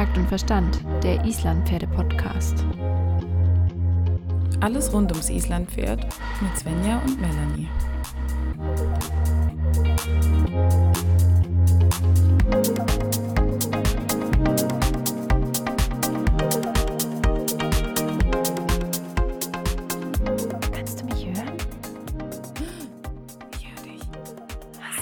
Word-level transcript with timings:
Takt 0.00 0.16
und 0.16 0.28
Verstand, 0.28 0.80
der 1.02 1.22
Islandpferde-Podcast. 1.26 2.64
Alles 4.60 4.90
rund 4.94 5.12
ums 5.12 5.28
Islandpferd 5.28 6.06
mit 6.40 6.58
Svenja 6.58 7.02
und 7.04 7.20
Melanie. 7.20 7.68
Kannst 20.72 21.02
du 21.02 21.04
mich 21.04 21.26
hören? 21.26 21.52
Ich 23.52 23.68
höre 23.68 23.82
dich. 23.82 24.00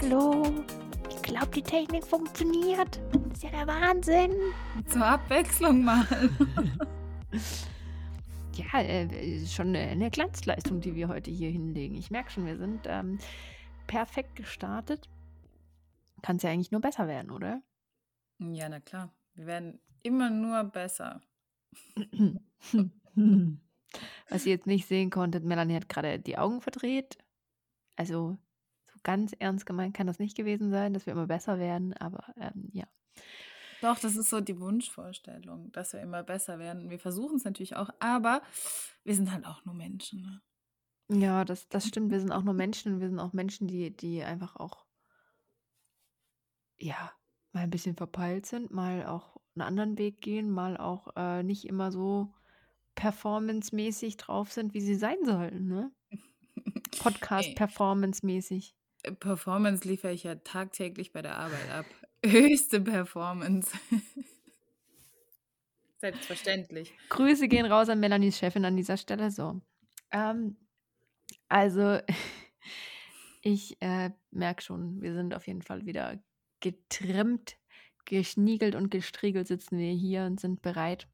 Hallo? 0.02 0.42
Ich 1.08 1.22
glaube, 1.22 1.50
die 1.54 1.62
Technik 1.62 2.04
funktioniert. 2.04 2.98
Ist 3.38 3.44
ja 3.44 3.50
der 3.50 3.68
Wahnsinn. 3.68 4.32
Zur 4.88 5.06
Abwechslung 5.06 5.84
mal. 5.84 6.04
Ja, 8.56 8.80
äh, 8.80 9.46
schon 9.46 9.68
eine, 9.68 9.78
eine 9.78 10.10
Glanzleistung, 10.10 10.80
die 10.80 10.96
wir 10.96 11.06
heute 11.06 11.30
hier 11.30 11.48
hinlegen. 11.48 11.94
Ich 11.94 12.10
merke 12.10 12.32
schon, 12.32 12.46
wir 12.46 12.56
sind 12.56 12.80
ähm, 12.86 13.20
perfekt 13.86 14.34
gestartet. 14.34 15.08
Kann 16.22 16.34
es 16.34 16.42
ja 16.42 16.50
eigentlich 16.50 16.72
nur 16.72 16.80
besser 16.80 17.06
werden, 17.06 17.30
oder? 17.30 17.62
Ja, 18.40 18.68
na 18.68 18.80
klar. 18.80 19.14
Wir 19.34 19.46
werden 19.46 19.78
immer 20.02 20.30
nur 20.30 20.64
besser. 20.64 21.20
Was 24.28 24.46
ihr 24.46 24.52
jetzt 24.52 24.66
nicht 24.66 24.88
sehen 24.88 25.10
konntet, 25.10 25.44
Melanie 25.44 25.76
hat 25.76 25.88
gerade 25.88 26.18
die 26.18 26.38
Augen 26.38 26.60
verdreht. 26.60 27.18
Also 27.94 28.36
so 28.92 28.98
ganz 29.04 29.32
ernst 29.38 29.64
gemeint 29.64 29.94
kann 29.94 30.08
das 30.08 30.18
nicht 30.18 30.36
gewesen 30.36 30.72
sein, 30.72 30.92
dass 30.92 31.06
wir 31.06 31.12
immer 31.12 31.28
besser 31.28 31.60
werden, 31.60 31.92
aber 31.98 32.34
ähm, 32.40 32.70
ja. 32.72 32.88
Doch, 33.80 33.98
das 33.98 34.16
ist 34.16 34.30
so 34.30 34.40
die 34.40 34.58
Wunschvorstellung, 34.58 35.70
dass 35.72 35.92
wir 35.92 36.00
immer 36.00 36.22
besser 36.22 36.58
werden. 36.58 36.90
Wir 36.90 36.98
versuchen 36.98 37.36
es 37.36 37.44
natürlich 37.44 37.76
auch, 37.76 37.90
aber 38.00 38.42
wir 39.04 39.14
sind 39.14 39.32
halt 39.32 39.46
auch 39.46 39.64
nur 39.64 39.74
Menschen. 39.74 40.22
Ne? 40.22 41.20
Ja, 41.20 41.44
das, 41.44 41.68
das 41.68 41.86
stimmt. 41.86 42.10
Wir 42.10 42.20
sind 42.20 42.32
auch 42.32 42.42
nur 42.42 42.54
Menschen 42.54 42.94
und 42.94 43.00
wir 43.00 43.08
sind 43.08 43.20
auch 43.20 43.32
Menschen, 43.32 43.68
die, 43.68 43.96
die 43.96 44.22
einfach 44.22 44.56
auch, 44.56 44.84
ja, 46.76 47.12
mal 47.52 47.62
ein 47.62 47.70
bisschen 47.70 47.96
verpeilt 47.96 48.46
sind, 48.46 48.72
mal 48.72 49.06
auch 49.06 49.36
einen 49.54 49.66
anderen 49.66 49.98
Weg 49.98 50.20
gehen, 50.20 50.50
mal 50.50 50.76
auch 50.76 51.16
äh, 51.16 51.42
nicht 51.42 51.64
immer 51.66 51.92
so 51.92 52.34
performancemäßig 52.94 54.16
drauf 54.16 54.52
sind, 54.52 54.74
wie 54.74 54.80
sie 54.80 54.96
sein 54.96 55.18
sollten, 55.24 55.68
ne? 55.68 55.92
Podcast 56.98 57.54
performancemäßig. 57.54 58.74
Performance 59.20 59.86
liefere 59.86 60.12
ich 60.12 60.24
ja 60.24 60.34
tagtäglich 60.34 61.12
bei 61.12 61.22
der 61.22 61.38
Arbeit 61.38 61.70
ab. 61.70 61.86
Höchste 62.24 62.80
Performance. 62.80 63.70
Selbstverständlich. 65.98 66.94
Grüße 67.08 67.48
gehen 67.48 67.66
raus 67.66 67.88
an 67.88 68.00
Melanies 68.00 68.38
Chefin 68.38 68.64
an 68.64 68.76
dieser 68.76 68.96
Stelle. 68.96 69.30
So. 69.30 69.60
Ähm, 70.12 70.56
also, 71.48 71.98
ich 73.42 73.80
äh, 73.80 74.10
merke 74.30 74.62
schon, 74.62 75.02
wir 75.02 75.14
sind 75.14 75.34
auf 75.34 75.46
jeden 75.46 75.62
Fall 75.62 75.86
wieder 75.86 76.22
getrimmt, 76.60 77.56
geschniegelt 78.04 78.74
und 78.74 78.90
gestriegelt 78.90 79.46
sitzen 79.46 79.78
wir 79.78 79.92
hier 79.92 80.24
und 80.24 80.40
sind 80.40 80.62
bereit, 80.62 81.08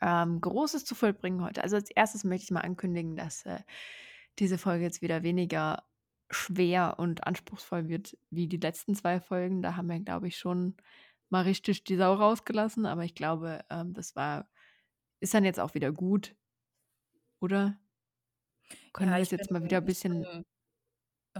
ähm, 0.00 0.40
Großes 0.40 0.84
zu 0.84 0.94
vollbringen 0.94 1.42
heute. 1.42 1.62
Also 1.62 1.76
als 1.76 1.90
erstes 1.90 2.24
möchte 2.24 2.44
ich 2.44 2.50
mal 2.50 2.60
ankündigen, 2.60 3.16
dass 3.16 3.44
äh, 3.44 3.60
diese 4.38 4.58
Folge 4.58 4.84
jetzt 4.84 5.02
wieder 5.02 5.22
weniger 5.22 5.82
schwer 6.30 6.98
und 6.98 7.26
anspruchsvoll 7.26 7.88
wird 7.88 8.16
wie 8.30 8.48
die 8.48 8.56
letzten 8.58 8.94
zwei 8.94 9.20
Folgen. 9.20 9.62
Da 9.62 9.76
haben 9.76 9.88
wir, 9.88 10.00
glaube 10.00 10.28
ich, 10.28 10.38
schon 10.38 10.76
mal 11.30 11.42
richtig 11.42 11.84
die 11.84 11.96
Sau 11.96 12.14
rausgelassen, 12.14 12.86
aber 12.86 13.04
ich 13.04 13.14
glaube, 13.14 13.64
ähm, 13.70 13.94
das 13.94 14.16
war, 14.16 14.48
ist 15.20 15.34
dann 15.34 15.44
jetzt 15.44 15.60
auch 15.60 15.74
wieder 15.74 15.92
gut, 15.92 16.36
oder? 17.40 17.78
Können 18.92 19.10
Ja, 19.10 19.16
wir 19.16 19.22
es 19.22 19.30
jetzt 19.32 19.50
mal 19.50 19.62
wieder 19.64 19.78
ein 19.78 19.84
bisschen, 19.84 20.24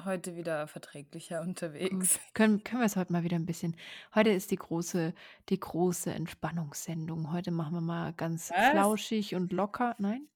heute 0.05 0.35
wieder 0.37 0.67
verträglicher 0.67 1.43
gut, 1.91 2.11
unterwegs. 2.11 2.19
können, 2.35 2.63
können 2.65 2.83
wir 2.83 2.87
es 2.87 2.97
heute 2.97 3.13
mal 3.13 3.25
wieder 3.25 3.37
ein 3.37 3.47
bisschen, 3.47 3.77
heute 4.15 4.31
ist 4.31 4.51
die 4.51 4.57
große, 4.57 5.15
die 5.49 5.61
große 5.61 6.13
Entspannungssendung. 6.13 7.33
Heute 7.33 7.51
machen 7.51 7.75
wir 7.75 7.81
mal 7.81 8.13
ganz 8.15 8.55
Was? 8.55 8.57
flauschig 8.57 9.35
und 9.35 9.53
locker. 9.53 9.97
Nein? 9.99 10.29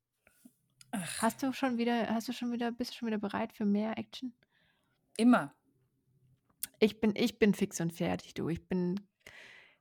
Ach, 0.92 1.22
Hast 1.22 1.42
du 1.42 1.52
schon 1.52 1.76
wieder, 1.78 2.08
hast 2.14 2.28
du 2.28 2.32
schon 2.32 2.52
wieder, 2.52 2.70
bist 2.72 2.92
du 2.92 2.96
schon 2.98 3.08
wieder 3.08 3.18
bereit 3.18 3.52
für 3.52 3.64
mehr 3.64 3.98
Action? 3.98 4.32
Immer. 5.16 5.54
Ich 6.80 7.00
bin, 7.00 7.14
ich 7.16 7.38
bin 7.38 7.54
fix 7.54 7.80
und 7.80 7.92
fertig, 7.92 8.34
du. 8.34 8.48
Ich 8.48 8.66
bin 8.68 9.00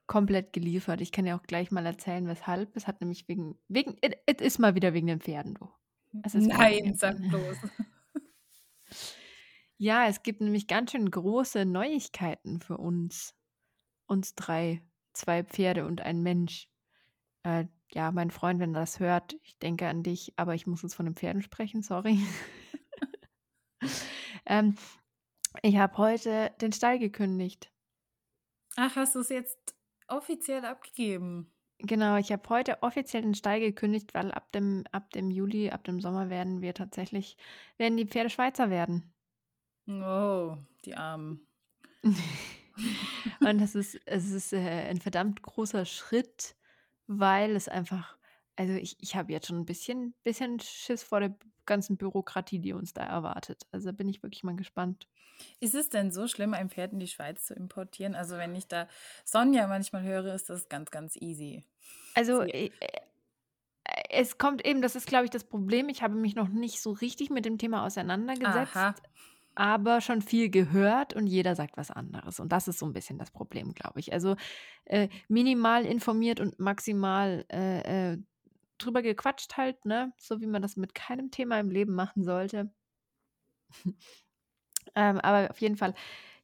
komplett 0.08 0.54
geliefert. 0.54 1.02
Ich 1.02 1.12
kann 1.12 1.26
ja 1.26 1.38
auch 1.38 1.44
gleich 1.44 1.72
mal 1.72 1.86
erzählen, 1.86 2.28
weshalb. 2.28 2.76
Es 2.76 2.88
hat 2.88 3.02
nämlich 3.02 3.28
wegen, 3.28 3.58
wegen, 3.68 3.98
es 4.02 4.42
ist 4.42 4.60
mal 4.60 4.76
wieder 4.76 4.94
wegen 4.94 5.08
den 5.08 5.22
Pferden, 5.22 5.56
du. 5.56 5.70
Nein, 6.12 6.96
sag 6.96 7.18
bloß. 7.18 7.58
Ja, 9.78 10.08
es 10.08 10.24
gibt 10.24 10.40
nämlich 10.40 10.68
ganz 10.68 10.92
schön 10.92 11.12
große 11.12 11.66
Neuigkeiten 11.66 12.62
für 12.62 12.78
uns. 12.78 13.36
Uns 14.06 14.34
drei. 14.34 14.82
Zwei 15.12 15.44
Pferde 15.44 15.86
und 15.86 16.00
ein 16.00 16.24
Mensch. 16.24 16.70
Äh, 17.44 17.66
ja, 17.92 18.12
mein 18.12 18.32
Freund, 18.32 18.62
wenn 18.62 18.74
er 18.74 18.80
das 18.80 19.02
hört, 19.02 19.36
ich 19.44 19.58
denke 19.60 19.88
an 19.90 20.02
dich, 20.02 20.34
aber 20.38 20.56
ich 20.56 20.66
muss 20.66 20.84
jetzt 20.84 20.96
von 20.96 21.06
den 21.06 21.16
Pferden 21.16 21.42
sprechen, 21.42 21.82
sorry. 21.84 22.20
ähm, 24.46 24.76
ich 25.62 25.78
habe 25.78 25.98
heute 25.98 26.52
den 26.62 26.72
Stall 26.74 27.00
gekündigt. 27.00 27.72
Ach, 28.76 28.96
hast 28.96 29.16
du 29.16 29.20
es 29.20 29.30
jetzt 29.30 29.76
offiziell 30.08 30.66
abgegeben? 30.66 31.52
Genau, 31.80 32.16
ich 32.18 32.32
habe 32.32 32.48
heute 32.50 32.82
offiziell 32.82 33.24
den 33.24 33.36
Stall 33.36 33.60
gekündigt, 33.60 34.14
weil 34.14 34.32
ab 34.32 34.52
dem, 34.54 34.86
ab 34.92 35.10
dem 35.12 35.32
Juli, 35.32 35.70
ab 35.70 35.84
dem 35.84 36.00
Sommer 36.00 36.30
werden 36.30 36.62
wir 36.62 36.74
tatsächlich, 36.74 37.38
werden 37.78 37.98
die 37.98 38.06
Pferde 38.06 38.30
Schweizer 38.30 38.70
werden. 38.70 39.14
Oh, 39.88 40.58
die 40.86 40.96
Armen. 40.96 41.46
Und 43.42 43.60
das 43.60 43.76
ist, 43.76 44.00
es 44.06 44.32
ist 44.32 44.54
äh, 44.54 44.88
ein 44.90 45.00
verdammt 45.02 45.42
großer 45.42 45.86
Schritt, 45.86 46.56
weil 47.08 47.56
es 47.56 47.68
einfach, 47.68 48.18
also 48.56 48.74
ich, 48.74 48.96
ich 49.00 49.16
habe 49.16 49.32
jetzt 49.32 49.48
schon 49.48 49.60
ein 49.60 49.66
bisschen, 49.66 50.14
bisschen 50.24 50.60
Schiss 50.60 51.04
vor 51.04 51.20
der 51.20 51.36
ganzen 51.66 51.98
Bürokratie, 51.98 52.60
die 52.60 52.74
uns 52.74 52.94
da 52.94 53.04
erwartet. 53.04 53.64
Also 53.72 53.88
da 53.88 53.92
bin 53.92 54.10
ich 54.10 54.22
wirklich 54.22 54.44
mal 54.44 54.56
gespannt. 54.56 55.08
Ist 55.60 55.76
es 55.76 55.90
denn 55.90 56.12
so 56.12 56.28
schlimm, 56.28 56.54
ein 56.54 56.70
Pferd 56.70 56.94
in 56.94 57.00
die 57.00 57.08
Schweiz 57.08 57.46
zu 57.46 57.54
importieren? 57.54 58.16
Also 58.16 58.38
wenn 58.38 58.56
ich 58.56 58.68
da 58.68 58.88
Sonja 59.26 59.68
manchmal 59.68 60.04
höre, 60.04 60.34
ist 60.34 60.50
das 60.50 60.70
ganz, 60.70 60.92
ganz 60.92 61.16
easy. 61.16 61.64
Also 62.16 62.44
Sie, 62.44 62.50
äh, 62.50 62.72
äh, 62.80 63.00
es 64.10 64.38
kommt 64.38 64.66
eben, 64.66 64.82
das 64.82 64.96
ist, 64.96 65.08
glaube 65.08 65.26
ich, 65.26 65.32
das 65.32 65.44
Problem. 65.44 65.90
Ich 65.90 66.04
habe 66.04 66.16
mich 66.16 66.36
noch 66.36 66.48
nicht 66.48 66.82
so 66.82 66.92
richtig 66.92 67.30
mit 67.30 67.46
dem 67.46 67.58
Thema 67.58 67.86
auseinandergesetzt, 67.86 68.76
aha, 68.76 68.96
aber 69.56 70.02
schon 70.02 70.22
viel 70.22 70.50
gehört 70.50 71.14
und 71.14 71.28
jeder 71.28 71.56
sagt 71.56 71.78
was 71.78 71.92
anderes. 71.92 72.40
Und 72.40 72.52
das 72.52 72.68
ist 72.68 72.80
so 72.80 72.86
ein 72.86 72.94
bisschen 72.94 73.18
das 73.18 73.32
Problem, 73.32 73.74
glaube 73.74 74.00
ich. 74.00 74.14
Also 74.14 74.36
äh, 74.86 75.10
minimal 75.28 75.86
informiert 75.86 76.40
und 76.40 76.60
maximal 76.60 77.46
äh, 77.52 78.14
äh, 78.14 78.18
drüber 78.78 79.02
gequatscht 79.02 79.58
halt, 79.58 79.86
ne? 79.86 80.14
So 80.20 80.42
wie 80.42 80.48
man 80.48 80.62
das 80.62 80.78
mit 80.78 80.96
keinem 80.96 81.32
Thema 81.32 81.60
im 81.60 81.70
Leben 81.72 81.96
machen 81.96 82.24
sollte. 82.24 82.72
Ähm, 84.96 85.20
aber 85.22 85.50
auf 85.52 85.62
jeden 85.62 85.78
Fall, 85.78 85.94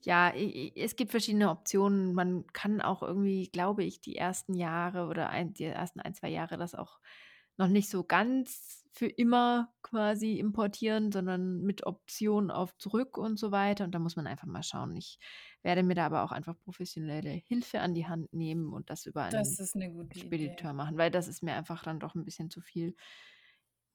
ja, 0.02 0.32
es 0.34 0.96
gibt 0.96 1.12
verschiedene 1.12 1.50
Optionen. 1.50 2.14
Man 2.14 2.48
kann 2.54 2.82
auch 2.82 3.04
irgendwie, 3.04 3.50
glaube 3.52 3.84
ich, 3.84 4.02
die 4.02 4.16
ersten 4.16 4.54
Jahre 4.56 5.08
oder 5.08 5.30
ein, 5.30 5.54
die 5.54 5.66
ersten 5.66 6.00
ein, 6.00 6.14
zwei 6.14 6.30
Jahre 6.30 6.58
das 6.58 6.76
auch 6.76 7.00
noch 7.60 7.70
nicht 7.70 7.90
so 7.90 8.04
ganz 8.06 8.88
für 8.94 9.08
immer 9.08 9.74
quasi 9.84 10.40
importieren, 10.40 11.12
sondern 11.12 11.62
mit 11.64 11.86
Option 11.86 12.52
auf 12.52 12.78
zurück 12.78 13.18
und 13.18 13.40
so 13.40 13.52
weiter. 13.52 13.86
Und 13.86 13.94
da 13.96 14.00
muss 14.00 14.16
man 14.18 14.28
einfach 14.28 14.48
mal 14.48 14.64
schauen. 14.64 14.96
Ich 14.96 15.20
werde 15.64 15.84
mir 15.84 15.96
da 15.96 16.08
aber 16.08 16.24
auch 16.24 16.32
einfach 16.34 16.58
professionelle 16.60 17.30
Hilfe 17.32 17.82
an 17.82 17.94
die 17.96 18.08
Hand 18.08 18.34
nehmen 18.34 18.74
und 18.74 18.90
das 18.92 19.06
über 19.08 19.24
einen 19.24 19.60
das 19.60 19.80
gute 19.94 20.20
Idee. 20.20 20.58
Spediteur 20.58 20.74
machen, 20.74 20.98
weil 20.98 21.12
das 21.12 21.28
ist 21.28 21.44
mir 21.44 21.54
einfach 21.56 21.84
dann 21.84 22.00
doch 22.00 22.16
ein 22.16 22.26
bisschen 22.26 22.50
zu 22.50 22.62
viel. 22.62 22.96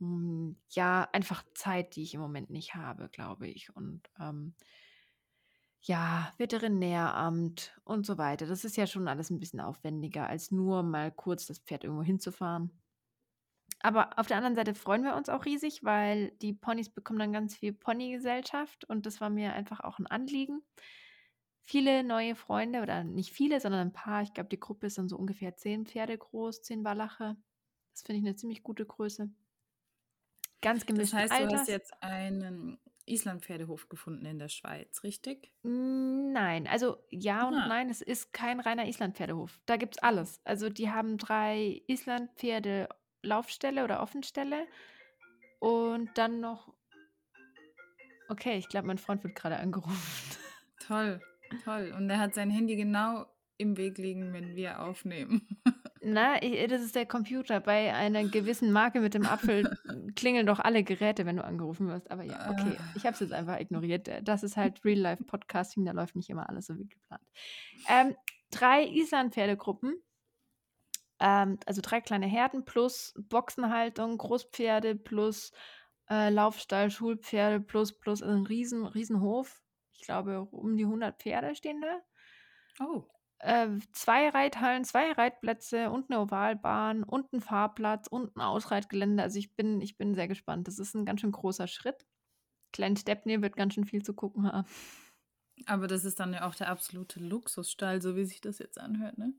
Hm, 0.01 0.57
Ja, 0.71 1.09
einfach 1.13 1.45
Zeit, 1.55 1.97
die 1.97 2.03
ich 2.03 2.15
im 2.15 2.21
Moment 2.21 2.51
nicht 2.51 2.75
habe, 2.75 3.09
glaube 3.09 3.49
ich. 3.49 3.75
Und 3.77 4.11
ähm, 4.21 4.55
ja, 5.83 6.33
Veterinäramt 6.39 7.79
und 7.85 8.07
so 8.07 8.17
weiter. 8.19 8.47
Das 8.47 8.65
ist 8.65 8.77
ja 8.77 8.87
schon 8.87 9.07
alles 9.09 9.31
ein 9.31 9.39
bisschen 9.41 9.61
aufwendiger, 9.61 10.29
als 10.29 10.51
nur 10.51 10.83
mal 10.83 11.13
kurz 11.13 11.47
das 11.47 11.59
Pferd 11.59 11.85
irgendwo 11.85 12.03
hinzufahren. 12.03 12.71
Aber 13.81 14.19
auf 14.19 14.27
der 14.27 14.37
anderen 14.39 14.57
Seite 14.57 14.75
freuen 14.75 15.05
wir 15.05 15.15
uns 15.15 15.29
auch 15.29 15.45
riesig, 15.45 15.85
weil 15.85 16.31
die 16.43 16.55
Ponys 16.55 16.89
bekommen 16.91 17.19
dann 17.19 17.33
ganz 17.33 17.57
viel 17.57 17.73
Ponygesellschaft 17.73 18.85
und 18.87 19.05
das 19.07 19.21
war 19.21 19.29
mir 19.31 19.53
einfach 19.53 19.81
auch 19.81 19.99
ein 19.99 20.07
Anliegen. 20.07 20.63
Viele 21.67 22.03
neue 22.05 22.37
Freunde 22.37 22.83
oder 22.83 23.05
nicht 23.05 23.33
viele, 23.33 23.61
sondern 23.61 23.89
ein 23.89 23.93
paar. 23.93 24.23
Ich 24.23 24.33
glaube, 24.35 24.49
die 24.51 24.61
Gruppe 24.61 24.87
ist 24.87 24.99
dann 24.99 25.09
so 25.09 25.17
ungefähr 25.17 25.57
zehn 25.57 25.87
Pferde 25.87 26.17
groß, 26.19 26.63
zehn 26.63 26.85
Wallache. 26.85 27.37
Das 27.93 28.03
finde 28.03 28.21
ich 28.21 28.27
eine 28.27 28.37
ziemlich 28.37 28.63
gute 28.63 28.85
Größe. 28.87 29.31
Ganz 30.63 30.85
Das 30.87 30.87
gemischten 30.87 31.19
heißt, 31.19 31.39
du 31.41 31.49
hast 31.51 31.69
Alters. 31.69 31.69
jetzt 31.69 32.03
einen 32.03 32.79
Islandpferdehof 33.07 33.89
gefunden 33.89 34.25
in 34.27 34.39
der 34.39 34.49
Schweiz, 34.49 35.03
richtig? 35.03 35.53
Nein, 35.67 36.67
also 36.67 36.99
ja 37.11 37.49
und 37.49 37.55
Ah. 37.55 37.67
nein, 37.67 37.89
es 37.89 38.03
ist 38.03 38.33
kein 38.35 38.61
reiner 38.61 38.87
Islandpferdehof. 38.87 39.61
Da 39.65 39.77
gibt's 39.79 39.99
alles. 39.99 40.41
Also, 40.45 40.69
die 40.69 40.91
haben 40.91 41.17
3 41.17 41.83
Islandpferde-Laufställe 43.25 43.85
oder 43.85 44.01
Offenställe 44.01 44.67
und 45.61 46.11
dann 46.17 46.41
noch 46.41 46.73
Okay, 48.29 48.57
ich 48.57 48.69
glaube, 48.69 48.87
mein 48.87 48.97
Freund 48.99 49.23
wird 49.23 49.35
gerade 49.35 49.59
angerufen. 49.59 49.97
Toll, 50.87 51.21
toll. 51.65 51.95
Und 51.97 52.09
er 52.11 52.19
hat 52.19 52.35
sein 52.35 52.51
Handy 52.51 52.77
genau 52.77 53.27
im 53.59 53.77
Weg 53.79 53.97
liegen, 53.99 54.33
wenn 54.33 54.55
wir 54.57 54.81
aufnehmen. 54.83 55.47
Na, 56.03 56.43
i 56.43 56.67
das 56.67 56.83
ist 56.83 56.95
der 56.95 57.07
Computer. 57.07 57.61
Bei 57.61 57.95
einer 57.95 58.25
gewissen 58.25 58.71
Marke 58.73 59.01
mit 59.01 59.15
dem 59.15 59.25
Apfel 59.25 59.79
klingeln 60.17 60.47
doch 60.47 60.59
alle 60.59 60.83
Geräte, 60.85 61.25
wenn 61.25 61.37
du 61.37 61.45
angerufen 61.45 61.89
wirst. 61.89 62.11
Aber 62.11 62.23
ja, 62.23 62.51
okay, 62.51 62.77
Ah. 62.79 62.93
ich 62.97 63.05
habe 63.05 63.15
es 63.15 63.21
jetzt 63.21 63.33
einfach 63.33 63.59
ignoriert. 63.61 64.11
Das 64.23 64.43
ist 64.43 64.57
halt 64.59 64.85
Real-Life-Podcasting, 64.85 65.85
da 65.87 65.93
läuft 65.93 66.17
nicht 66.17 66.29
immer 66.29 66.49
alles 66.49 66.67
so 66.67 66.79
wie 66.79 66.87
geplant. 66.87 67.23
Ähm, 67.89 68.15
3 68.51 68.85
Islandpferdegruppen. 68.89 69.95
Ähm, 71.25 71.59
also 71.67 71.81
3 71.83 72.03
kleine 72.03 72.27
Herden 72.27 72.67
plus 72.67 73.15
Boxenhaltung, 73.19 74.19
Großpferde 74.19 74.97
plus, 74.97 75.53
äh, 76.11 76.31
Laufstall, 76.31 76.91
Schulpferde 76.93 77.61
plus 77.63 77.99
plus 78.01 78.23
also 78.23 78.37
'n 78.37 78.47
riesen 78.47 78.87
Riesenhof. 78.87 79.63
Ich 79.95 80.03
glaube, 80.03 80.43
um 80.43 80.77
die 80.77 80.87
100 80.87 81.23
Pferde 81.23 81.57
stehen 81.57 81.81
da. 81.83 82.03
Oh. 82.81 83.15
Äh, 83.41 83.79
2 83.93 84.29
Reithallen, 84.31 84.85
2 84.85 85.13
Reitplätze 85.13 85.91
und 85.91 86.09
'ne 86.11 86.21
Ovalbahn 86.21 87.03
und 87.03 87.33
'n 87.33 87.41
Fahrplatz 87.41 88.07
und 88.09 88.37
'n 88.37 88.41
Ausreitgelände. 88.41 89.23
Also, 89.23 89.39
ich 89.39 89.55
bin 89.57 89.81
ich 89.81 89.97
bin 89.99 90.15
sehr 90.15 90.29
gespannt. 90.29 90.69
Das 90.69 90.79
ist 90.79 90.95
'n 90.95 91.05
ganz 91.05 91.21
schön 91.21 91.33
großer 91.33 91.67
Schritt. 91.67 92.07
Klein 92.73 92.97
Stepney 92.97 93.43
wird 93.43 93.57
ganz 93.57 93.75
schön 93.75 93.87
viel 93.87 94.03
zu 94.05 94.15
gucken 94.15 94.53
haben. 94.53 94.67
Aber 95.67 95.87
das 95.87 96.05
ist 96.05 96.21
dann 96.21 96.33
ja 96.35 96.47
auch 96.49 96.55
der 96.55 96.69
absolute 96.69 97.21
Luxusstall, 97.21 98.03
so 98.03 98.17
wie 98.17 98.25
sich 98.25 98.41
das 98.41 98.59
jetzt 98.59 98.79
anhört, 98.79 99.19
ne? 99.19 99.35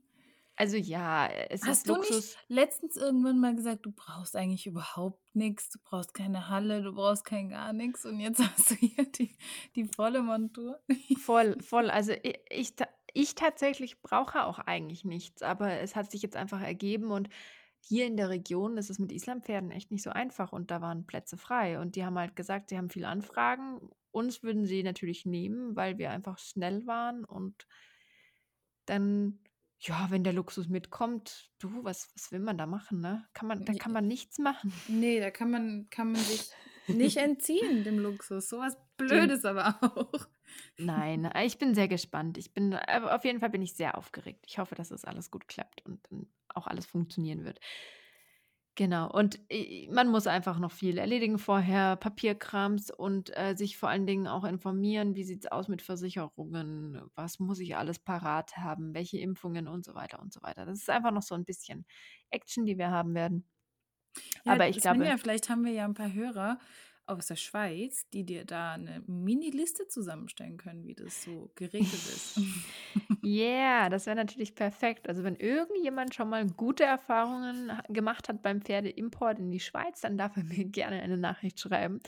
Also 0.56 0.76
ja, 0.78 1.26
äh, 1.26 1.48
es 1.50 1.66
ist 1.66 1.66
Hast 1.66 1.88
du 1.88 1.94
Luxus. 1.94 2.14
nicht 2.14 2.38
letztens 2.48 2.96
irgendwann 2.96 3.38
mal 3.38 3.54
gesagt, 3.54 3.84
du 3.84 3.92
brauchst 3.92 4.36
eigentlich 4.36 4.66
überhaupt 4.66 5.20
nix, 5.34 5.68
du 5.70 5.78
brauchst 5.84 6.14
keine 6.14 6.48
Halle, 6.48 6.82
du 6.82 6.92
brauchst 6.94 7.24
kein 7.24 7.50
gar 7.50 7.72
nix 7.72 8.04
und 8.06 8.20
jetzt 8.20 8.38
hast 8.58 8.70
du 8.70 8.74
hier 8.74 9.04
die 9.04 9.36
die 9.74 9.84
volle 9.84 10.22
Montur? 10.22 10.80
Voll, 11.14 11.56
voll. 11.60 11.90
Also, 11.90 12.12
ich 12.50 12.76
ta 12.76 12.86
ich 13.12 13.34
tatsächlich 13.34 14.02
brauche 14.02 14.44
auch 14.44 14.58
eigentlich 14.58 15.04
nichts, 15.04 15.42
aber 15.42 15.80
es 15.80 15.96
hat 15.96 16.10
sich 16.10 16.20
jetzt 16.22 16.36
einfach 16.36 16.60
ergeben 16.60 17.10
und 17.10 17.30
hier 17.80 18.06
in 18.06 18.16
der 18.16 18.28
Region 18.28 18.76
ist 18.76 18.90
es 18.90 18.98
mit 18.98 19.10
Islandpferden 19.12 19.70
echt 19.70 19.90
nicht 19.90 20.02
so 20.02 20.10
einfach 20.10 20.52
und 20.52 20.70
da 20.70 20.80
waren 20.82 21.06
Plätze 21.06 21.36
frei 21.38 21.78
und 21.80 21.96
die 21.96 22.04
haben 22.04 22.18
halt 22.18 22.36
gesagt, 22.36 22.68
sie 22.68 22.76
haben 22.76 22.90
viele 22.90 23.08
Anfragen. 23.08 23.80
Uns 24.10 24.42
würden 24.42 24.66
sie 24.66 24.82
natürlich 24.82 25.24
nehmen, 25.24 25.76
weil 25.76 25.96
wir 25.98 26.10
einfach 26.10 26.38
schnell 26.38 26.86
waren 26.86 27.24
und 27.24 27.66
dann 28.86 29.38
ja, 29.80 30.06
wenn 30.10 30.24
der 30.24 30.32
Luxus 30.32 30.68
mitkommt, 30.68 31.50
du, 31.58 31.84
was 31.84 32.08
was 32.14 32.32
will 32.32 32.40
man 32.40 32.58
da 32.58 32.66
machen, 32.66 33.00
ne? 33.00 33.26
Kann 33.34 33.48
man 33.48 33.64
da 33.64 33.72
kann 33.74 33.92
man 33.92 34.06
nichts 34.06 34.38
machen. 34.38 34.72
Ne, 34.88 35.20
da 35.20 35.30
kann 35.30 35.50
man 35.50 35.88
kann 35.90 36.12
man 36.12 36.20
sich 36.20 36.50
nicht 36.86 37.16
entziehen 37.16 37.84
dem 37.84 37.98
Luxus. 37.98 38.48
So 38.48 38.58
was 38.58 38.76
Den 38.98 39.06
Blödes 39.06 39.44
aber 39.44 39.76
auch. 39.82 40.26
Nein, 40.78 41.26
äh, 41.26 41.44
ich 41.44 41.58
bin 41.58 41.74
sehr 41.74 41.88
gespannt. 41.88 42.38
Ich 42.38 42.54
bin 42.54 42.74
aber 42.74 43.14
auf 43.14 43.24
jeden 43.24 43.40
Fall 43.40 43.50
bin 43.50 43.62
ich 43.62 43.74
sehr 43.74 43.98
aufgeregt. 43.98 44.44
Ich 44.48 44.58
hoffe, 44.58 44.74
dass 44.74 44.88
das 44.88 45.04
alles 45.04 45.30
gut 45.30 45.48
klappt 45.48 45.84
und 45.84 46.00
dann 46.10 46.26
auch 46.48 46.66
alles 46.66 46.86
funktionieren 46.86 47.44
wird. 47.44 47.60
Genau. 48.78 49.10
Und, 49.10 49.40
man 49.90 50.08
muss 50.08 50.26
einfach 50.26 50.58
noch 50.58 50.70
viel 50.70 50.98
erledigen 50.98 51.38
vorher, 51.38 51.96
Papierkrams 51.96 52.90
und, 52.90 53.34
äh, 53.34 53.54
sich 53.56 53.78
vor 53.78 53.88
allen 53.88 54.06
Dingen 54.06 54.26
auch 54.28 54.44
informieren, 54.44 55.14
wie 55.14 55.24
sieht's 55.24 55.46
aus 55.46 55.68
mit 55.68 55.80
Versicherungen? 55.80 57.00
Was 57.14 57.38
muss 57.38 57.58
ich 57.58 57.74
alles 57.74 57.98
parat 57.98 58.58
haben? 58.58 58.92
Welche 58.94 59.18
Impfungen 59.18 59.66
und 59.66 59.82
so 59.86 59.94
weiter 59.94 60.20
und 60.20 60.30
so 60.34 60.42
weiter. 60.42 60.66
Das 60.66 60.78
ist 60.78 60.90
einfach 60.90 61.10
noch 61.10 61.22
so 61.22 61.34
'n 61.34 61.46
bisschen 61.46 61.86
Action, 62.30 62.66
die 62.66 62.76
wir 62.76 62.90
haben 62.90 63.14
werden. 63.14 63.44
Ja, 64.46 64.58
Aber 64.58 64.68
ich 64.68 64.80
glaube 64.80 65.12
vielleicht 65.18 65.48
haben 65.50 65.64
wir 65.64 65.72
ja 65.72 65.84
'n 65.84 65.94
paar 65.94 66.12
Hörer 66.12 66.58
aus 67.06 67.26
der 67.28 67.36
Schweiz, 67.36 68.08
die 68.10 68.24
dir 68.24 68.44
da 68.44 68.76
'ne 68.78 69.02
Mini-Liste 69.06 69.88
zusammenstellen 69.88 70.56
können, 70.58 70.86
wie 70.86 70.94
das 70.94 71.22
so 71.22 71.52
geregelt 71.54 72.08
ist. 72.08 72.34
Yeah, 73.24 73.88
das 73.88 74.06
wäre 74.06 74.16
natürlich 74.16 74.54
perfekt. 74.54 75.08
Also, 75.08 75.24
wenn 75.24 75.34
irgendjemand 75.36 76.14
schon 76.14 76.28
mal 76.28 76.46
gute 76.46 76.84
Erfahrungen 76.84 77.72
gemacht 77.88 78.28
hat 78.28 78.42
beim 78.42 78.60
Pferdeimport 78.62 79.38
in 79.38 79.50
die 79.50 79.58
Schweiz, 79.60 80.00
dann 80.02 80.18
darf 80.18 80.36
er 80.36 80.44
mir 80.44 80.64
gerne 80.66 81.00
eine 81.02 81.16
Nachricht 81.16 81.58
schreiben. 81.60 82.00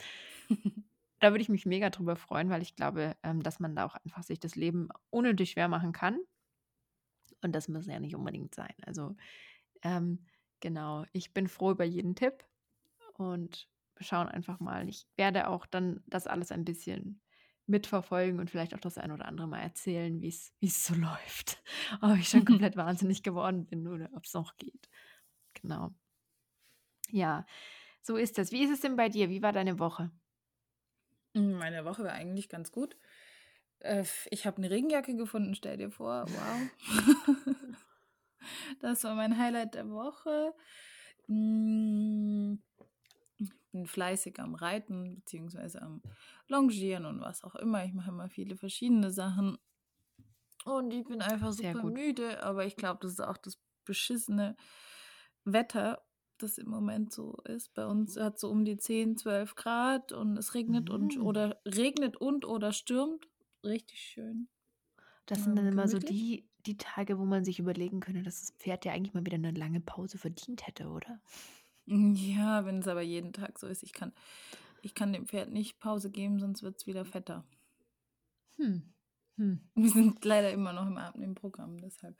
Da 1.21 1.31
würde 1.31 1.41
ich 1.41 1.49
mich 1.49 1.65
mega 1.65 1.89
drüber 1.89 2.15
freuen, 2.17 2.49
weil 2.49 2.61
ich 2.61 2.75
glaube, 2.75 3.15
ähm, 3.23 3.41
dass 3.43 3.59
man 3.59 3.75
da 3.75 3.85
auch 3.85 3.95
einfach 3.95 4.23
sich 4.23 4.39
das 4.39 4.55
Leben 4.55 4.89
unnötig 5.09 5.51
schwer 5.51 5.67
machen 5.67 5.91
kann. 5.93 6.19
Und 7.41 7.53
das 7.55 7.67
muss 7.67 7.87
ja 7.87 7.99
nicht 7.99 8.15
unbedingt 8.15 8.53
sein. 8.55 8.73
Also, 8.85 9.15
ähm, 9.83 10.25
genau, 10.59 11.05
ich 11.13 11.33
bin 11.33 11.47
froh 11.47 11.71
über 11.71 11.85
jeden 11.85 12.15
Tipp 12.15 12.45
und 13.15 13.69
wir 13.99 14.05
schauen 14.05 14.27
einfach 14.29 14.59
mal. 14.59 14.87
Ich 14.89 15.07
werde 15.17 15.47
auch 15.49 15.65
dann 15.65 16.03
das 16.07 16.27
alles 16.27 16.51
ein 16.51 16.65
bisschen 16.65 17.21
mitverfolgen 17.67 18.39
und 18.39 18.49
vielleicht 18.49 18.73
auch 18.73 18.79
das 18.79 18.97
ein 18.97 19.11
oder 19.11 19.25
andere 19.27 19.47
Mal 19.47 19.59
erzählen, 19.61 20.21
wie's 20.21 20.53
wie's 20.59 20.85
so 20.85 20.93
läuft. 20.95 21.63
Ob 22.01 22.17
ich 22.17 22.29
schon 22.29 22.45
komplett 22.45 22.75
wahnsinnig 22.77 23.23
geworden 23.23 23.65
bin 23.67 23.87
oder 23.87 24.09
ob's 24.13 24.33
noch 24.33 24.57
geht. 24.57 24.89
Genau. 25.55 25.95
Ja, 27.11 27.45
so 28.01 28.15
ist 28.17 28.37
das. 28.37 28.51
Wie 28.51 28.63
ist 28.63 28.71
es 28.71 28.81
denn 28.81 28.95
bei 28.95 29.09
dir? 29.09 29.29
Wie 29.29 29.41
war 29.43 29.53
deine 29.53 29.79
Woche? 29.79 30.11
Hm, 31.35 31.53
meine 31.53 31.85
Woche 31.85 32.03
war 32.03 32.13
eigentlich 32.13 32.49
ganz 32.49 32.71
gut. 32.71 32.97
Äh, 33.79 34.05
ich 34.31 34.45
habe 34.45 34.61
'ne 34.61 34.69
Regenjacke 34.71 35.15
gefunden, 35.15 35.55
stell 35.55 35.77
dir 35.77 35.91
vor. 35.91 36.31
Wow. 36.31 36.71
Das 38.81 39.03
war 39.03 39.15
mein 39.15 39.37
Highlight 39.37 39.75
der 39.75 39.89
Woche. 39.89 40.53
Bin 43.79 43.87
fleißig 43.87 44.39
am 44.39 44.55
Reiten 44.55 45.15
beziehungsweise 45.15 45.81
am 45.81 46.01
Longieren 46.47 47.05
und 47.05 47.21
was 47.21 47.43
auch 47.43 47.55
immer. 47.55 47.85
Ich 47.85 47.93
mache 47.93 48.09
immer 48.09 48.29
viele 48.29 48.57
verschiedene 48.57 49.11
Sachen. 49.11 49.57
Und 50.65 50.91
ich 50.93 51.05
bin 51.05 51.21
einfach 51.21 51.51
Sehr 51.51 51.51
super 51.53 51.83
gut. 51.83 51.93
müde, 51.93 52.43
aber 52.43 52.65
ich 52.65 52.75
glaube, 52.75 52.99
das 53.01 53.13
ist 53.13 53.21
auch 53.21 53.37
das 53.37 53.59
beschissene 53.85 54.55
Wetter, 55.45 56.03
das 56.37 56.57
im 56.57 56.69
Moment 56.69 57.13
so 57.13 57.35
ist. 57.45 57.73
Bei 57.73 57.85
uns 57.85 58.17
hat's 58.17 58.41
so 58.41 58.49
um 58.49 58.65
die 58.65 58.77
10, 58.77 59.17
12 59.17 59.55
Grad 59.55 60.11
und 60.11 60.37
es 60.37 60.53
regnet 60.53 60.89
und 60.89 61.17
Mhm. 61.17 61.19
oder 61.19 61.61
regnet 61.65 62.17
und 62.17 62.45
oder 62.45 62.71
stürmt. 62.73 63.27
Richtig 63.63 64.01
schön. 64.01 64.49
Das 65.25 65.43
sind 65.43 65.55
dann 65.55 65.67
Ähm, 65.67 65.67
immer 65.67 65.87
so 65.87 65.99
die 65.99 66.45
die 66.65 66.75
Tage, 66.77 67.17
wo 67.17 67.23
man 67.25 67.45
sich 67.45 67.57
überlegen 67.59 68.01
könnte, 68.01 68.21
dass 68.21 68.41
das 68.41 68.51
Pferd 68.51 68.83
ja 68.83 68.91
eigentlich 68.91 69.13
mal 69.13 69.25
wieder 69.25 69.37
'ne 69.37 69.51
lange 69.51 69.79
Pause 69.79 70.17
verdient 70.17 70.67
hätte, 70.67 70.89
oder? 70.89 71.21
Ja, 72.15 72.65
wenn's 72.65 72.87
aber 72.87 73.01
jeden 73.01 73.33
Tag 73.33 73.57
so 73.59 73.67
ist. 73.67 73.83
Ich 73.83 73.93
kann 73.93 74.13
ich 74.81 74.95
kann 74.95 75.11
dem 75.11 75.27
Pferd 75.27 75.49
nicht 75.51 75.79
Pause 75.79 76.09
geben, 76.09 76.39
sonst 76.39 76.63
wird's 76.63 76.87
wieder 76.87 77.03
fetter. 77.03 77.45
Hm, 78.57 78.93
hm. 79.37 79.59
Wir 79.75 79.89
sind 79.89 80.23
leider 80.23 80.51
immer 80.51 80.73
noch 80.73 80.87
im 80.87 80.97
Abnehmprogramm, 80.97 81.77
deshalb. 81.79 82.15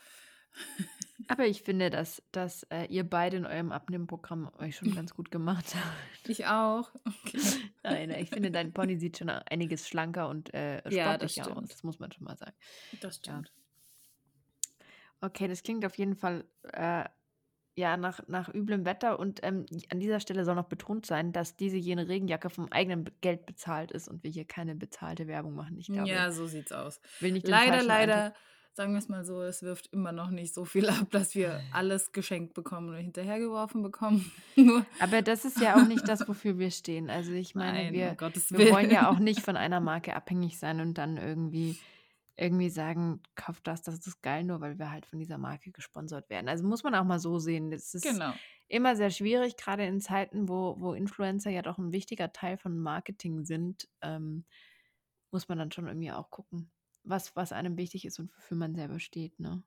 Aber 1.28 1.46
ich 1.46 1.62
finde, 1.62 1.90
dass 1.92 2.24
dass, 2.32 2.64
äh, 2.64 2.86
ihr 2.86 3.08
beide 3.08 3.38
in 3.38 3.46
eurem 3.46 3.72
Abnehmprogramm 3.72 4.50
euch 4.58 4.78
schon 4.78 4.96
ganz 4.96 5.14
gut 5.14 5.30
gemacht 5.30 5.76
habt. 5.76 6.30
Ich 6.30 6.46
auch. 6.48 6.92
Okay. 7.06 7.40
Nein, 7.84 8.10
ich 8.12 8.30
finde, 8.32 8.50
dein 8.52 8.74
Pony 8.74 8.98
sieht 8.98 9.18
schon 9.20 9.30
einiges 9.30 9.88
schlanker 9.88 10.28
und, 10.30 10.54
äh, 10.54 10.82
Ja, 10.90 11.18
das 11.18 11.36
sportlicher 11.36 11.56
aus. 11.58 11.68
stimmt. 11.68 11.72
Das 11.72 11.84
muss 11.84 12.00
man 12.00 12.12
schon 12.12 12.24
mal 12.26 12.36
sagen. 12.38 12.56
Das 13.00 13.20
Ja. 13.26 13.44
stimmt. 13.44 13.54
Okay, 15.22 15.48
das 15.48 15.64
klingt 15.64 15.86
auf 15.86 15.98
jeden 15.98 16.16
Fall, 16.16 16.46
äh, 16.74 17.04
ja, 17.80 17.98
nach 17.98 18.20
nach 18.28 18.54
üblem 18.54 18.86
Wetter 18.86 19.18
und, 19.18 19.40
ähm, 19.44 19.66
an 19.90 20.00
dieser 20.00 20.20
Stelle 20.20 20.46
soll 20.46 20.56
noch 20.56 20.66
betont 20.66 21.06
sein, 21.06 21.32
dass 21.32 21.56
diese 21.56 21.78
jene 21.78 22.08
Regenjacke 22.08 22.50
vom 22.50 22.68
eigenen 22.72 23.10
Geld 23.22 23.46
bezahlt 23.46 23.92
ist 23.92 24.08
und 24.08 24.24
wir 24.24 24.30
hier 24.30 24.46
keine 24.46 24.76
bezahlte 24.76 25.28
Werbung 25.28 25.56
machen. 25.56 25.78
Ich 25.80 25.88
glaube 25.88 26.10
Ja, 26.10 26.32
so 26.32 26.46
sieht's 26.46 26.72
aus. 26.72 27.00
will 27.20 27.32
nicht 27.32 27.48
Leider, 27.48 27.74
falschen 27.74 27.92
Eindruck 27.92 28.10
leider, 28.16 28.34
sagen 28.74 28.94
wir's 28.94 29.10
mal 29.10 29.26
so, 29.26 29.42
es 29.42 29.64
wirft 29.64 29.88
immer 29.94 30.12
noch 30.12 30.30
nicht 30.30 30.54
so 30.54 30.66
viel 30.66 30.88
ab, 30.90 31.08
dass 31.12 31.36
wir 31.36 31.62
alles 31.74 32.12
geschenkt 32.12 32.54
bekommen 32.54 32.90
oder 32.90 33.00
hinterhergeworfen 33.00 33.82
bekommen. 33.82 34.32
Aber 35.00 35.22
das 35.22 35.46
ist 35.46 35.60
ja 35.60 35.76
auch 35.76 35.88
nicht 35.88 36.08
das, 36.08 36.28
wofür 36.28 36.60
wir 36.60 36.72
stehen. 36.72 37.10
Also, 37.10 37.32
ich 37.32 37.56
meine, 37.56 37.92
Nein, 37.92 37.94
wir 37.94 38.16
wir 38.18 38.72
wollen 38.72 38.92
ja 38.92 39.10
auch 39.10 39.20
nicht 39.20 39.42
von 39.42 39.58
einer 39.58 39.80
Marke 39.80 40.16
abhängig 40.16 40.60
sein 40.60 40.80
und 40.80 40.98
dann 40.98 41.18
irgendwie 41.18 41.78
irgendwie 42.40 42.70
sagen: 42.70 43.22
„Kauf 43.36 43.62
das, 43.62 43.82
das 43.84 44.06
ist 44.08 44.22
geil“, 44.24 44.44
nur 44.46 44.62
weil 44.62 44.80
wir 44.80 44.92
halt 44.92 45.06
von 45.06 45.20
dieser 45.20 45.38
Marke 45.38 45.72
gesponsert 45.72 46.30
werden. 46.30 46.50
Also, 46.50 46.66
muss 46.68 46.84
man 46.84 46.96
auch 46.96 47.04
mal 47.06 47.20
so 47.20 47.40
sehen. 47.40 47.72
Das 47.72 47.94
ist 47.94 48.22
Genau. 48.22 48.40
immer 48.68 48.96
sehr 48.96 49.12
schwierig, 49.12 49.58
grade 49.58 49.86
in 49.86 50.02
Zeiten, 50.02 50.50
wo 50.50 50.76
wo 50.80 50.94
Influencer 50.94 51.52
ja 51.52 51.62
doch 51.64 51.78
'n 51.80 51.92
wichtiger 51.94 52.34
Teil 52.34 52.58
von 52.58 52.78
Marketing 52.80 53.46
sind, 53.46 53.90
ähm, 54.02 54.46
muss 55.32 55.50
man 55.50 55.58
dann 55.60 55.72
schon 55.74 55.88
irgendwie 55.88 56.12
auch 56.14 56.32
gucken, 56.32 56.72
was 57.04 57.36
was 57.36 57.52
einem 57.54 57.78
wichtig 57.78 58.06
ist 58.06 58.20
und 58.20 58.36
wofür 58.38 58.58
man 58.58 58.76
selber 58.76 59.00
steht, 59.00 59.40
ne? 59.40 59.64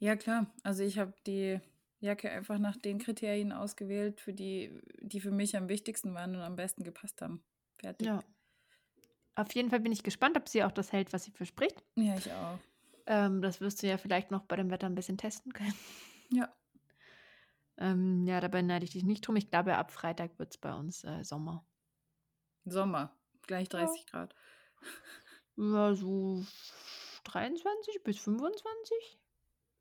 Ja, 0.00 0.16
klar. 0.16 0.52
Also, 0.62 0.82
ich 0.82 0.98
habe 0.98 1.14
die 1.26 1.60
Jacke 2.00 2.30
einfach 2.30 2.58
nach 2.58 2.76
den 2.76 2.98
Kriterien 2.98 3.52
ausgewählt, 3.52 4.20
für 4.20 4.32
die 4.34 4.80
die 5.00 5.20
für 5.20 5.30
mich 5.30 5.56
am 5.56 5.68
wichtigsten 5.68 6.14
waren 6.14 6.34
und 6.34 6.42
am 6.42 6.56
besten 6.56 6.82
gepasst 6.84 7.22
haben. 7.22 7.44
Fertig. 7.78 8.10
Ja. 8.10 8.24
Auf 9.34 9.54
jeden 9.54 9.70
Fall 9.70 9.80
bin 9.80 9.92
ich 9.92 10.02
gespannt, 10.02 10.36
ob 10.36 10.48
sie 10.48 10.62
auch 10.64 10.72
das 10.72 10.92
hält, 10.92 11.12
was 11.12 11.24
sie 11.24 11.30
verspricht. 11.30 11.82
Ja, 11.96 12.16
ich 12.16 12.30
auch. 12.30 12.58
Ähm, 13.06 13.42
das 13.42 13.60
wirst 13.60 13.82
du 13.82 13.86
ja 13.86 13.98
vielleicht 13.98 14.30
noch 14.30 14.42
bei 14.42 14.56
dem 14.56 14.70
Wetter 14.70 14.86
ein 14.86 14.94
bisschen 14.94 15.18
testen 15.18 15.52
können. 15.52 15.74
Ja. 16.30 16.52
Ähm, 17.78 18.26
ja, 18.26 18.40
dabei 18.40 18.62
neide 18.62 18.84
ich 18.84 18.92
dich 18.92 19.04
nicht 19.04 19.26
drum. 19.26 19.36
Ich 19.36 19.50
glaube, 19.50 19.76
ab 19.76 19.90
Freitag 19.90 20.38
wird 20.38 20.52
es 20.52 20.58
bei 20.58 20.72
uns 20.74 21.04
äh, 21.04 21.24
Sommer. 21.24 21.64
Sommer. 22.64 23.16
Gleich 23.46 23.68
30 23.68 24.06
Grad. 24.06 24.34
Ja, 25.56 25.94
so 25.94 26.44
23 27.24 28.02
bis 28.04 28.18
25. 28.18 29.18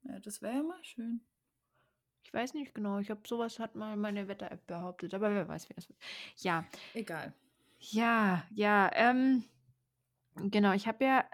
Ja, 0.03 0.19
das 0.19 0.41
wäre 0.41 0.55
ja 0.55 0.63
mal 0.63 0.83
schön. 0.83 1.21
Ich 2.23 2.33
weiß 2.33 2.53
nicht 2.53 2.73
genau. 2.73 2.99
Ich 2.99 3.09
habe 3.09 3.21
sowas 3.27 3.59
hat 3.59 3.75
mal 3.75 3.95
meine 3.97 4.27
Wetter-App 4.27 4.65
behauptet, 4.67 5.13
aber 5.13 5.33
wer 5.33 5.47
weiß, 5.47 5.69
wie 5.69 5.73
das 5.73 5.87
wird. 5.89 5.99
Ja, 6.37 6.65
Egal. 6.93 7.33
Ja, 7.81 8.43
ja. 8.51 8.89
Ähm, 8.93 9.43
genau, 10.35 10.73
ich 10.73 10.87
habe 10.87 11.03
ja 11.05 11.25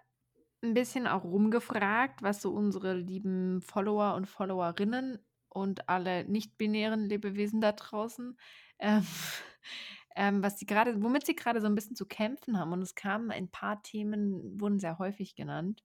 ein 0.63 0.73
bisschen 0.73 1.07
auch 1.07 1.23
rumgefragt, 1.23 2.23
was 2.23 2.41
so 2.41 2.51
unsere 2.51 2.93
lieben 2.95 3.61
Follower 3.61 4.15
und 4.15 4.27
Followerinnen 4.27 5.19
und 5.49 5.89
alle 5.89 6.25
nicht-binären 6.25 7.05
Lebewesen 7.05 7.61
da 7.61 7.73
draußen, 7.73 8.37
ähm, 8.79 9.05
ähm, 10.15 10.43
was 10.43 10.59
sie 10.59 10.65
gerade, 10.65 11.01
womit 11.03 11.25
sie 11.25 11.35
gerade 11.35 11.61
so 11.61 11.67
ein 11.67 11.75
bisschen 11.75 11.95
zu 11.95 12.05
kämpfen 12.07 12.59
haben. 12.59 12.73
Und 12.73 12.81
es 12.81 12.95
kamen 12.95 13.31
ein 13.31 13.49
paar 13.49 13.83
Themen, 13.83 14.59
wurden 14.59 14.79
sehr 14.79 14.99
häufig 14.99 15.35
genannt. 15.35 15.83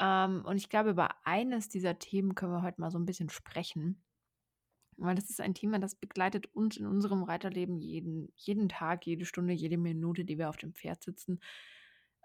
Ähm, 0.00 0.44
und 0.46 0.56
ich 0.56 0.68
glaube, 0.68 0.90
über 0.90 1.10
eines 1.24 1.68
dieser 1.68 1.98
Themen 1.98 2.34
können 2.34 2.52
wir 2.52 2.62
heute 2.62 2.80
mal 2.80 2.90
so 2.90 2.98
ein 2.98 3.06
bisschen 3.06 3.30
sprechen. 3.30 4.02
Weil 4.96 5.14
das 5.14 5.28
ist 5.30 5.40
ein 5.40 5.54
Thema, 5.54 5.78
das 5.78 5.94
begleitet 5.94 6.46
uns 6.54 6.76
in 6.76 6.86
unserem 6.86 7.22
Reiterleben 7.22 7.78
jeden, 7.78 8.32
jeden 8.34 8.68
Tag, 8.68 9.06
jede 9.06 9.26
Stunde, 9.26 9.52
jede 9.52 9.76
Minute, 9.76 10.24
die 10.24 10.38
wir 10.38 10.48
auf 10.48 10.56
dem 10.56 10.72
Pferd 10.74 11.02
sitzen. 11.02 11.40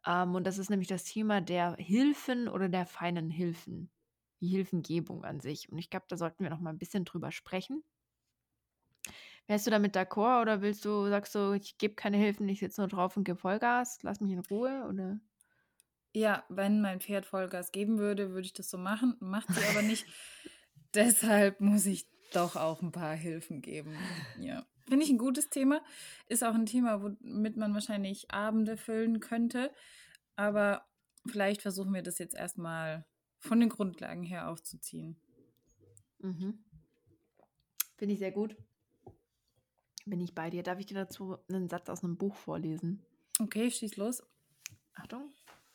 Ähm, 0.06 0.36
und 0.36 0.46
das 0.46 0.58
ist 0.58 0.70
nämlich 0.70 0.88
das 0.88 1.04
Thema 1.04 1.42
der 1.42 1.76
Hilfen 1.76 2.48
oder 2.48 2.70
der 2.70 2.86
feinen 2.86 3.30
Hilfen. 3.30 3.92
Die 4.40 4.48
Hilfengebung 4.48 5.24
an 5.24 5.40
sich. 5.40 5.72
Und 5.72 5.78
ich 5.78 5.90
glaube, 5.90 6.06
da 6.10 6.18
sollten 6.18 6.44
wir 6.44 6.50
noch 6.50 6.60
mal 6.60 6.72
ein 6.72 6.80
bisschen 6.80 7.06
drüber 7.06 7.32
sprechen. 7.32 7.84
Wärst 9.48 9.68
du 9.68 9.72
damit 9.72 9.96
d'accord 9.96 10.42
oder 10.42 10.62
willst 10.62 10.86
du, 10.86 11.10
sagst 11.10 11.36
du, 11.36 11.54
ich 11.54 11.78
gebe 11.78 11.96
keine 11.96 12.18
Hilfen, 12.18 12.48
ich 12.48 12.60
sitze 12.60 12.82
nur 12.82 12.88
drauf 12.88 13.18
und 13.18 13.24
gebe 13.24 13.38
Vollgas, 13.38 14.00
lass 14.02 14.22
mich 14.22 14.32
in 14.32 14.40
Ruhe? 14.40 14.88
Oder? 14.88 15.20
Ja, 16.14 16.44
wenn 16.50 16.82
mein 16.82 17.00
Pferd 17.00 17.26
Vollgas 17.26 17.72
geben 17.72 17.98
würde, 17.98 18.32
würde 18.32 18.46
ich 18.46 18.54
das 18.54 18.70
so 18.70 18.78
machen. 18.78 19.16
Macht 19.20 19.54
sie 19.54 19.64
aber 19.66 19.82
nicht. 19.82 20.06
Deshalb 20.94 21.62
muss 21.62 21.86
ich 21.86 22.08
doch 22.32 22.56
auch 22.56 22.82
ein 22.82 22.92
paar 22.92 23.16
Hilfen 23.16 23.62
geben. 23.62 23.96
Ja. 24.40 24.66
Finde 24.88 25.06
ich 25.06 25.12
ein 25.12 25.18
gutes 25.18 25.50
Thema. 25.50 25.82
Ist 26.28 26.44
auch 26.44 26.54
ein 26.54 26.66
Thema, 26.66 27.02
womit 27.02 27.56
man 27.56 27.74
wahrscheinlich 27.74 28.32
Abende 28.32 28.78
füllen 28.78 29.20
könnte. 29.20 29.72
Aber 30.36 30.86
vielleicht 31.28 31.62
versuchen 31.62 31.94
wir 31.94 32.02
das 32.02 32.18
jetzt 32.18 32.36
erstmal 32.36 33.06
von 33.40 33.60
den 33.60 33.70
Grundlagen 33.70 34.24
her 34.24 34.50
aufzuziehen. 34.50 35.20
Mhm. 36.20 36.64
Finde 37.98 38.14
ich 38.14 38.20
sehr 38.20 38.32
gut. 38.32 38.56
Bin 40.06 40.20
ich 40.20 40.34
bei 40.34 40.50
dir. 40.50 40.64
Darf 40.64 40.80
ich 40.80 40.88
dir 40.88 40.96
dazu 40.96 41.38
einen 41.48 41.70
Satz 41.70 41.90
aus 41.90 42.04
einem 42.04 42.18
Buch 42.18 42.36
vorlesen? 42.36 43.06
Okay, 43.40 43.70
schieß 43.70 43.98
los. 43.98 44.24
Achtung. 44.94 45.32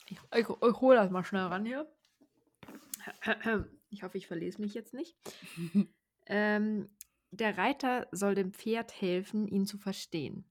Ich, 0.08 0.18
ich, 0.34 0.48
ich 0.48 0.80
hole 0.80 0.96
das 0.96 1.10
mal 1.10 1.24
schnell 1.24 1.44
ran 1.44 1.64
hier. 1.64 1.90
Ich 3.90 4.02
hoffe, 4.02 4.18
ich 4.18 4.26
verlese 4.26 4.60
mich 4.60 4.74
jetzt 4.74 4.94
nicht. 4.94 5.16
ähm, 6.26 6.88
der 7.30 7.58
Reiter 7.58 8.06
soll 8.12 8.34
dem 8.34 8.52
Pferd 8.52 9.00
helfen, 9.00 9.46
ihn 9.48 9.66
zu 9.66 9.78
verstehen. 9.78 10.44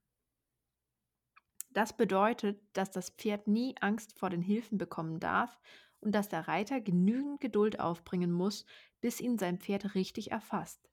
Das 1.71 1.95
bedeutet, 1.95 2.61
dass 2.73 2.91
das 2.91 3.09
Pferd 3.09 3.47
nie 3.47 3.75
Angst 3.81 4.17
vor 4.17 4.29
den 4.29 4.41
Hilfen 4.41 4.77
bekommen 4.77 5.19
darf 5.19 5.59
und 5.99 6.13
dass 6.13 6.29
der 6.29 6.47
Reiter 6.47 6.79
genügend 6.79 7.41
Geduld 7.41 7.79
aufbringen 7.79 8.31
muss, 8.31 8.65
bis 9.01 9.19
ihn 9.19 9.37
sein 9.37 9.59
Pferd 9.59 9.95
richtig 9.95 10.31
erfasst. 10.31 10.89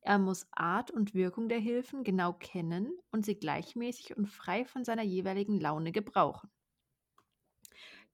Er 0.00 0.18
muss 0.18 0.46
Art 0.50 0.90
und 0.90 1.14
Wirkung 1.14 1.48
der 1.48 1.58
Hilfen 1.58 2.02
genau 2.02 2.32
kennen 2.32 2.98
und 3.10 3.24
sie 3.24 3.36
gleichmäßig 3.36 4.16
und 4.16 4.26
frei 4.26 4.64
von 4.64 4.84
seiner 4.84 5.02
jeweiligen 5.02 5.60
Laune 5.60 5.92
gebrauchen. 5.92 6.50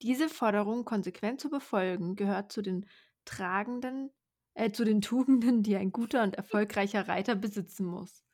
Diese 0.03 0.29
Forderung 0.29 0.85
konsequent 0.85 1.41
zu 1.41 1.51
befolgen 1.51 2.15
gehört 2.15 2.53
zu 2.53 2.63
den 2.63 2.87
tragenden, 3.25 4.11
äh, 4.59 4.73
zu 4.73 4.85
den 4.85 5.01
Tugenden, 5.01 5.63
die 5.63 5.77
ein 5.77 5.93
guter 5.93 6.25
und 6.25 6.35
erfolgreicher 6.35 7.07
Reiter 7.07 7.37
besitzen 7.37 7.87
muss. 7.87 8.25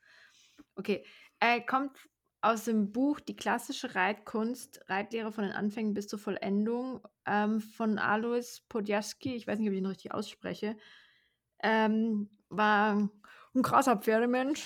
Okay, 0.75 1.05
er 1.39 1.61
kommt 1.61 1.99
aus 2.41 2.65
dem 2.65 2.93
Buch 2.93 3.21
Die 3.21 3.37
klassische 3.37 3.95
Reitkunst, 3.95 4.81
Reitlehre 4.89 5.33
von 5.33 5.45
den 5.45 5.53
Anfängen 5.53 5.93
bis 5.93 6.09
zur 6.09 6.19
Vollendung 6.19 7.07
ähm, 7.27 7.61
von 7.61 7.99
Alois 7.99 8.63
Podjaski, 8.71 9.35
ich 9.35 9.47
weiß 9.47 9.59
nicht, 9.59 9.69
ob 9.69 9.75
ich 9.75 9.81
ihn 9.81 9.87
richtig 9.87 10.13
ausspreche, 10.13 10.79
ähm, 11.63 12.31
war 12.49 13.11
ein 13.55 13.63
krasser 13.63 13.99
Pferdemensch. 13.99 14.65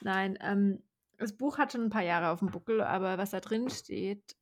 Nein, 0.00 0.36
ähm, 0.40 0.82
das 1.16 1.36
Buch 1.36 1.58
hat 1.58 1.72
schon 1.72 1.82
ein 1.82 1.90
paar 1.90 2.02
Jahre 2.02 2.30
auf 2.30 2.40
dem 2.40 2.50
Buckel, 2.50 2.80
aber 2.82 3.18
was 3.18 3.30
da 3.30 3.38
drin 3.38 3.70
steht, 3.70 4.36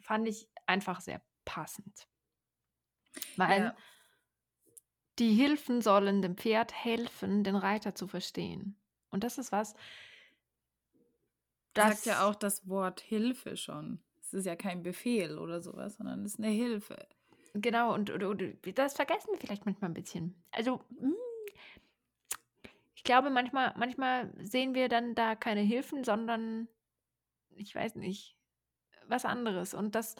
fand 0.00 0.28
ich 0.28 0.48
einfach 0.66 1.00
sehr 1.00 1.22
passend. 1.44 2.08
Weil 3.36 3.62
ja. 3.62 3.76
Die 5.18 5.34
Hilfen 5.34 5.80
sollen 5.82 6.22
dem 6.22 6.36
Pferd 6.36 6.72
helfen, 6.72 7.44
den 7.44 7.56
Reiter 7.56 7.94
zu 7.94 8.06
verstehen. 8.06 8.76
Und 9.10 9.24
das 9.24 9.38
ist 9.38 9.52
was. 9.52 9.74
Das 11.74 12.04
sagt 12.04 12.06
ja 12.06 12.28
auch 12.28 12.34
das 12.34 12.68
Wort 12.68 13.00
Hilfe 13.00 13.56
schon. 13.56 14.00
Es 14.20 14.34
ist 14.34 14.46
ja 14.46 14.56
kein 14.56 14.82
Befehl 14.82 15.38
oder 15.38 15.60
sowas, 15.60 15.96
sondern 15.96 16.24
es 16.24 16.34
ist 16.34 16.38
eine 16.38 16.48
Hilfe. 16.48 17.06
Genau, 17.54 17.94
und, 17.94 18.10
und, 18.10 18.22
und 18.22 18.78
das 18.78 18.94
vergessen 18.94 19.30
wir 19.32 19.38
vielleicht 19.38 19.64
manchmal 19.64 19.90
ein 19.90 19.94
bisschen. 19.94 20.34
Also, 20.50 20.80
hm, 20.98 21.14
ich 22.94 23.04
glaube, 23.04 23.30
manchmal, 23.30 23.72
manchmal 23.76 24.32
sehen 24.44 24.74
wir 24.74 24.88
dann 24.88 25.14
da 25.14 25.34
keine 25.34 25.60
Hilfen, 25.60 26.04
sondern 26.04 26.68
ich 27.56 27.74
weiß 27.74 27.94
nicht, 27.94 28.36
was 29.06 29.24
anderes. 29.24 29.72
Und 29.72 29.94
das, 29.94 30.16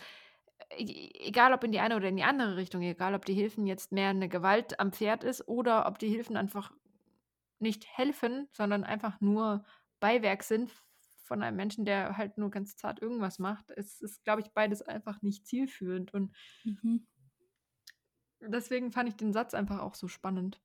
egal 0.71 1.53
ob 1.53 1.65
in 1.65 1.73
die 1.73 1.81
eine 1.81 1.97
oder 1.97 2.09
in 2.09 2.17
die 2.17 2.25
andere 2.25 2.57
Richtung, 2.57 2.83
egal 2.83 3.15
ob 3.15 3.25
die 3.25 3.35
Hilfen 3.35 3.67
jetzt 3.67 3.93
mehr 3.93 4.11
eine 4.11 4.29
Gewalt 4.29 4.79
am 4.81 4.93
Pferd 4.93 5.25
ist 5.25 5.47
oder 5.49 5.87
ob 5.87 5.99
die 5.99 6.09
Hilfen 6.09 6.37
einfach 6.37 6.73
nicht 7.59 7.87
helfen, 7.97 8.49
sondern 8.53 8.85
einfach 8.85 9.21
nur 9.21 9.65
Beiwerk 10.01 10.43
sind 10.43 10.71
von 11.29 11.43
einem 11.43 11.57
Menschen, 11.57 11.85
der 11.85 12.17
halt 12.17 12.39
nur 12.39 12.51
ganz 12.51 12.77
zart 12.77 13.03
irgendwas 13.03 13.39
macht. 13.39 13.71
Es 13.71 14.01
ist, 14.01 14.25
glaube 14.25 14.41
ich, 14.41 14.53
beides 14.53 14.83
einfach 14.83 15.21
nicht 15.23 15.47
zielführend. 15.47 16.15
Und 16.15 16.35
mhm. 16.65 17.07
deswegen 18.41 18.93
fand 18.93 19.11
ich 19.11 19.17
den 19.17 19.33
Satz 19.33 19.55
einfach 19.55 19.81
auch 19.81 19.95
so 19.95 20.09
spannend. 20.09 20.61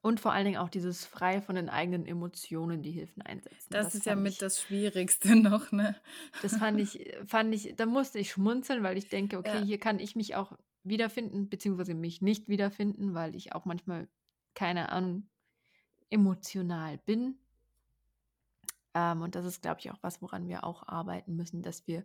Und 0.00 0.20
vor 0.20 0.32
allen 0.32 0.46
Dingen 0.46 0.56
auch 0.56 0.68
dieses 0.68 1.04
frei 1.04 1.40
von 1.40 1.54
den 1.54 1.68
eigenen 1.68 2.06
Emotionen 2.06 2.82
die 2.82 2.90
Hilfen 2.90 3.22
einsetzen. 3.22 3.68
Das, 3.70 3.86
das 3.86 3.94
ist 3.96 4.06
ja 4.06 4.16
mit 4.16 4.32
ich, 4.32 4.38
das 4.38 4.60
Schwierigste 4.60 5.36
noch, 5.36 5.70
ne? 5.70 5.94
Das 6.40 6.56
fand 6.56 6.80
ich, 6.80 7.12
fand 7.26 7.54
ich, 7.54 7.74
da 7.76 7.86
musste 7.86 8.18
ich 8.18 8.30
schmunzeln, 8.30 8.82
weil 8.82 8.96
ich 8.96 9.08
denke, 9.08 9.38
okay, 9.38 9.58
ja. 9.58 9.62
hier 9.62 9.78
kann 9.78 9.98
ich 9.98 10.16
mich 10.16 10.34
auch 10.34 10.52
wiederfinden, 10.84 11.48
beziehungsweise 11.48 11.94
mich 11.94 12.22
nicht 12.22 12.48
wiederfinden, 12.48 13.14
weil 13.14 13.36
ich 13.36 13.54
auch 13.54 13.64
manchmal, 13.64 14.08
keine 14.54 14.90
Ahnung, 14.90 15.28
emotional 16.10 16.98
bin. 16.98 17.36
Ähm, 18.94 19.22
und 19.22 19.34
das 19.34 19.44
ist, 19.44 19.62
glaube 19.62 19.80
ich, 19.80 19.90
auch 19.90 19.98
was, 20.02 20.20
woran 20.20 20.48
wir 20.48 20.64
auch 20.64 20.86
arbeiten 20.88 21.36
müssen, 21.36 21.62
dass 21.62 21.86
wir 21.86 22.04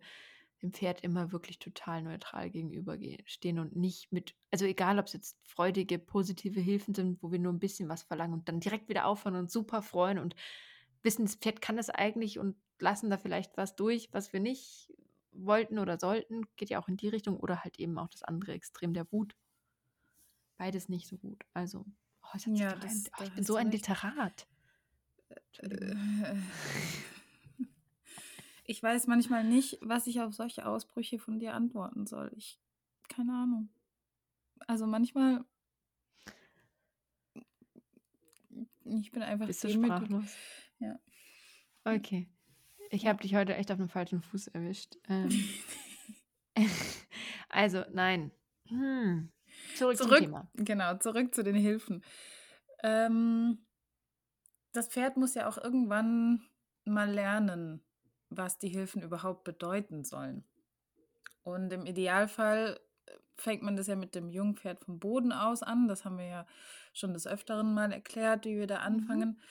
dem 0.61 0.73
Pferd 0.73 1.01
immer 1.01 1.31
wirklich 1.31 1.59
total 1.59 2.01
neutral 2.01 2.49
gegenüberstehen 2.49 3.59
und 3.59 3.75
nicht 3.75 4.11
mit, 4.11 4.35
also 4.51 4.65
egal, 4.65 4.99
ob 4.99 5.05
es 5.05 5.13
jetzt 5.13 5.37
freudige, 5.43 5.99
positive 5.99 6.59
Hilfen 6.59 6.95
sind, 6.95 7.21
wo 7.21 7.31
wir 7.31 7.39
nur 7.39 7.53
ein 7.53 7.59
bisschen 7.59 7.89
was 7.89 8.03
verlangen 8.03 8.33
und 8.33 8.49
dann 8.49 8.59
direkt 8.59 8.89
wieder 8.89 9.05
aufhören 9.05 9.35
und 9.35 9.51
super 9.51 9.81
freuen 9.81 10.17
und 10.17 10.35
wissen, 11.03 11.25
das 11.25 11.35
Pferd 11.35 11.61
kann 11.61 11.77
das 11.77 11.89
eigentlich 11.89 12.39
und 12.39 12.55
lassen 12.79 13.09
da 13.09 13.17
vielleicht 13.17 13.57
was 13.57 13.75
durch, 13.75 14.09
was 14.11 14.33
wir 14.33 14.39
nicht 14.39 14.91
wollten 15.31 15.79
oder 15.79 15.99
sollten, 15.99 16.47
geht 16.55 16.69
ja 16.69 16.81
auch 16.81 16.87
in 16.87 16.97
die 16.97 17.09
Richtung 17.09 17.37
oder 17.37 17.63
halt 17.63 17.79
eben 17.79 17.97
auch 17.97 18.09
das 18.09 18.23
andere 18.23 18.53
Extrem 18.53 18.93
der 18.93 19.11
Wut. 19.11 19.35
Beides 20.57 20.89
nicht 20.89 21.07
so 21.07 21.17
gut. 21.17 21.43
Also, 21.53 21.85
oh, 22.23 22.37
ja, 22.47 22.75
das, 22.75 23.11
oh, 23.19 23.23
ich 23.23 23.33
bin 23.33 23.43
so 23.43 23.55
ein 23.55 23.69
Literat. 23.69 24.47
Äh, 25.59 25.95
ich 28.67 28.83
weiß 28.83 29.07
manchmal 29.07 29.45
nicht, 29.45 29.79
was 29.81 30.07
ich 30.07 30.19
auf 30.21 30.33
solche 30.33 30.67
Ausbrüche 30.67 31.17
von 31.17 31.39
dir 31.39 31.53
antworten 31.53 32.05
soll. 32.05 32.31
Ich, 32.35 32.59
keine 33.07 33.31
Ahnung. 33.31 33.69
Also 34.67 34.85
manchmal, 34.85 35.45
ich 38.83 39.11
bin 39.11 39.23
einfach 39.23 39.47
Bist 39.47 39.63
du 39.63 39.69
sprachlos? 39.69 40.35
Ja. 40.79 40.99
Okay. 41.85 42.29
Ich 42.89 43.07
habe 43.07 43.21
dich 43.21 43.35
heute 43.35 43.55
echt 43.55 43.71
auf 43.71 43.77
dem 43.77 43.89
falschen 43.89 44.21
Fuß 44.21 44.49
erwischt. 44.49 44.97
Ähm. 45.07 45.29
also, 47.49 47.85
nein. 47.93 48.31
Hm. 48.67 49.31
Zurück, 49.75 49.97
zurück, 49.97 50.17
zum 50.17 50.25
Thema. 50.25 50.51
Genau, 50.55 50.97
zurück 50.97 51.33
zu 51.33 51.43
den 51.43 51.55
Hilfen. 51.55 52.03
Ähm, 52.83 53.65
das 54.73 54.89
Pferd 54.89 55.15
muss 55.15 55.35
ja 55.35 55.47
auch 55.47 55.57
irgendwann 55.57 56.41
mal 56.83 57.09
lernen, 57.09 57.81
was 58.29 58.57
die 58.57 58.69
Hilfen 58.69 59.01
überhaupt 59.01 59.43
bedeuten 59.43 60.03
sollen. 60.03 60.43
Und 61.43 61.71
im 61.71 61.85
Idealfall 61.85 62.79
äh, 63.05 63.11
fängt 63.37 63.63
man 63.63 63.77
das 63.77 63.87
ja 63.87 63.95
mit 63.95 64.15
dem 64.15 64.29
Jungpferd 64.29 64.83
vom 64.83 64.99
Boden 64.99 65.31
aus 65.31 65.63
an. 65.63 65.87
Das 65.87 66.03
haben 66.03 66.17
wir 66.17 66.27
ja 66.27 66.47
schon 66.93 67.13
des 67.13 67.27
Öfteren 67.27 67.73
mal 67.73 67.91
erklärt, 67.91 68.45
wie 68.45 68.57
wir 68.57 68.67
da 68.67 68.79
mhm. 68.79 68.85
anfangen. 68.85 69.29
Mhm. 69.29 69.41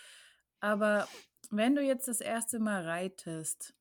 Aber 0.60 1.08
wenn 1.50 1.74
du 1.74 1.82
jetzt 1.82 2.08
das 2.08 2.20
erste 2.20 2.58
Mal 2.58 2.82
reitest, 2.82 3.74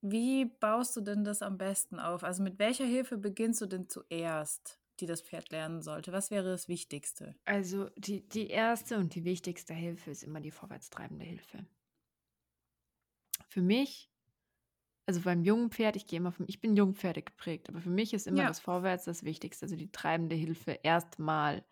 wie 0.00 0.44
baust 0.44 0.96
du 0.96 1.00
denn 1.00 1.24
das 1.24 1.42
am 1.42 1.58
besten 1.58 1.98
auf? 1.98 2.22
Also 2.22 2.42
mit 2.42 2.58
welcher 2.58 2.84
Hilfe 2.84 3.18
beginnst 3.18 3.60
du 3.60 3.66
denn 3.66 3.88
zuerst, 3.88 4.78
die 5.00 5.06
das 5.06 5.22
Pferd 5.22 5.50
lernen 5.50 5.82
sollte? 5.82 6.12
Was 6.12 6.30
wäre 6.30 6.48
das 6.48 6.68
Wichtigste? 6.68 7.34
Also 7.44 7.90
die, 7.96 8.28
die 8.28 8.48
erste 8.48 8.96
und 8.98 9.14
die 9.14 9.24
wichtigste 9.24 9.74
Hilfe 9.74 10.10
ist 10.10 10.22
immer 10.22 10.40
die 10.40 10.52
vorwärtstreibende 10.52 11.24
Hilfe. 11.24 11.66
Für 13.46 13.62
mich, 13.62 14.10
also 15.06 15.20
beim 15.22 15.42
jungen 15.42 15.70
Pferd, 15.70 15.96
ich 15.96 16.06
gehe 16.06 16.18
immer 16.18 16.32
vom, 16.32 16.46
ich 16.48 16.60
bin 16.60 16.76
Jungpferde 16.76 17.22
geprägt, 17.22 17.68
aber 17.68 17.80
für 17.80 17.90
mich 17.90 18.12
ist 18.12 18.26
immer 18.26 18.42
ja. 18.42 18.48
das 18.48 18.60
Vorwärts 18.60 19.04
das 19.04 19.24
Wichtigste, 19.24 19.64
also 19.64 19.76
die 19.76 19.90
treibende 19.90 20.36
Hilfe 20.36 20.78
erstmal. 20.82 21.64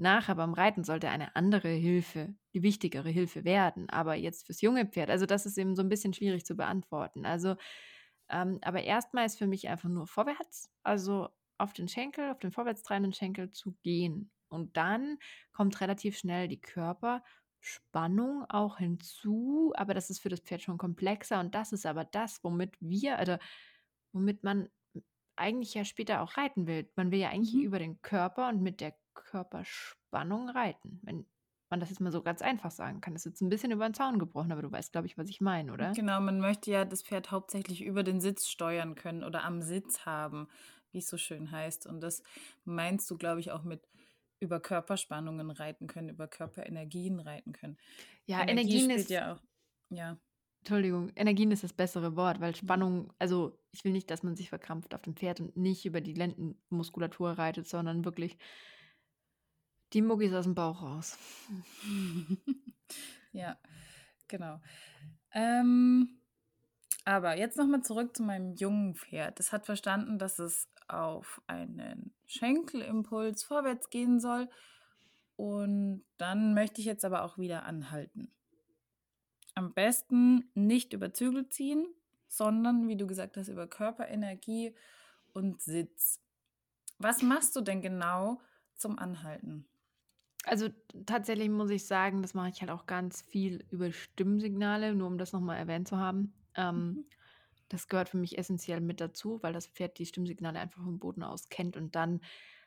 Nachher 0.00 0.36
beim 0.36 0.54
Reiten 0.54 0.84
sollte 0.84 1.08
eine 1.10 1.34
andere 1.34 1.68
Hilfe, 1.70 2.34
die 2.54 2.62
wichtigere 2.62 3.08
Hilfe 3.08 3.44
werden. 3.44 3.90
Aber 3.90 4.14
jetzt 4.14 4.46
fürs 4.46 4.60
junge 4.60 4.86
Pferd, 4.86 5.10
also 5.10 5.26
das 5.26 5.44
ist 5.44 5.58
eben 5.58 5.74
so 5.74 5.82
ein 5.82 5.88
bisschen 5.88 6.14
schwierig 6.14 6.46
zu 6.46 6.54
beantworten. 6.54 7.26
Also, 7.26 7.56
ähm, 8.28 8.58
aber 8.62 8.82
erstmal 8.82 9.26
ist 9.26 9.38
für 9.38 9.48
mich 9.48 9.68
einfach 9.68 9.88
nur 9.88 10.06
vorwärts, 10.06 10.70
also 10.84 11.28
auf 11.58 11.72
den 11.72 11.88
Schenkel, 11.88 12.30
auf 12.30 12.38
den 12.38 12.52
vorwärtstreibenden 12.52 13.12
Schenkel 13.12 13.50
zu 13.50 13.72
gehen. 13.82 14.30
Und 14.48 14.76
dann 14.76 15.18
kommt 15.52 15.80
relativ 15.80 16.16
schnell 16.16 16.48
die 16.48 16.60
Körperspannung 17.58 18.44
auch 18.48 18.78
hinzu, 18.78 19.72
aber 19.76 19.94
das 19.94 20.10
ist 20.10 20.20
für 20.20 20.28
das 20.28 20.40
Pferd 20.40 20.62
schon 20.62 20.78
komplexer 20.78 21.40
und 21.40 21.54
das 21.54 21.72
ist 21.72 21.86
aber 21.86 22.04
das, 22.04 22.42
womit 22.42 22.76
wir, 22.80 23.18
also 23.18 23.36
womit 24.12 24.42
man 24.44 24.68
eigentlich 25.36 25.74
ja 25.74 25.84
später 25.84 26.22
auch 26.22 26.36
reiten 26.36 26.66
will. 26.66 26.90
Man 26.96 27.10
will 27.10 27.20
ja 27.20 27.30
eigentlich 27.30 27.54
mhm. 27.54 27.62
über 27.62 27.78
den 27.78 28.02
Körper 28.02 28.48
und 28.48 28.60
mit 28.60 28.80
der 28.80 28.94
Körperspannung 29.14 30.48
reiten. 30.48 31.00
Wenn 31.02 31.26
man 31.70 31.80
das 31.80 31.90
jetzt 31.90 32.00
mal 32.00 32.10
so 32.10 32.22
ganz 32.22 32.40
einfach 32.40 32.70
sagen 32.70 33.02
kann. 33.02 33.12
Das 33.12 33.26
ist 33.26 33.32
jetzt 33.32 33.40
ein 33.42 33.50
bisschen 33.50 33.70
über 33.70 33.86
den 33.86 33.94
Zaun 33.94 34.18
gebrochen, 34.18 34.50
aber 34.52 34.62
du 34.62 34.72
weißt, 34.72 34.90
glaube 34.90 35.06
ich, 35.06 35.18
was 35.18 35.28
ich 35.28 35.42
meine, 35.42 35.70
oder? 35.72 35.92
Genau, 35.92 36.18
man 36.18 36.40
möchte 36.40 36.70
ja 36.70 36.86
das 36.86 37.02
Pferd 37.02 37.30
hauptsächlich 37.30 37.84
über 37.84 38.02
den 38.02 38.20
Sitz 38.20 38.48
steuern 38.48 38.94
können 38.94 39.22
oder 39.22 39.44
am 39.44 39.60
Sitz 39.60 40.06
haben, 40.06 40.48
wie 40.92 40.98
es 40.98 41.08
so 41.08 41.18
schön 41.18 41.50
heißt. 41.50 41.86
Und 41.86 42.00
das 42.00 42.22
meinst 42.64 43.10
du, 43.10 43.18
glaube 43.18 43.40
ich, 43.40 43.50
auch 43.50 43.64
mit 43.64 43.86
über 44.40 44.60
Körperspannungen 44.60 45.50
reiten 45.50 45.86
können, 45.86 46.08
über 46.08 46.28
Körperenergien 46.28 47.20
reiten 47.20 47.52
können. 47.52 47.76
Ja, 48.26 48.42
Energie 48.42 48.78
Energien 48.78 48.90
ist 48.90 49.10
ja 49.10 49.34
auch, 49.34 49.40
ja. 49.90 50.18
Entschuldigung, 50.60 51.10
Energien 51.14 51.50
ist 51.50 51.62
das 51.62 51.72
bessere 51.72 52.16
Wort, 52.16 52.40
weil 52.40 52.54
Spannung, 52.54 53.12
also 53.18 53.58
ich 53.72 53.84
will 53.84 53.92
nicht, 53.92 54.10
dass 54.10 54.22
man 54.22 54.36
sich 54.36 54.48
verkrampft 54.48 54.94
auf 54.94 55.02
dem 55.02 55.16
Pferd 55.16 55.40
und 55.40 55.56
nicht 55.56 55.86
über 55.86 56.00
die 56.00 56.14
Lendenmuskulatur 56.14 57.30
reitet, 57.32 57.68
sondern 57.68 58.04
wirklich 58.04 58.36
die 59.92 60.02
Muggis 60.02 60.32
aus 60.34 60.44
dem 60.44 60.54
Bauch 60.54 60.82
raus. 60.82 61.16
ja, 63.32 63.56
genau. 64.26 64.60
Ähm, 65.32 66.20
aber 67.04 67.38
jetzt 67.38 67.56
nochmal 67.56 67.82
zurück 67.82 68.14
zu 68.14 68.22
meinem 68.22 68.54
jungen 68.54 68.94
Pferd. 68.94 69.40
Es 69.40 69.52
hat 69.52 69.64
verstanden, 69.64 70.18
dass 70.18 70.38
es 70.38 70.68
auf 70.88 71.42
einen 71.46 72.14
Schenkelimpuls 72.26 73.44
vorwärts 73.44 73.90
gehen 73.90 74.20
soll. 74.20 74.48
Und 75.36 76.04
dann 76.16 76.54
möchte 76.54 76.80
ich 76.80 76.86
jetzt 76.86 77.04
aber 77.04 77.22
auch 77.22 77.38
wieder 77.38 77.64
anhalten. 77.64 78.32
Am 79.54 79.72
besten 79.72 80.50
nicht 80.54 80.92
über 80.92 81.12
Zügel 81.12 81.48
ziehen, 81.48 81.86
sondern, 82.26 82.88
wie 82.88 82.96
du 82.96 83.06
gesagt 83.06 83.36
hast, 83.36 83.48
über 83.48 83.66
Körperenergie 83.66 84.74
und 85.32 85.60
Sitz. 85.60 86.20
Was 86.98 87.22
machst 87.22 87.54
du 87.56 87.60
denn 87.60 87.80
genau 87.80 88.40
zum 88.74 88.98
Anhalten? 88.98 89.66
Also 90.44 90.68
tatsächlich 91.06 91.50
muss 91.50 91.70
ich 91.70 91.86
sagen, 91.86 92.22
das 92.22 92.34
mache 92.34 92.48
ich 92.48 92.60
halt 92.60 92.70
auch 92.70 92.86
ganz 92.86 93.22
viel 93.22 93.64
über 93.70 93.92
Stimmsignale, 93.92 94.94
nur 94.94 95.08
um 95.08 95.18
das 95.18 95.32
nochmal 95.32 95.58
erwähnt 95.58 95.88
zu 95.88 95.98
haben. 95.98 96.32
Ähm, 96.54 96.76
mhm. 96.76 97.04
Das 97.68 97.88
gehört 97.88 98.08
für 98.08 98.16
mich 98.16 98.38
essentiell 98.38 98.80
mit 98.80 99.00
dazu, 99.00 99.42
weil 99.42 99.52
das 99.52 99.66
Pferd 99.66 99.98
die 99.98 100.06
Stimmsignale 100.06 100.58
einfach 100.58 100.82
vom 100.82 100.98
Boden 100.98 101.22
aus 101.22 101.48
kennt. 101.48 101.76
Und 101.76 101.94
dann 101.94 102.20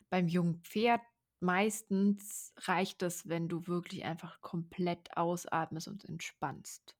beim 0.10 0.28
jungen 0.28 0.62
Pferd 0.64 1.02
meistens 1.40 2.54
reicht 2.58 3.02
es, 3.02 3.28
wenn 3.28 3.50
du 3.50 3.68
wirklich 3.68 4.06
einfach 4.06 4.42
komplett 4.42 5.18
ausatmest 5.18 5.88
und 5.88 6.06
entspannst. 6.06 6.96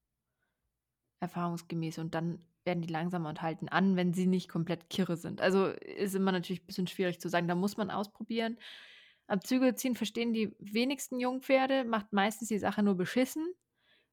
Erfahrungsgemäß. 1.20 2.00
Und 2.00 2.16
dann 2.16 2.44
werden 2.66 2.82
die 2.82 2.92
langsamer 2.92 3.30
und 3.30 3.42
halten 3.42 3.70
an, 3.70 3.96
wenn 3.96 4.14
sie 4.14 4.28
nicht 4.28 4.50
komplett 4.50 4.90
kirre 4.90 5.18
sind. 5.18 5.42
Also 5.42 5.68
ist 5.68 6.16
immer 6.16 6.32
natürlich 6.32 6.64
ein 6.64 6.68
bisschen 6.68 6.88
schwierig 6.88 7.20
zu 7.20 7.30
sagen. 7.30 7.48
Da 7.48 7.56
muss 7.56 7.78
man 7.78 7.92
ausprobieren. 7.92 8.58
Am 9.28 9.42
Zügel 9.42 9.76
ziehen 9.76 9.96
verstehen 9.96 10.34
die 10.34 10.56
wenigsten 10.60 11.20
Jungpferde, 11.20 11.86
macht 11.86 12.12
meistens 12.12 12.50
die 12.50 12.60
Sache 12.60 12.84
nur 12.84 12.96
beschissen. 12.96 13.54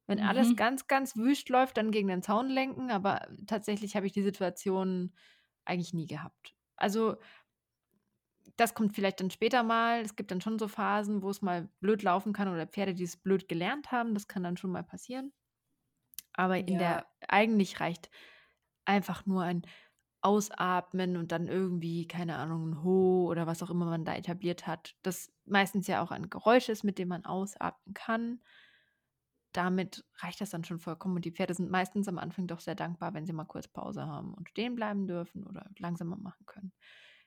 Wenn 0.09 0.19
mhm. 0.19 0.27
alles 0.27 0.57
ganz, 0.57 0.89
ganz 0.89 1.17
wüst 1.17 1.51
läuft, 1.51 1.77
dann 1.77 1.93
gegen 1.93 2.09
den 2.09 2.23
Zaun 2.23 2.49
lenken, 2.49 2.91
aber 2.91 3.29
tatsächlich 3.47 3.95
habe 3.95 4.07
ich 4.07 4.13
die 4.13 4.23
Situation 4.23 5.13
eigentlich 5.65 5.93
nie 5.93 6.07
gehabt. 6.07 6.57
Also 6.77 7.19
das 8.57 8.75
kommt 8.75 8.95
vielleicht 8.95 9.21
dann 9.21 9.31
später 9.31 9.63
mal. 9.63 10.01
Es 10.01 10.17
gibt 10.17 10.31
dann 10.31 10.41
schon 10.41 10.59
so 10.59 10.67
Phasen, 10.67 11.23
wo 11.23 11.31
es 11.31 11.43
mal 11.43 11.69
blöd 11.81 12.03
laufen 12.03 12.33
kann 12.33 12.49
oder 12.49 12.67
Pferde, 12.67 12.95
die 12.95 13.05
es 13.05 13.19
blöd 13.19 13.49
gelernt 13.49 13.93
haben. 13.93 14.15
Das 14.15 14.27
kann 14.27 14.43
dann 14.43 14.57
schon 14.57 14.73
mal 14.73 14.83
passieren. 14.83 15.33
Aber 16.33 16.57
in 16.57 16.69
ja. 16.69 16.79
der 16.79 17.07
eigentlich 17.29 17.81
reicht 17.81 18.11
einfach 18.87 19.27
nur 19.27 19.43
ein 19.43 19.63
Ausatmen 20.23 21.17
und 21.17 21.31
dann 21.31 21.47
irgendwie, 21.47 22.09
keine 22.09 22.37
Ahnung, 22.37 22.71
ein 22.71 22.83
Ho 22.83 23.27
oder 23.29 23.47
was 23.47 23.63
auch 23.63 23.71
immer 23.71 23.87
man 23.87 24.05
da 24.05 24.15
etabliert 24.15 24.67
hat, 24.67 24.97
das 25.03 25.31
meistens 25.45 25.87
ja 25.87 26.03
auch 26.03 26.11
ein 26.11 26.31
Geräusch 26.31 26.69
ist, 26.71 26.83
mit 26.83 26.99
dem 26.99 27.09
man 27.09 27.27
ausatmen 27.27 27.95
kann. 27.95 28.41
Damit 29.53 30.05
reicht 30.17 30.41
das 30.41 30.51
dann 30.51 30.65
schon 30.65 30.79
vollkommen. 30.81 31.17
Und 31.17 31.25
die 31.25 31.33
Pferde 31.33 31.55
sind 31.55 31.71
meistens 31.71 32.09
am 32.09 32.19
Anfang 32.19 32.47
doch 32.47 32.61
sehr 32.61 32.75
dankbar, 32.75 33.15
wenn 33.15 33.27
sie 33.27 33.33
mal 33.33 33.45
kurz 33.45 33.69
Pause 33.69 34.07
haben 34.07 34.35
und 34.35 34.49
stehen 34.51 34.75
bleiben 34.75 35.07
dürfen 35.07 35.45
oder 35.47 35.71
langsamer 35.79 36.17
machen 36.17 36.45
können. 36.47 36.73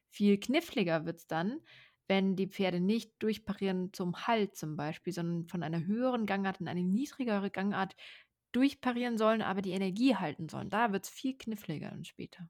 Viel 0.10 0.40
kniffliger 0.40 1.06
wird 1.06 1.20
es 1.20 1.28
dann, 1.28 1.62
wenn 2.08 2.36
die 2.36 2.48
Pferde 2.48 2.80
nicht 2.80 3.14
durchparieren 3.20 3.94
zum 3.94 4.28
Halt 4.28 4.56
zum 4.56 4.76
Beispiel, 4.76 5.14
sondern 5.14 5.48
von 5.48 5.64
einer 5.64 5.86
höheren 5.86 6.26
Gangart 6.26 6.60
in 6.60 6.68
eine 6.68 6.84
niedrigere 6.84 7.50
Gangart 7.50 7.96
durchparieren 8.52 9.18
sollen, 9.18 9.42
aber 9.42 9.62
die 9.62 9.72
Energie 9.72 10.16
halten 10.16 10.50
sollen. 10.50 10.70
Da 10.70 10.92
wird 10.92 11.06
es 11.06 11.10
viel 11.10 11.38
kniffliger 11.38 11.90
dann 11.90 12.04
später. 12.06 12.50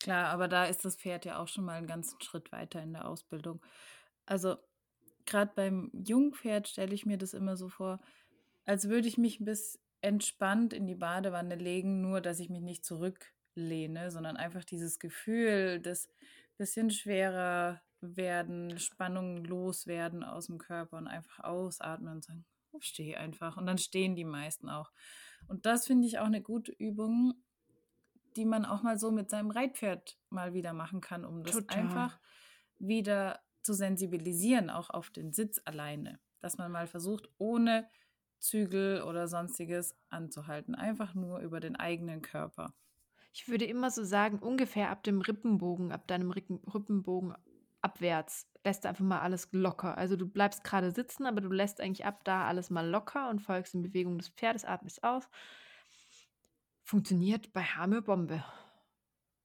Klar, 0.00 0.28
aber 0.28 0.48
da 0.48 0.64
ist 0.64 0.84
das 0.84 0.96
Pferd 0.96 1.24
ja 1.24 1.38
auch 1.38 1.48
schon 1.48 1.64
mal 1.64 1.76
einen 1.78 1.86
ganzen 1.86 2.20
Schritt 2.20 2.52
weiter 2.52 2.82
in 2.82 2.92
der 2.92 3.06
Ausbildung. 3.06 3.64
Also 4.26 4.56
gerade 5.26 5.52
beim 5.54 5.90
Jungpferd 5.94 6.68
stelle 6.68 6.94
ich 6.94 7.06
mir 7.06 7.18
das 7.18 7.34
immer 7.34 7.56
so 7.56 7.68
vor, 7.68 8.00
als 8.70 8.88
würde 8.88 9.08
ich 9.08 9.18
mich 9.18 9.40
ein 9.40 9.46
bisschen 9.46 9.80
entspannt 10.00 10.72
in 10.72 10.86
die 10.86 10.94
Badewanne 10.94 11.56
legen, 11.56 12.00
nur 12.00 12.20
dass 12.20 12.38
ich 12.38 12.50
mich 12.50 12.62
nicht 12.62 12.84
zurücklehne, 12.84 14.12
sondern 14.12 14.36
einfach 14.36 14.64
dieses 14.64 15.00
Gefühl 15.00 15.80
des 15.80 16.08
bisschen 16.56 16.90
schwerer 16.90 17.82
werden, 18.00 18.78
Spannungen 18.78 19.44
loswerden 19.44 20.22
aus 20.22 20.46
dem 20.46 20.58
Körper 20.58 20.98
und 20.98 21.08
einfach 21.08 21.42
ausatmen 21.42 22.12
und 22.14 22.24
sagen, 22.24 22.44
oh, 22.70 22.78
steh 22.80 23.16
einfach. 23.16 23.56
Und 23.56 23.66
dann 23.66 23.78
stehen 23.78 24.14
die 24.14 24.24
meisten 24.24 24.68
auch. 24.68 24.92
Und 25.48 25.66
das 25.66 25.88
finde 25.88 26.06
ich 26.06 26.20
auch 26.20 26.26
eine 26.26 26.40
gute 26.40 26.70
Übung, 26.70 27.34
die 28.36 28.44
man 28.44 28.64
auch 28.64 28.84
mal 28.84 29.00
so 29.00 29.10
mit 29.10 29.30
seinem 29.30 29.50
Reitpferd 29.50 30.16
mal 30.28 30.54
wieder 30.54 30.74
machen 30.74 31.00
kann, 31.00 31.24
um 31.24 31.42
das 31.42 31.56
Total. 31.56 31.76
einfach 31.76 32.20
wieder 32.78 33.40
zu 33.62 33.74
sensibilisieren, 33.74 34.70
auch 34.70 34.90
auf 34.90 35.10
den 35.10 35.32
Sitz 35.32 35.60
alleine. 35.64 36.20
Dass 36.38 36.56
man 36.56 36.70
mal 36.70 36.86
versucht, 36.86 37.28
ohne 37.36 37.88
Zügel 38.40 39.02
oder 39.02 39.28
sonstiges 39.28 39.94
anzuhalten, 40.08 40.74
einfach 40.74 41.14
nur 41.14 41.40
über 41.40 41.60
den 41.60 41.76
eigenen 41.76 42.22
Körper. 42.22 42.74
Ich 43.32 43.48
würde 43.48 43.64
immer 43.64 43.90
so 43.90 44.02
sagen, 44.02 44.38
ungefähr 44.38 44.90
ab 44.90 45.02
dem 45.04 45.20
Rippenbogen, 45.20 45.92
ab 45.92 46.08
deinem 46.08 46.30
Rippenbogen 46.32 47.34
abwärts, 47.80 48.48
lässt 48.64 48.84
du 48.84 48.88
einfach 48.88 49.04
mal 49.04 49.20
alles 49.20 49.48
locker. 49.52 49.96
Also 49.96 50.16
du 50.16 50.26
bleibst 50.26 50.64
gerade 50.64 50.90
sitzen, 50.90 51.26
aber 51.26 51.40
du 51.40 51.48
lässt 51.50 51.80
eigentlich 51.80 52.04
ab 52.04 52.24
da 52.24 52.46
alles 52.46 52.70
mal 52.70 52.88
locker 52.88 53.30
und 53.30 53.40
folgst 53.40 53.74
den 53.74 53.82
Bewegungen 53.82 54.18
des 54.18 54.30
Pferdes, 54.30 54.64
atmest 54.64 55.04
aus 55.04 55.28
Funktioniert 56.82 57.52
bei 57.52 57.62
Hame 57.62 58.02
Bombe. 58.02 58.44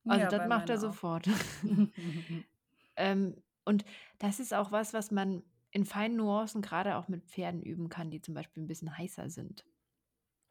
Also 0.07 0.21
Ja, 0.23 0.31
das 0.31 0.47
macht 0.47 0.69
er 0.69 0.77
auch. 0.77 0.81
sofort. 0.81 1.27
Ähm, 2.97 3.35
und 3.65 3.83
das 4.19 4.39
ist 4.39 4.53
auch 4.53 4.71
was, 4.71 4.93
was 4.93 5.11
man 5.11 5.43
in 5.75 5.85
feinen 5.85 6.15
Nuancen 6.15 6.61
gerade 6.61 6.95
auch 6.95 7.09
mit 7.09 7.25
Pferden 7.25 7.61
üben 7.61 7.89
kann, 7.89 8.09
die 8.09 8.21
zum 8.21 8.33
Beispiel 8.33 8.63
ein 8.63 8.67
bisschen 8.67 8.97
heißer 8.97 9.29
sind. 9.29 9.65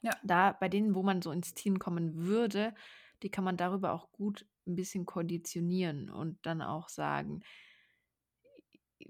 Ja. 0.03 0.13
Da 0.23 0.53
bei 0.53 0.69
denen, 0.69 0.95
wo 0.95 1.03
man 1.03 1.23
so 1.23 1.31
ins 1.31 1.55
Ziehen 1.55 1.79
kommen 1.79 2.27
würde, 2.27 2.75
die 3.23 3.31
kann 3.31 3.43
man 3.43 3.57
darüber 3.57 3.93
auch 3.93 4.13
gut 4.13 4.47
ein 4.67 4.77
bisschen 4.77 5.07
konditionieren 5.07 6.11
und 6.11 6.45
dann 6.45 6.61
auch 6.61 6.91
sagen 6.91 7.43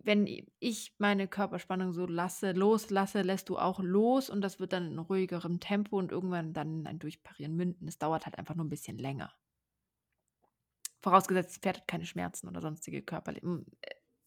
wenn 0.02 0.26
ich 0.60 0.94
meine 0.98 1.28
Körperspannung 1.28 1.92
so 1.92 2.06
lasse, 2.06 2.52
loslasse, 2.52 3.22
lässt 3.22 3.48
du 3.48 3.58
auch 3.58 3.80
los 3.80 4.28
und 4.28 4.40
das 4.42 4.60
wird 4.60 4.72
dann 4.72 4.92
in 4.92 4.98
ruhigerem 4.98 5.60
Tempo 5.60 5.98
und 5.98 6.12
irgendwann 6.12 6.52
dann 6.52 6.86
ein 6.86 6.98
Durchparieren 6.98 7.54
münden. 7.54 7.88
Es 7.88 7.98
dauert 7.98 8.26
halt 8.26 8.38
einfach 8.38 8.54
nur 8.54 8.64
ein 8.64 8.70
bisschen 8.70 8.98
länger. 8.98 9.32
Vorausgesetzt, 11.00 11.50
das 11.50 11.58
Pferd 11.58 11.78
hat 11.78 11.88
keine 11.88 12.06
Schmerzen 12.06 12.48
oder 12.48 12.60
sonstige 12.60 13.02
körperliche. 13.02 13.64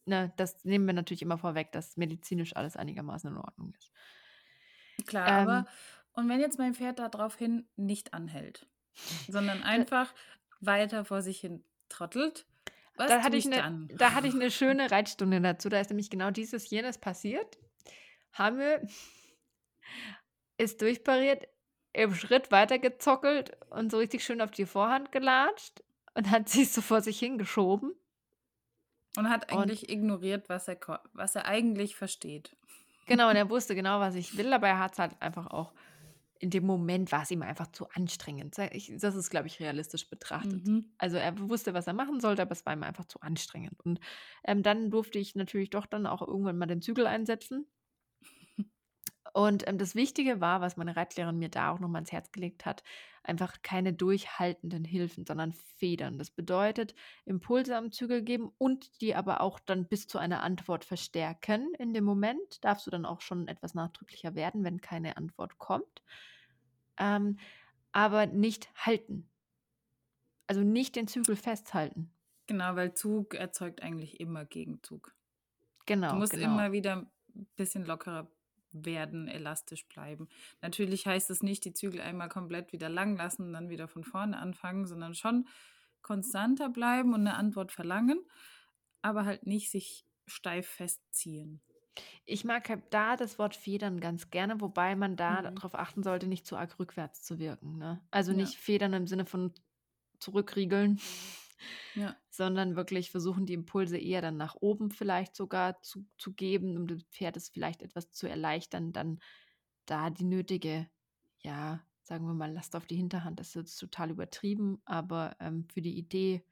Ne, 0.08 0.32
das 0.38 0.64
nehmen 0.64 0.86
wir 0.88 0.94
natürlich 0.94 1.22
immer 1.22 1.38
vorweg, 1.38 1.74
dass 1.74 1.98
medizinisch 1.98 2.56
alles 2.56 2.78
einigermaßen 2.78 3.30
in 3.30 3.38
Ordnung 3.38 3.74
ist. 3.78 3.92
Klar, 5.06 5.28
ähm, 5.28 5.50
aber 5.50 5.68
und 6.14 6.30
wenn 6.30 6.40
jetzt 6.40 6.58
mein 6.58 6.74
Pferd 6.74 7.00
daraufhin 7.00 7.68
nicht 7.76 8.14
anhält, 8.14 8.66
sondern 9.28 9.64
einfach 9.64 10.16
weiter 10.62 11.04
vor 11.04 11.22
sich 11.22 11.42
hin 11.42 11.64
trottelt, 11.90 12.46
was 12.96 13.10
da 13.10 13.22
hatte, 13.22 13.36
ich 13.36 13.46
eine, 13.46 13.88
da 13.96 14.14
hatte 14.14 14.28
ich 14.28 14.34
eine 14.34 14.50
schöne 14.50 14.90
Reitstunde 14.90 15.42
dazu. 15.42 15.70
Da 15.70 15.80
ist 15.80 15.90
nämlich 15.90 16.10
genau 16.10 16.32
dieses, 16.32 16.70
jenes 16.70 16.98
passiert. 16.98 17.60
Haben 18.32 18.58
wir, 18.60 18.88
ist 20.58 20.82
durchpariert, 20.82 21.48
im 21.94 22.16
Schritt 22.16 22.50
weitergezockelt 22.50 23.58
und 23.70 23.92
so 23.92 23.98
richtig 23.98 24.24
schön 24.24 24.42
auf 24.42 24.52
die 24.52 24.66
Vorhand 24.66 25.12
gelatscht 25.12 25.84
und 26.16 26.32
hat 26.32 26.48
sie 26.48 26.64
so 26.64 26.82
vor 26.82 27.02
sich 27.02 27.20
hingeschoben. 27.20 27.94
Und 29.18 29.30
hat 29.30 29.52
eigentlich 29.52 29.84
und, 29.84 29.92
ignoriert, 29.92 30.48
was 30.48 30.68
er, 30.68 30.78
was 31.14 31.36
er 31.36 31.46
eigentlich 31.46 31.96
versteht. 31.96 32.56
Genau, 33.08 33.30
und 33.30 33.36
er 33.36 33.50
wusste 33.50 33.76
genau, 33.76 34.00
was 34.00 34.16
ich 34.16 34.38
will, 34.38 34.54
aber 34.54 34.68
er 34.68 34.80
hat 34.80 34.94
es 34.94 35.00
halt 35.00 35.22
einfach 35.22 35.48
auch 35.48 35.74
in 36.40 36.50
dem 36.50 36.66
Moment 36.66 37.12
war 37.12 37.24
es 37.24 37.32
ihm 37.32 37.42
einfach 37.42 37.68
zu 37.72 37.90
anstrengend. 37.90 38.56
Ich, 38.72 38.92
das 38.98 39.16
ist, 39.16 39.30
glaube 39.30 39.48
ich, 39.48 39.60
realistisch 39.60 40.10
betrachtet. 40.10 40.68
Mhm. 40.68 40.86
Also 40.98 41.18
er 41.18 41.38
wusste, 41.50 41.74
was 41.74 41.88
er 41.88 41.94
machen 41.94 42.20
sollte, 42.20 42.42
aber 42.42 42.52
es 42.52 42.66
war 42.66 42.74
ihm 42.74 42.84
einfach 42.84 43.06
zu 43.06 43.22
anstrengend. 43.22 43.80
Und 43.84 44.00
ähm, 44.44 44.64
dann 44.64 44.92
durfte 44.92 45.20
ich 45.20 45.36
natürlich 45.36 45.70
doch 45.70 45.86
dann 45.86 46.06
auch 46.06 46.22
irgendwann 46.22 46.58
mal 46.58 46.66
den 46.66 46.82
Zügel 46.82 47.08
einsetzen. 47.08 47.66
Und 49.34 49.68
ähm, 49.68 49.78
das 49.78 49.96
Wichtige 49.96 50.42
war, 50.42 50.62
was 50.62 50.78
meine 50.78 50.96
Reitlehrerin 50.96 51.38
mir 51.38 51.50
da 51.50 51.72
auch 51.72 51.80
nochmal 51.80 52.02
ins 52.02 52.12
Herz 52.12 52.32
gelegt 52.32 52.66
hat, 52.66 52.84
einfach 53.24 53.62
keine 53.62 53.94
durchhaltenden 53.94 54.86
Hilfen, 54.86 55.26
sondern 55.26 55.54
Federn. 55.54 56.18
Das 56.18 56.32
bedeutet, 56.32 56.96
Impulse 57.26 57.76
am 57.76 57.92
Zügel 57.92 58.22
geben 58.22 58.52
und 58.58 59.02
die 59.02 59.16
aber 59.16 59.42
auch 59.42 59.60
dann 59.60 59.88
bis 59.88 60.08
zu 60.08 60.18
einer 60.18 60.44
Antwort 60.44 60.86
verstärken. 60.86 61.74
In 61.78 61.94
dem 61.94 62.04
Moment 62.04 62.64
darfst 62.64 62.88
du 62.88 62.92
dann 62.92 63.06
auch 63.06 63.22
schon 63.22 63.48
etwas 63.48 63.74
nachdrücklicher 63.74 64.36
werden, 64.36 64.64
wenn 64.64 64.82
keine 64.82 65.18
Antwort 65.18 65.58
kommt. 65.58 66.02
Ähm, 66.98 67.38
aber 67.92 68.28
nicht 68.28 68.70
halten. 68.76 69.30
Also 70.48 70.62
nicht 70.62 70.96
den 70.96 71.08
Zügel 71.08 71.36
festhalten. 71.36 72.12
Genau, 72.48 72.76
weil 72.76 72.94
Zug 72.94 73.34
erzeugt 73.34 73.84
eigentlich 73.84 74.22
immer 74.22 74.46
Gegenzug. 74.46 75.14
Genau. 75.86 76.12
Du 76.12 76.16
musst 76.18 76.32
genau. 76.32 76.46
immer 76.46 76.72
wieder 76.72 77.10
ein 77.36 77.48
bisschen 77.58 77.86
lockerer 77.86 78.30
werden, 78.86 79.28
elastisch 79.28 79.88
bleiben. 79.88 80.28
Natürlich 80.62 81.06
heißt 81.06 81.30
es 81.30 81.44
nicht, 81.44 81.66
die 81.66 81.74
Zügel 81.74 82.02
einmal 82.02 82.30
komplett 82.30 82.72
wieder 82.74 82.90
lang 82.90 83.16
lassen 83.16 83.44
und 83.44 83.54
dann 83.54 83.70
wieder 83.70 83.88
von 83.88 84.04
vorne 84.04 84.38
anfangen, 84.38 84.86
sondern 84.86 85.14
schon 85.14 85.48
konstanter 86.02 86.70
bleiben 86.70 87.14
und 87.14 87.22
eine 87.22 87.36
Antwort 87.36 87.72
verlangen, 87.72 88.20
aber 89.02 89.26
halt 89.26 89.46
nicht 89.46 89.72
sich 89.72 90.06
steif 90.26 90.68
festziehen. 90.68 91.62
Ich 92.26 92.44
mag 92.44 92.70
halt 92.70 92.84
da 92.92 93.16
das 93.16 93.40
Wort 93.40 93.56
Federn 93.56 94.00
ganz 94.00 94.30
gerne, 94.30 94.62
wobei 94.62 94.96
man 94.96 95.16
da 95.16 95.42
mhm. 95.42 95.56
darauf 95.56 95.76
achten 95.76 96.04
sollte, 96.04 96.28
nicht 96.28 96.46
zu 96.46 96.56
arg 96.56 96.80
rückwärts 96.80 97.24
zu 97.24 97.40
wirken. 97.40 97.78
Ne? 97.78 98.02
Also 98.12 98.32
ja. 98.32 98.38
nicht 98.38 98.58
Federn 98.58 98.94
im 98.94 99.08
Sinne 99.08 99.26
von 99.26 99.54
zurückriegeln, 100.20 101.00
ja. 101.96 102.16
sondern 102.30 102.76
wirklich 102.76 103.12
versuchen, 103.12 103.46
die 103.46 103.54
Impulse 103.54 103.98
eher 103.98 104.22
dann 104.22 104.38
nach 104.38 104.56
oben 104.60 104.92
vielleicht 104.92 105.36
sogar 105.36 105.82
zu, 105.82 106.06
zu 106.18 106.34
geben, 106.34 106.78
um 106.78 106.88
dem 106.88 107.02
Pferd 107.12 107.38
es 107.38 107.50
vielleicht 107.50 107.82
etwas 107.82 108.12
zu 108.12 108.28
erleichtern, 108.28 108.94
dann 108.94 109.20
da 109.86 110.10
die 110.10 110.26
nötige, 110.26 110.88
ja, 111.40 111.82
sagen 112.04 112.26
wir 112.26 112.34
mal, 112.34 112.52
Last 112.52 112.76
auf 112.76 112.86
die 112.86 112.96
Hinterhand. 112.96 113.40
Das 113.40 113.50
ist 113.50 113.56
jetzt 113.56 113.78
total 113.78 114.12
übertrieben, 114.12 114.82
aber 114.86 115.36
ähm, 115.40 115.66
für 115.70 115.82
die 115.82 115.98
Idee, 115.98 116.44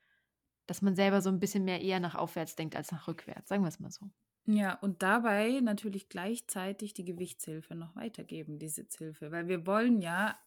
dass 0.65 0.81
man 0.81 0.95
selber 0.95 1.21
so 1.21 1.29
ein 1.29 1.39
bisschen 1.39 1.63
mehr 1.63 1.81
eher 1.81 1.99
nach 1.99 2.15
aufwärts 2.15 2.55
denkt 2.55 2.75
als 2.75 2.91
nach 2.91 3.07
rückwärts, 3.07 3.49
sagen 3.49 3.63
wir 3.63 3.69
es 3.69 3.79
mal 3.79 3.91
so. 3.91 4.09
Ja, 4.47 4.75
und 4.75 5.01
dabei 5.01 5.59
natürlich 5.61 6.07
gleichzeitig 6.07 6.93
die 6.93 7.05
Gewichtshilfe 7.05 7.73
noch 7.73 7.95
weitergeben, 7.95 8.59
die 8.59 8.69
Sitzhilfe, 8.69 9.31
weil 9.31 9.47
wir 9.47 9.65
wollen 9.65 10.01
ja 10.01 10.37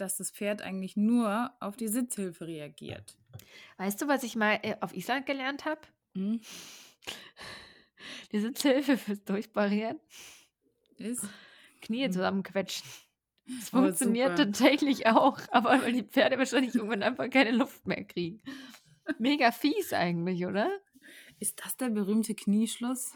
dass 0.00 0.16
das 0.16 0.30
Pferd 0.30 0.62
eigentlich 0.62 0.96
nur 0.96 1.52
auf 1.60 1.76
die 1.76 1.88
Sitzhilfe 1.88 2.46
reagiert. 2.46 3.16
Weißt 3.76 4.00
du, 4.00 4.08
was 4.08 4.22
ich 4.22 4.36
mal 4.36 4.58
äh, 4.62 4.76
auf 4.80 4.94
Island 4.94 5.26
gelernt 5.26 5.64
habe? 5.64 5.80
Hm? 6.14 6.40
Die 8.32 8.40
Sitzhilfe 8.40 8.96
fürs 8.96 9.24
Durchbarieren 9.24 9.98
ist 10.98 11.24
Knie 11.80 12.04
hm. 12.04 12.12
zusammenquetschen. 12.12 12.86
Das 13.50 13.72
oh, 13.72 13.78
funktioniert 13.78 14.36
super. 14.36 14.44
tatsächlich 14.44 15.06
auch, 15.06 15.38
aber 15.52 15.80
weil 15.80 15.94
die 15.94 16.02
Pferde 16.02 16.36
wahrscheinlich 16.36 16.74
irgendwann 16.74 17.02
einfach 17.02 17.30
keine 17.30 17.52
Luft 17.52 17.86
mehr 17.86 18.04
kriegen. 18.04 18.42
Mega 19.18 19.52
fies 19.52 19.94
eigentlich, 19.94 20.44
oder? 20.44 20.70
Ist 21.38 21.64
das 21.64 21.74
der 21.78 21.88
berühmte 21.88 22.34
Knieschluss? 22.34 23.14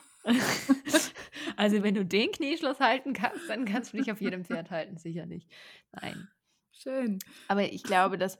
also 1.56 1.82
wenn 1.82 1.94
du 1.94 2.06
den 2.06 2.30
Knieschluss 2.30 2.80
halten 2.80 3.12
kannst, 3.12 3.46
dann 3.50 3.66
kannst 3.66 3.92
du 3.92 3.98
dich 3.98 4.10
auf 4.10 4.22
jedem 4.22 4.46
Pferd 4.46 4.70
halten, 4.70 4.96
sicherlich. 4.96 5.46
Nein. 5.92 6.28
Schön. 6.72 7.18
Aber 7.48 7.62
ich 7.72 7.84
glaube, 7.84 8.18
dass, 8.18 8.38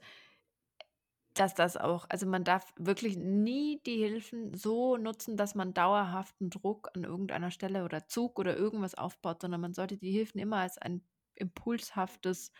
dass 1.33 1.55
das 1.55 1.77
auch, 1.77 2.05
also 2.09 2.27
man 2.27 2.43
darf 2.43 2.73
wirklich 2.77 3.17
nie 3.17 3.81
die 3.85 3.97
Hilfen 3.97 4.53
so 4.53 4.97
nutzen, 4.97 5.35
dass 5.37 5.55
man 5.55 5.73
dauerhaften 5.73 6.49
Druck 6.51 6.89
an 6.95 7.03
irgendeiner 7.03 7.49
Stelle 7.51 7.85
oder 7.85 8.07
Zug 8.07 8.37
oder 8.39 8.55
irgendwas 8.55 8.93
aufbaut, 8.95 9.41
sondern 9.41 9.61
man 9.61 9.73
sollte 9.73 9.97
die 9.97 10.11
Hilfen 10.11 10.39
immer 10.39 10.57
als 10.57 10.77
ein 10.77 11.03
impulshaftes 11.35 12.51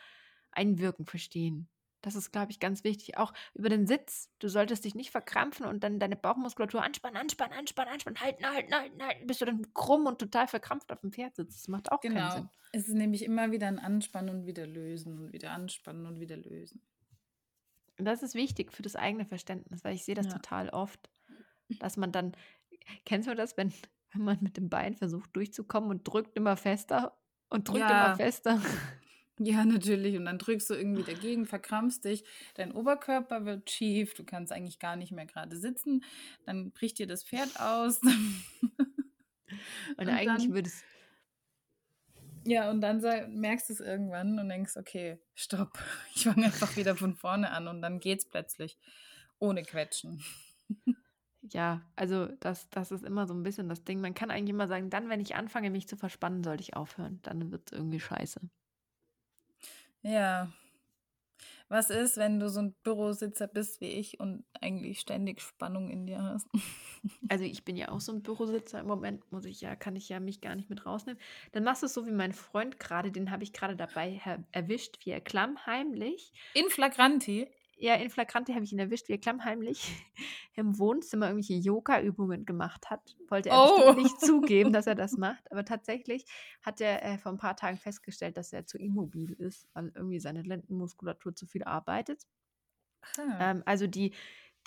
Einwirken 0.51 1.05
verstehen. 1.05 1.69
Das 2.03 2.15
ist, 2.15 2.31
glaube 2.31 2.51
ich, 2.51 2.59
ganz 2.59 2.83
wichtig. 2.83 3.17
Auch 3.17 3.33
über 3.53 3.69
den 3.69 3.87
Sitz. 3.87 4.29
Du 4.39 4.49
solltest 4.49 4.83
dich 4.83 4.93
nicht 4.93 5.09
verkrampfen 5.09 5.65
und 5.65 5.83
dann 5.83 5.99
deine 5.99 6.17
Bauchmuskulatur 6.17 6.83
anspannen, 6.83 7.17
anspannen, 7.17 7.57
anspannen, 7.57 7.93
anspannen, 7.93 8.19
halten, 8.19 8.45
halten, 8.45 8.73
halten, 8.75 9.01
halten, 9.01 9.25
bis 9.25 9.39
du 9.39 9.45
dann 9.45 9.73
krumm 9.73 10.05
und 10.05 10.19
total 10.19 10.47
verkrampft 10.47 10.91
auf 10.91 10.99
dem 10.99 11.13
Pferd 11.13 11.35
sitzt. 11.35 11.61
Das 11.61 11.67
macht 11.69 11.91
auch 11.91 12.01
genau. 12.01 12.19
keinen 12.19 12.31
Sinn. 12.31 12.49
Es 12.73 12.87
ist 12.89 12.95
nämlich 12.95 13.23
immer 13.23 13.51
wieder 13.51 13.67
ein 13.67 13.79
Anspannen 13.79 14.35
und 14.35 14.45
wieder 14.45 14.67
lösen 14.67 15.17
und 15.17 15.33
wieder 15.33 15.51
anspannen 15.51 16.05
und 16.05 16.19
wieder 16.19 16.35
lösen. 16.35 16.81
Und 17.97 18.05
das 18.05 18.21
ist 18.21 18.35
wichtig 18.35 18.73
für 18.73 18.81
das 18.81 18.95
eigene 18.97 19.25
Verständnis, 19.25 19.83
weil 19.85 19.95
ich 19.95 20.03
sehe 20.03 20.15
das 20.15 20.25
ja. 20.25 20.33
total 20.33 20.69
oft, 20.69 21.09
dass 21.79 21.95
man 21.95 22.11
dann, 22.11 22.33
kennst 23.05 23.29
du 23.29 23.35
das, 23.35 23.55
wenn, 23.55 23.71
wenn 24.11 24.23
man 24.23 24.39
mit 24.41 24.57
dem 24.57 24.69
Bein 24.69 24.95
versucht 24.95 25.33
durchzukommen 25.35 25.89
und 25.89 26.03
drückt 26.03 26.35
immer 26.35 26.57
fester 26.57 27.17
und 27.49 27.69
drückt 27.69 27.79
ja. 27.79 28.07
immer 28.07 28.15
fester. 28.17 28.61
Ja, 29.39 29.65
natürlich. 29.65 30.15
Und 30.15 30.25
dann 30.25 30.37
drückst 30.37 30.69
du 30.69 30.73
irgendwie 30.75 31.03
dagegen, 31.03 31.45
verkrampfst 31.45 32.01
dich, 32.05 32.23
dein 32.55 32.71
Oberkörper 32.71 33.45
wird 33.45 33.69
schief, 33.69 34.13
du 34.13 34.23
kannst 34.23 34.51
eigentlich 34.51 34.79
gar 34.79 34.95
nicht 34.95 35.11
mehr 35.11 35.25
gerade 35.25 35.57
sitzen, 35.57 36.03
dann 36.45 36.71
bricht 36.71 36.99
dir 36.99 37.07
das 37.07 37.23
Pferd 37.23 37.59
aus. 37.59 38.01
und, 38.01 38.99
und 39.97 40.09
eigentlich 40.09 40.49
würde 40.51 40.69
es. 40.69 40.83
Ja, 42.45 42.69
und 42.69 42.81
dann 42.81 43.01
merkst 43.39 43.69
du 43.69 43.73
es 43.73 43.79
irgendwann 43.79 44.37
und 44.37 44.49
denkst, 44.49 44.75
okay, 44.77 45.17
stopp, 45.33 45.79
ich 46.15 46.23
fange 46.23 46.45
einfach 46.45 46.75
wieder 46.75 46.95
von 46.95 47.15
vorne 47.15 47.51
an 47.51 47.67
und 47.67 47.81
dann 47.81 47.99
geht's 47.99 48.25
plötzlich 48.25 48.77
ohne 49.39 49.63
Quetschen. 49.63 50.23
Ja, 51.41 51.81
also 51.95 52.27
das, 52.39 52.69
das 52.69 52.91
ist 52.91 53.03
immer 53.03 53.27
so 53.27 53.33
ein 53.33 53.43
bisschen 53.43 53.67
das 53.67 53.83
Ding. 53.83 53.99
Man 53.99 54.13
kann 54.13 54.31
eigentlich 54.31 54.51
immer 54.51 54.67
sagen, 54.67 54.89
dann, 54.89 55.09
wenn 55.09 55.19
ich 55.19 55.35
anfange, 55.35 55.69
mich 55.69 55.87
zu 55.87 55.97
verspannen, 55.97 56.43
sollte 56.43 56.61
ich 56.61 56.75
aufhören. 56.75 57.19
Dann 57.23 57.51
wird 57.51 57.63
es 57.65 57.77
irgendwie 57.77 57.99
scheiße. 57.99 58.39
Ja. 60.03 60.51
Was 61.69 61.89
ist, 61.89 62.17
wenn 62.17 62.39
du 62.39 62.49
so 62.49 62.59
ein 62.59 62.75
Bürositzer 62.83 63.47
bist 63.47 63.81
wie 63.81 63.87
ich 63.87 64.19
und 64.19 64.45
eigentlich 64.61 64.99
ständig 64.99 65.41
Spannung 65.41 65.89
in 65.89 66.05
dir 66.05 66.21
hast? 66.21 66.47
Also 67.27 67.43
ich 67.43 67.65
bin 67.65 67.75
ja 67.75 67.89
auch 67.89 67.99
so 67.99 68.13
ein 68.13 68.23
Bürositzer 68.23 68.79
im 68.79 68.87
Moment, 68.87 69.29
muss 69.29 69.43
ich 69.43 69.59
ja, 69.59 69.75
kann 69.75 69.97
ich 69.97 70.07
ja 70.07 70.21
mich 70.21 70.39
gar 70.39 70.55
nicht 70.55 70.69
mit 70.69 70.85
rausnehmen. 70.85 71.19
Dann 71.51 71.65
machst 71.65 71.81
du 71.81 71.87
es 71.87 71.93
so 71.93 72.05
wie 72.05 72.11
mein 72.11 72.31
Freund 72.31 72.79
gerade, 72.79 73.11
den 73.11 73.29
habe 73.29 73.43
ich 73.43 73.51
gerade 73.51 73.75
dabei 73.75 74.21
erwischt, 74.53 75.05
wie 75.05 75.09
er 75.09 75.19
klammheimlich. 75.19 76.31
In 76.53 76.69
Flagranti? 76.69 77.49
Ja, 77.77 77.95
in 77.95 78.09
Flagrante 78.09 78.53
habe 78.53 78.63
ich 78.63 78.71
ihn 78.71 78.79
erwischt, 78.79 79.07
wie 79.07 79.13
er 79.13 79.19
klammheimlich 79.19 79.81
im 80.55 80.77
Wohnzimmer 80.77 81.27
irgendwelche 81.27 81.61
Yoga-Übungen 81.61 82.45
gemacht 82.45 82.89
hat. 82.89 83.15
Wollte 83.29 83.49
er 83.49 83.57
oh. 83.57 83.93
nicht 83.93 84.19
zugeben, 84.21 84.71
dass 84.71 84.87
er 84.87 84.95
das 84.95 85.13
macht. 85.17 85.51
Aber 85.51 85.65
tatsächlich 85.65 86.25
hat 86.61 86.81
er 86.81 87.03
äh, 87.03 87.17
vor 87.17 87.31
ein 87.31 87.37
paar 87.37 87.55
Tagen 87.55 87.77
festgestellt, 87.77 88.37
dass 88.37 88.53
er 88.53 88.65
zu 88.65 88.77
immobil 88.77 89.33
ist, 89.33 89.67
weil 89.73 89.91
irgendwie 89.95 90.19
seine 90.19 90.43
Lendenmuskulatur 90.43 91.35
zu 91.35 91.45
viel 91.45 91.63
arbeitet. 91.63 92.23
Ah. 93.17 93.51
Ähm, 93.51 93.63
also 93.65 93.87
die, 93.87 94.13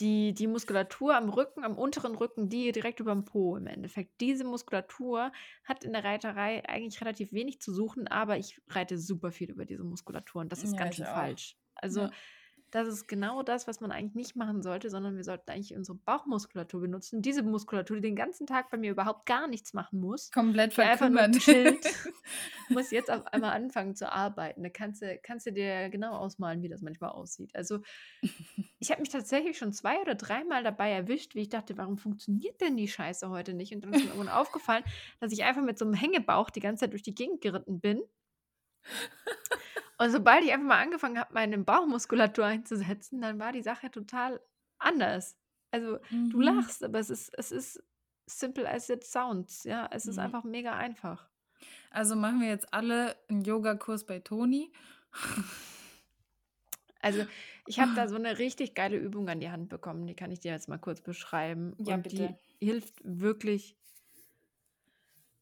die, 0.01 0.35
die 0.35 0.47
Muskulatur 0.47 1.17
am 1.17 1.31
Rücken, 1.31 1.65
am 1.65 1.79
unteren 1.79 2.17
Rücken, 2.17 2.49
die 2.49 2.73
direkt 2.73 3.01
über 3.01 3.13
dem 3.13 3.25
Po 3.25 3.57
im 3.57 3.67
Endeffekt. 3.67 4.21
Diese 4.21 4.45
Muskulatur 4.45 5.33
hat 5.65 5.85
in 5.85 5.93
der 5.93 6.05
Reiterei 6.05 6.69
eigentlich 6.69 7.01
relativ 7.01 7.33
wenig 7.33 7.61
zu 7.61 7.73
suchen, 7.73 8.09
aber 8.09 8.37
ich 8.37 8.61
reite 8.69 8.99
super 8.99 9.33
viel 9.33 9.51
über 9.51 9.65
diese 9.65 9.85
Muskulatur 9.85 10.43
und 10.43 10.53
das 10.53 10.65
ist 10.65 10.73
ja, 10.73 10.79
ganz 10.81 10.97
schön 10.97 11.07
falsch. 11.07 11.57
Also 11.77 12.03
ja 12.03 12.11
das 12.77 12.89
ist 12.89 13.09
genau 13.09 13.43
das, 13.43 13.67
was 13.67 13.81
man 13.81 13.91
eigentlich 13.91 14.15
nicht 14.15 14.37
machen 14.37 14.63
sollte, 14.63 14.91
sondern 14.91 15.17
wir 15.17 15.25
sollten 15.25 15.51
eigentlich 15.51 15.75
unsere 15.75 15.97
Bauchmuskulatur 15.97 16.81
benutzen. 16.81 17.23
Diese 17.23 17.43
Muskulatur, 17.43 17.97
die 17.97 18.03
den 18.03 18.17
ganzen 18.17 18.47
Tag 18.47 18.71
bei 18.71 18.77
mir 18.77 18.91
überhaupt 18.91 19.27
gar 19.27 19.49
nichts 19.49 19.73
machen 19.73 20.01
muss. 20.01 20.31
Komplett 20.31 20.75
verkümmert. 20.75 21.39
chillt, 21.39 21.87
muss 22.69 22.91
jetzt 22.91 23.11
auf 23.11 23.27
einmal 23.29 23.53
anfangen 23.53 23.95
zu 23.95 24.13
arbeiten. 24.13 24.63
Da 24.63 24.69
kannst 24.69 25.03
du, 25.03 25.19
kannst 25.23 25.47
du 25.47 25.53
dir 25.53 25.89
genau 25.89 26.17
ausmalen, 26.17 26.63
wie 26.63 26.69
das 26.69 26.83
manchmal 26.83 27.11
aussieht. 27.11 27.55
Also 27.55 27.81
ich 28.79 28.91
habe 28.91 29.01
mich 29.01 29.11
tatsächlich 29.11 29.57
schon 29.57 29.73
zwei 29.73 30.01
oder 30.01 30.15
dreimal 30.15 30.63
dabei 30.63 30.91
erwischt, 30.91 31.35
wie 31.35 31.41
ich 31.41 31.49
dachte, 31.49 31.79
warum 31.79 31.97
funktioniert 31.97 32.61
denn 32.61 32.77
die 32.77 32.89
Scheiße 32.89 33.29
heute 33.31 33.55
nicht? 33.55 33.75
Und 33.75 33.83
dann 33.83 33.95
ist 33.95 34.05
mir 34.05 34.11
irgendwann 34.11 34.29
aufgefallen, 34.29 34.85
dass 35.21 35.33
ich 35.33 35.45
einfach 35.45 35.63
mit 35.63 35.79
so 35.79 35.85
einem 35.85 35.95
Hängebauch 35.95 36.51
die 36.51 36.61
ganze 36.61 36.81
Zeit 36.81 36.93
durch 36.93 37.03
die 37.03 37.15
Gegend 37.15 37.41
geritten 37.41 37.81
bin. 37.81 38.03
Und 39.99 40.11
sobald 40.11 40.45
ich 40.45 40.53
einfach 40.53 40.67
mal 40.67 40.83
angefangen 40.83 41.19
habe, 41.19 41.33
meine 41.35 41.59
Bauchmuskulatur 41.59 42.45
einzusetzen, 42.45 43.21
dann 43.21 43.39
war 43.39 43.53
die 43.53 43.63
Sache 43.63 43.91
total 43.91 44.41
anders. 44.79 45.39
Also 45.71 45.99
du 46.31 46.41
Mhm. 46.41 46.41
lachst, 46.41 46.85
aber 46.85 46.99
es 46.99 47.11
ist, 47.11 47.31
es 47.39 47.51
ist 47.53 47.83
simple 48.27 48.69
as 48.69 48.89
it 48.91 49.05
sounds. 49.05 49.65
Ja, 49.65 49.89
es 49.91 50.07
ist 50.07 50.19
Mhm. 50.19 50.19
einfach 50.19 50.45
mega 50.45 50.75
einfach. 50.77 51.31
Also 51.91 52.15
machen 52.17 52.41
wir 52.41 52.49
jetzt 52.49 52.73
alle 52.73 53.17
einen 53.29 53.43
Yogakurs 53.43 54.07
bei 54.07 54.19
Toni. 54.21 54.73
Also 57.01 57.25
ich 57.65 57.79
habe 57.81 57.93
da 57.95 58.07
so 58.09 58.17
eine 58.17 58.39
richtig 58.39 58.75
geile 58.75 58.97
Übung 58.99 59.29
an 59.29 59.41
die 59.41 59.51
Hand 59.51 59.69
bekommen, 59.69 60.07
die 60.07 60.15
kann 60.15 60.31
ich 60.31 60.41
dir 60.41 60.53
jetzt 60.53 60.69
mal 60.69 60.79
kurz 60.79 61.01
beschreiben. 61.01 61.75
Ja, 61.79 61.97
Und 61.97 61.97
bitte. 61.97 62.13
die 62.13 62.39
hilft 62.61 63.01
wirklich, 63.05 63.77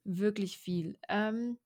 wirklich 0.05 0.59
viel. 0.59 0.99
Ähm, 1.09 1.59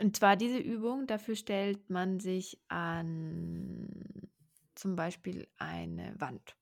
und 0.00 0.16
zwar 0.16 0.36
diese 0.36 0.58
Übung, 0.58 1.06
dafür 1.06 1.36
stellt 1.36 1.90
man 1.90 2.20
sich 2.20 2.60
an 2.68 4.30
zum 4.74 4.96
Beispiel 4.96 5.48
eine 5.58 6.14
Wand. 6.18 6.56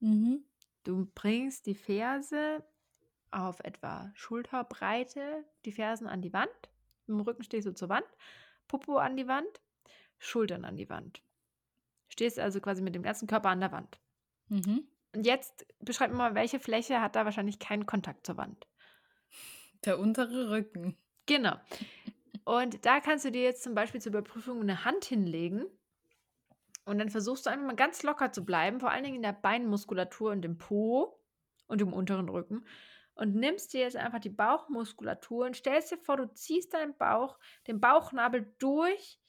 Mhm. 0.00 0.44
Du 0.84 1.06
bringst 1.14 1.66
die 1.66 1.74
Ferse 1.74 2.62
auf 3.30 3.60
etwa 3.60 4.10
Schulterbreite, 4.14 5.44
die 5.64 5.72
Fersen 5.72 6.06
an 6.06 6.22
die 6.22 6.32
Wand. 6.32 6.50
Im 7.06 7.20
Rücken 7.20 7.42
stehst 7.42 7.66
du 7.66 7.74
zur 7.74 7.88
Wand, 7.88 8.06
Popo 8.68 8.96
an 8.96 9.16
die 9.16 9.26
Wand, 9.26 9.60
Schultern 10.18 10.64
an 10.64 10.76
die 10.76 10.88
Wand. 10.88 11.22
Stehst 12.08 12.38
also 12.38 12.60
quasi 12.60 12.82
mit 12.82 12.94
dem 12.94 13.02
ganzen 13.02 13.26
Körper 13.26 13.48
an 13.48 13.60
der 13.60 13.72
Wand. 13.72 13.98
Mhm. 14.48 14.86
Und 15.14 15.26
jetzt 15.26 15.66
beschreib 15.80 16.10
mir 16.10 16.16
mal, 16.16 16.34
welche 16.34 16.60
Fläche 16.60 17.00
hat 17.00 17.16
da 17.16 17.24
wahrscheinlich 17.24 17.58
keinen 17.58 17.86
Kontakt 17.86 18.26
zur 18.26 18.36
Wand. 18.36 18.66
Der 19.84 19.98
untere 19.98 20.50
Rücken. 20.50 20.96
Genau. 21.26 21.56
Und 22.44 22.84
da 22.84 23.00
kannst 23.00 23.24
du 23.24 23.30
dir 23.30 23.42
jetzt 23.42 23.62
zum 23.62 23.74
Beispiel 23.74 24.00
zur 24.00 24.10
Überprüfung 24.10 24.60
eine 24.60 24.84
Hand 24.84 25.04
hinlegen. 25.04 25.64
Und 26.84 26.98
dann 26.98 27.08
versuchst 27.08 27.46
du 27.46 27.50
einfach 27.50 27.66
mal 27.66 27.76
ganz 27.76 28.02
locker 28.02 28.30
zu 28.32 28.44
bleiben, 28.44 28.80
vor 28.80 28.90
allen 28.90 29.04
Dingen 29.04 29.16
in 29.16 29.22
der 29.22 29.32
Beinmuskulatur 29.32 30.32
und 30.32 30.44
im 30.44 30.58
Po 30.58 31.18
und 31.66 31.80
im 31.80 31.92
unteren 31.92 32.28
Rücken. 32.28 32.66
Und 33.14 33.34
nimmst 33.34 33.72
dir 33.72 33.80
jetzt 33.80 33.96
einfach 33.96 34.18
die 34.18 34.28
Bauchmuskulatur 34.28 35.46
und 35.46 35.56
stellst 35.56 35.92
dir 35.92 35.98
vor, 35.98 36.16
du 36.16 36.26
ziehst 36.34 36.74
deinen 36.74 36.96
Bauch, 36.96 37.38
den 37.66 37.80
Bauchnabel 37.80 38.54
durch 38.58 39.20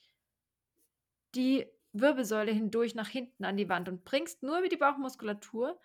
die 1.35 1.65
Wirbelsäule 1.93 2.51
hindurch 2.51 2.95
nach 2.95 3.07
hinten 3.07 3.45
an 3.45 3.57
die 3.57 3.69
Wand 3.69 3.87
und 3.87 4.03
bringst 4.03 4.43
nur 4.43 4.59
über 4.59 4.67
die 4.67 4.77
Bauchmuskulatur 4.77 5.79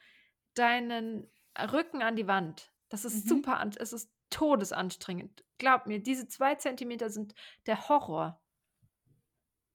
deinen 0.54 1.30
Rücken 1.72 2.02
an 2.02 2.16
die 2.16 2.26
Wand. 2.26 2.72
Das 2.88 3.04
ist 3.04 3.26
Mhm. 3.26 3.28
super, 3.28 3.70
es 3.78 3.92
ist 3.92 4.10
todesanstrengend. 4.30 5.44
Glaub 5.58 5.86
mir, 5.86 6.02
diese 6.02 6.26
zwei 6.28 6.54
Zentimeter 6.54 7.10
sind 7.10 7.34
der 7.66 7.88
Horror. 7.88 8.40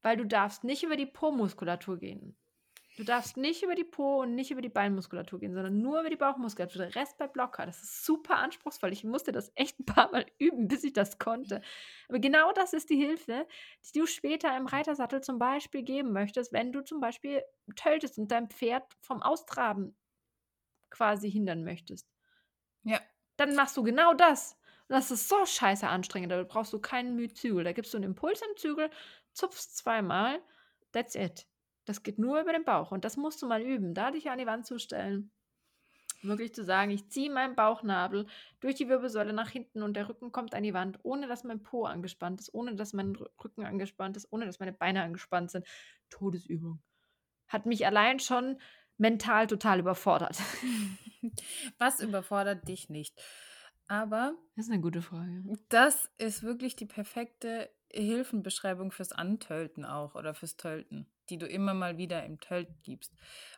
Weil 0.01 0.17
du 0.17 0.25
darfst 0.25 0.63
nicht 0.63 0.83
über 0.83 0.95
die 0.95 1.05
Po-Muskulatur 1.05 1.97
gehen. 1.97 2.37
Du 2.97 3.03
darfst 3.03 3.35
nicht 3.35 3.61
über 3.61 3.75
die 3.75 3.83
Po 3.83 4.21
und 4.21 4.35
nicht 4.35 4.51
über 4.51 4.61
die 4.61 4.69
Beinmuskulatur 4.69 5.39
gehen, 5.39 5.53
sondern 5.53 5.81
nur 5.81 5.99
über 5.99 6.09
die 6.09 6.15
Bauchmuskulatur. 6.15 6.83
Der 6.83 6.95
Rest 6.95 7.17
bleibt 7.17 7.35
locker. 7.35 7.65
Das 7.65 7.83
ist 7.83 8.05
super 8.05 8.37
anspruchsvoll. 8.37 8.93
Ich 8.93 9.03
musste 9.03 9.33
das 9.33 9.51
echt 9.55 9.79
ein 9.79 9.85
paar 9.85 10.09
Mal 10.11 10.25
üben, 10.39 10.69
bis 10.69 10.85
ich 10.85 10.93
das 10.93 11.19
konnte. 11.19 11.61
Aber 12.07 12.19
genau 12.19 12.53
das 12.53 12.71
ist 12.71 12.89
die 12.89 12.95
Hilfe, 12.95 13.47
die 13.83 13.99
du 13.99 14.05
später 14.05 14.55
im 14.55 14.65
Reitersattel 14.65 15.19
zum 15.21 15.39
Beispiel 15.39 15.83
geben 15.83 16.13
möchtest, 16.13 16.53
wenn 16.53 16.71
du 16.71 16.85
zum 16.85 17.01
Beispiel 17.01 17.43
töltest 17.75 18.17
und 18.17 18.31
dein 18.31 18.49
Pferd 18.49 18.83
vom 19.01 19.21
Austraben 19.21 19.97
quasi 20.89 21.29
hindern 21.29 21.65
möchtest. 21.65 22.07
Ja. 22.83 23.01
Dann 23.37 23.55
machst 23.55 23.75
du 23.77 23.83
genau 23.83 24.13
das. 24.13 24.57
Und 24.87 24.95
das 24.95 25.11
ist 25.11 25.27
so 25.29 25.45
scheiße 25.45 25.87
anstrengend. 25.87 26.31
Da 26.31 26.43
brauchst 26.43 26.73
du 26.73 26.79
keinen 26.79 27.15
Mühzügel. 27.15 27.63
Da 27.63 27.73
gibst 27.73 27.93
du 27.93 27.97
einen 27.97 28.11
Impuls 28.11 28.41
am 28.41 28.55
Zügel, 28.55 28.89
zupfst 29.33 29.77
zweimal, 29.77 30.41
that's 30.91 31.15
it. 31.15 31.47
Das 31.85 32.03
geht 32.03 32.19
nur 32.19 32.41
über 32.41 32.53
den 32.53 32.63
Bauch. 32.63 32.91
Und 32.91 33.05
das 33.05 33.17
musst 33.17 33.41
du 33.41 33.47
mal 33.47 33.61
üben, 33.61 33.93
da 33.93 34.11
dich 34.11 34.29
an 34.29 34.39
die 34.39 34.47
Wand 34.47 34.65
zu 34.65 34.79
stellen. 34.79 35.31
Wirklich 36.21 36.55
zu 36.55 36.63
sagen, 36.63 36.89
ich 36.89 37.09
ziehe 37.09 37.29
meinen 37.29 37.55
Bauchnabel 37.55 38.25
durch 38.59 38.75
die 38.75 38.89
Wirbelsäule 38.89 39.33
nach 39.33 39.49
hinten 39.49 39.83
und 39.83 39.93
der 39.95 40.09
Rücken 40.09 40.31
kommt 40.31 40.55
an 40.55 40.63
die 40.63 40.73
Wand, 40.73 40.97
ohne 41.03 41.27
dass 41.27 41.43
mein 41.43 41.61
Po 41.61 41.85
angespannt 41.85 42.39
ist, 42.39 42.53
ohne 42.53 42.75
dass 42.75 42.93
mein 42.93 43.15
Rü- 43.15 43.29
Rücken 43.43 43.63
angespannt 43.63 44.17
ist, 44.17 44.31
ohne 44.31 44.45
dass 44.47 44.59
meine 44.59 44.73
Beine 44.73 45.03
angespannt 45.03 45.51
sind. 45.51 45.67
Todesübung. 46.09 46.81
Hat 47.47 47.67
mich 47.67 47.85
allein 47.85 48.19
schon 48.19 48.59
mental 48.97 49.47
total 49.47 49.79
überfordert. 49.79 50.41
Was 51.77 51.99
überfordert 51.99 52.67
dich 52.67 52.89
nicht? 52.89 53.19
Aber 53.88 54.34
Das 54.55 54.65
ist 54.65 54.71
eine 54.71 54.81
gute 54.81 55.01
Frage. 55.01 55.43
das 55.69 56.10
ist 56.17 56.43
wirklich 56.43 56.75
die 56.75 56.86
perfekte 56.86 57.69
Hilfenbeschreibung 57.91 58.91
fürs 58.91 59.12
Antölten 59.12 59.86
auch 59.86 60.15
oder 60.15 60.34
fürs 60.34 60.58
Tölten, 60.58 61.08
die 61.29 61.38
du 61.38 61.47
immer 61.47 61.73
mal 61.73 61.97
wieder 61.97 62.23
im 62.25 62.39
Tölt 62.39 62.69
gibst. 62.84 63.13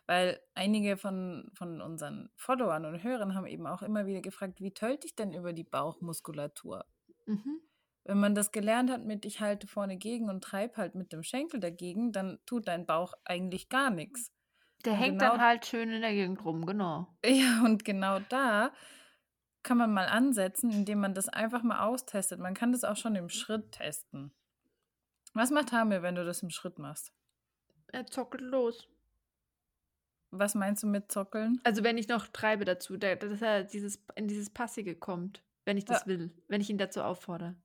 Weil 0.06 0.38
einige 0.54 0.96
von, 0.96 1.50
von 1.54 1.80
unseren 1.80 2.30
Followern 2.36 2.84
und 2.84 3.02
Hörern 3.02 3.34
haben 3.34 3.46
eben 3.46 3.66
auch 3.66 3.82
immer 3.82 4.06
wieder 4.06 4.20
gefragt, 4.20 4.60
wie 4.60 4.72
tölte 4.72 5.06
ich 5.06 5.16
denn 5.16 5.32
über 5.32 5.52
die 5.52 5.64
Bauchmuskulatur? 5.64 6.84
Mhm. 7.26 7.60
Wenn 8.04 8.20
man 8.20 8.34
das 8.34 8.52
gelernt 8.52 8.90
hat 8.90 9.04
mit 9.04 9.24
ich 9.24 9.40
halte 9.40 9.66
vorne 9.66 9.96
gegen 9.96 10.30
und 10.30 10.42
treibe 10.42 10.76
halt 10.76 10.94
mit 10.94 11.12
dem 11.12 11.22
Schenkel 11.22 11.60
dagegen, 11.60 12.12
dann 12.12 12.38
tut 12.46 12.68
dein 12.68 12.86
Bauch 12.86 13.14
eigentlich 13.24 13.68
gar 13.68 13.90
nichts. 13.90 14.32
Der 14.84 14.92
Und 14.92 14.98
hängt 14.98 15.18
genau- 15.18 15.32
dann 15.32 15.40
halt 15.42 15.66
schön 15.66 15.90
in 15.90 16.00
der 16.00 16.12
Gegend 16.12 16.44
rum, 16.44 16.64
genau. 16.66 17.08
Ja, 17.24 17.62
und 17.64 17.84
genau 17.84 18.20
da 18.28 18.72
kann 19.64 19.76
man 19.78 19.92
mal 19.92 20.06
ansetzen, 20.06 20.70
indem 20.70 21.00
man 21.00 21.14
das 21.14 21.28
einfach 21.28 21.62
mal 21.62 21.80
austestet. 21.86 22.38
Man 22.38 22.54
kann 22.54 22.72
das 22.72 22.84
auch 22.84 22.96
schon 22.96 23.16
im 23.16 23.28
Schritt 23.28 23.72
testen. 23.72 24.32
Was 25.34 25.50
macht 25.50 25.72
Hamir, 25.72 26.02
wenn 26.02 26.14
du 26.14 26.24
das 26.24 26.42
im 26.42 26.50
Schritt 26.50 26.78
machst? 26.78 27.12
Er 27.88 28.06
zockelt 28.06 28.42
los. 28.42 28.88
Was 30.30 30.54
meinst 30.54 30.82
du 30.82 30.86
mit 30.86 31.10
Zockeln? 31.10 31.60
Also 31.64 31.82
wenn 31.82 31.98
ich 31.98 32.08
noch 32.08 32.28
treibe 32.28 32.64
dazu, 32.64 32.96
da- 32.96 33.14
dass 33.16 33.40
er 33.42 33.64
dieses, 33.64 34.04
in 34.14 34.28
dieses 34.28 34.50
Passige 34.50 34.94
kommt, 34.94 35.42
wenn 35.64 35.76
ich 35.76 35.84
das 35.86 36.02
Ja. 36.02 36.06
will, 36.06 36.30
wenn 36.48 36.60
ich 36.60 36.70
ihn 36.70 36.78
dazu 36.78 37.02
auffordere. 37.02 37.56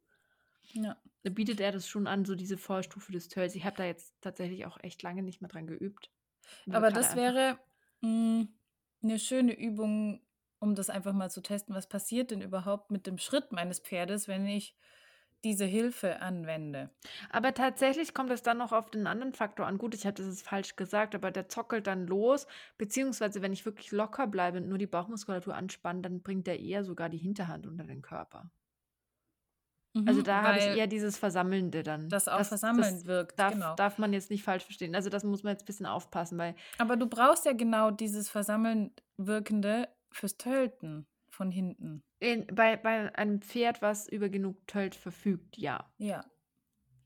Ja. 0.71 0.97
Dann 1.23 1.33
bietet 1.35 1.59
er 1.59 1.71
das 1.71 1.87
schon 1.87 2.07
an, 2.07 2.25
so 2.25 2.35
diese 2.35 2.57
Vorstufe 2.57 3.11
des 3.11 3.27
Tölls. 3.27 3.55
Ich 3.55 3.65
habe 3.65 3.75
da 3.77 3.85
jetzt 3.85 4.13
tatsächlich 4.21 4.65
auch 4.65 4.77
echt 4.81 5.01
lange 5.03 5.23
nicht 5.23 5.41
mehr 5.41 5.49
dran 5.49 5.67
geübt. 5.67 6.09
Aber 6.69 6.91
das 6.91 7.15
wäre 7.15 7.57
mh, 8.01 8.47
eine 9.03 9.19
schöne 9.19 9.57
Übung, 9.57 10.21
um 10.59 10.75
das 10.75 10.89
einfach 10.89 11.13
mal 11.13 11.29
zu 11.29 11.41
testen. 11.41 11.75
Was 11.75 11.87
passiert 11.87 12.31
denn 12.31 12.41
überhaupt 12.41 12.91
mit 12.91 13.07
dem 13.07 13.17
Schritt 13.17 13.51
meines 13.51 13.79
Pferdes, 13.79 14.27
wenn 14.27 14.45
ich 14.45 14.75
diese 15.43 15.65
Hilfe 15.65 16.21
anwende? 16.21 16.89
Aber 17.29 17.53
tatsächlich 17.53 18.13
kommt 18.13 18.31
es 18.31 18.43
dann 18.43 18.57
noch 18.57 18.71
auf 18.71 18.89
den 18.89 19.07
anderen 19.07 19.33
Faktor 19.33 19.67
an. 19.67 19.77
Gut, 19.77 19.93
ich 19.93 20.05
habe 20.05 20.15
das 20.15 20.27
jetzt 20.27 20.47
falsch 20.47 20.75
gesagt, 20.75 21.15
aber 21.15 21.31
der 21.31 21.49
zockelt 21.49 21.87
dann 21.87 22.07
los. 22.07 22.47
Beziehungsweise, 22.77 23.41
wenn 23.41 23.53
ich 23.53 23.65
wirklich 23.65 23.91
locker 23.91 24.27
bleibe 24.27 24.59
und 24.59 24.69
nur 24.69 24.77
die 24.77 24.87
Bauchmuskulatur 24.87 25.53
anspanne, 25.55 26.01
dann 26.01 26.21
bringt 26.21 26.47
er 26.47 26.59
eher 26.59 26.83
sogar 26.83 27.09
die 27.09 27.17
Hinterhand 27.17 27.67
unter 27.67 27.83
den 27.83 28.01
Körper. 28.01 28.49
Also 30.05 30.21
Mhm, 30.21 30.23
da 30.23 30.41
habe 30.41 30.57
ich 30.57 30.65
eher 30.65 30.87
dieses 30.87 31.17
Versammelnde 31.17 31.83
dann. 31.83 32.09
das 32.09 32.27
auch 32.27 32.43
versammelnd 32.43 33.05
wirkt. 33.05 33.37
darf, 33.37 33.53
genau. 33.53 33.75
darf 33.75 33.97
man 33.99 34.11
jetzt 34.11 34.31
nicht 34.31 34.43
falsch 34.43 34.63
verstehen. 34.63 34.95
Also 34.95 35.09
das 35.09 35.23
muss 35.23 35.43
man 35.43 35.51
jetzt 35.53 35.63
ein 35.63 35.65
bisschen 35.67 35.85
aufpassen, 35.85 36.37
weil 36.37 36.55
Aber 36.79 36.95
du 36.97 37.07
brauchst 37.07 37.45
ja 37.45 37.53
genau 37.53 37.91
dieses 37.91 38.29
versammelnd 38.29 39.03
wirkende 39.17 39.87
fürs 40.11 40.37
Tölten 40.37 41.05
von 41.29 41.51
hinten. 41.51 42.03
in, 42.19 42.47
bei, 42.47 42.77
bei 42.77 43.13
einem 43.15 43.41
Pferd, 43.41 43.81
was 43.81 44.07
über 44.07 44.29
genug 44.29 44.65
Tölt 44.67 44.95
verfügt, 44.95 45.57
ja. 45.57 45.91
Ja. 45.97 46.25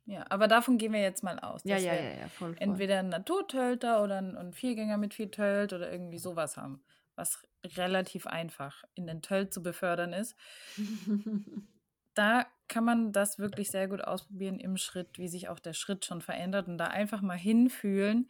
Ja, 0.06 0.26
aber 0.30 0.47
davon 0.47 0.78
gehen 0.78 0.93
wir 0.93 1.02
jetzt 1.02 1.21
mal 1.23 1.38
aus. 1.39 1.62
Ja, 1.65 1.76
ja, 1.78 1.93
ja, 1.93 2.02
ja, 2.21 2.28
voll, 2.30 2.54
voll. 2.54 2.58
Entweder 2.62 3.00
einen 3.00 3.10
Naturtölter 3.10 4.02
oder 4.02 4.19
einen, 4.19 4.38
einen 4.38 4.54
Viergänger 4.54 4.97
mit 4.97 5.13
viel 5.13 5.30
Tölt 5.30 5.73
oder 5.73 5.91
irgendwie 5.91 6.19
sowas 6.19 6.56
haben, 6.56 6.82
was 7.15 7.43
relativ 7.76 8.26
einfach 8.28 8.86
in 8.95 9.06
den 9.08 9.21
Tölt 9.21 9.54
zu 9.54 9.62
befördern 9.62 10.13
ist. 10.13 10.38
Da 12.17 12.47
kann 12.67 12.84
man 12.84 13.12
das 13.12 13.38
wirklich 13.39 13.69
sehr 13.71 13.88
gut 13.88 14.01
ausprobieren 14.01 14.60
im 14.60 14.77
Schritt, 14.77 15.17
wie 15.19 15.27
sich 15.27 15.49
auch 15.49 15.60
der 15.60 15.73
Schritt 15.73 16.03
schon 16.06 16.21
verändert 16.21 16.67
und 16.67 16.77
da 16.77 16.88
einfach 16.88 17.21
mal 17.21 17.38
hinfühlen, 17.38 18.30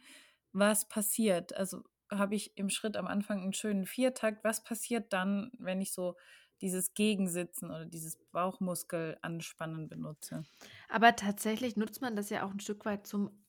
was 0.52 0.88
passiert. 0.88 1.54
Also 1.56 1.84
habe 2.10 2.34
ich 2.34 2.56
im 2.58 2.68
Schritt 2.70 2.96
am 2.96 3.06
Anfang 3.06 3.42
einen 3.42 3.54
schönen 3.54 3.86
Viertakt. 3.86 4.44
Was 4.44 4.62
passiert 4.62 5.12
dann, 5.12 5.50
wenn 5.58 5.80
ich 5.80 5.92
so 5.92 6.16
dieses 6.60 6.92
Gegensitzen 6.94 7.70
oder 7.70 7.86
dieses 7.86 8.18
Bauchmuskel 8.32 9.18
anspannen 9.22 9.88
benutze? 9.88 10.46
Aber 10.88 11.16
tatsächlich 11.16 11.76
nutzt 11.76 12.00
man 12.02 12.14
das 12.16 12.28
ja 12.30 12.42
auch 12.44 12.50
ein 12.50 12.60
Stück 12.60 12.84
weit 12.84 13.06
zum 13.06 13.44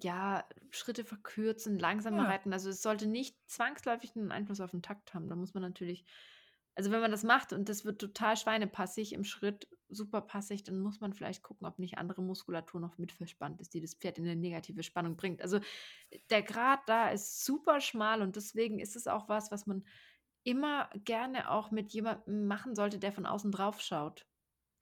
ja, 0.00 0.44
Schritte 0.70 1.04
verkürzen, 1.04 1.78
langsamer 1.78 2.24
Ja. 2.24 2.28
reiten. 2.28 2.52
Also, 2.52 2.70
es 2.70 2.82
sollte 2.82 3.06
nicht 3.06 3.36
zwangsläufig 3.50 4.14
einen 4.16 4.30
Einfluss 4.32 4.60
auf 4.60 4.70
den 4.70 4.82
Takt 4.82 5.14
haben. 5.14 5.28
Da 5.28 5.34
muss 5.36 5.54
man 5.54 5.62
natürlich 5.62 6.04
also, 6.78 6.92
wenn 6.92 7.02
man 7.02 7.12
das 7.12 7.24
macht 7.24 7.52
und 7.52 7.68
das 7.68 7.84
wird 7.84 8.00
total 8.00 8.36
schweinepassig 8.38 9.12
im 9.14 9.24
Schritt, 9.24 9.68
super 9.90 10.22
passig, 10.22 10.64
dann 10.64 10.80
muss 10.80 11.00
man 11.02 11.14
vielleicht 11.14 11.42
gucken, 11.42 11.66
ob 11.66 11.78
nicht 11.80 11.98
andere 11.98 12.22
Muskulatur 12.22 12.80
noch 12.80 12.98
mit 12.98 13.12
verspannt 13.12 13.60
ist, 13.60 13.74
die 13.74 13.80
das 13.82 13.94
Pferd 13.96 14.18
in 14.18 14.24
'ne 14.26 14.36
negative 14.36 14.84
Spannung 14.84 15.16
bringt. 15.16 15.42
Also, 15.42 15.60
der 16.30 16.42
Grat 16.42 16.80
da 16.88 17.10
ist 17.10 17.44
super 17.44 17.80
schmal 17.80 18.22
und 18.22 18.36
deswegen 18.36 18.78
ist 18.78 18.96
es 18.96 19.06
auch 19.08 19.28
was, 19.28 19.50
was 19.50 19.66
man 19.66 19.84
immer 20.44 20.90
gerne 21.04 21.50
auch 21.50 21.70
mit 21.70 21.92
jemandem 21.92 22.46
machen 22.46 22.74
sollte, 22.76 22.98
der 22.98 23.12
von 23.12 23.26
außen 23.26 23.52
drauf 23.52 23.80
schaut, 23.80 24.26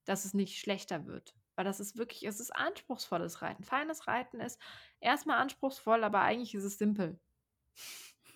dass 0.07 0.25
es 0.25 0.35
nicht 0.35 0.59
schlechter 0.61 1.07
wird. 1.07 1.37
Weil 1.57 1.65
das 1.67 1.81
ist 1.81 1.97
wirklich 1.99 2.25
es 2.27 2.41
ist 2.41 2.55
anspruchsvolles 2.57 3.43
Reiten. 3.43 3.65
Feines 3.65 4.07
Reiten 4.09 4.41
ist 4.41 4.61
erst 5.01 5.27
mal 5.27 5.39
anspruchsvoll, 5.39 6.05
aber 6.05 6.23
eigentlich 6.23 6.55
ist 6.55 6.65
es 6.65 6.79
simpel. 6.79 7.21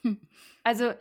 Also, 0.65 0.95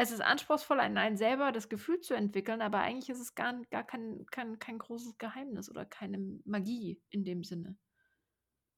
es 0.00 0.10
ist 0.10 0.22
anspruchsvoll, 0.22 0.80
an 0.80 0.96
einen 0.96 1.16
selber 1.18 1.52
das 1.52 1.68
Gefühl 1.68 2.00
zu 2.00 2.14
entwickeln, 2.14 2.62
aber 2.62 2.78
eigentlich 2.80 3.10
ist 3.10 3.20
es 3.20 3.34
gar 3.34 3.54
gar 3.70 3.84
kein 3.84 4.24
kein 4.30 4.58
kein 4.58 4.78
großes 4.78 5.18
Geheimnis 5.18 5.70
oder 5.70 5.84
keine 5.84 6.18
Magie 6.44 7.00
in 7.10 7.24
dem 7.24 7.44
Sinne. 7.44 7.76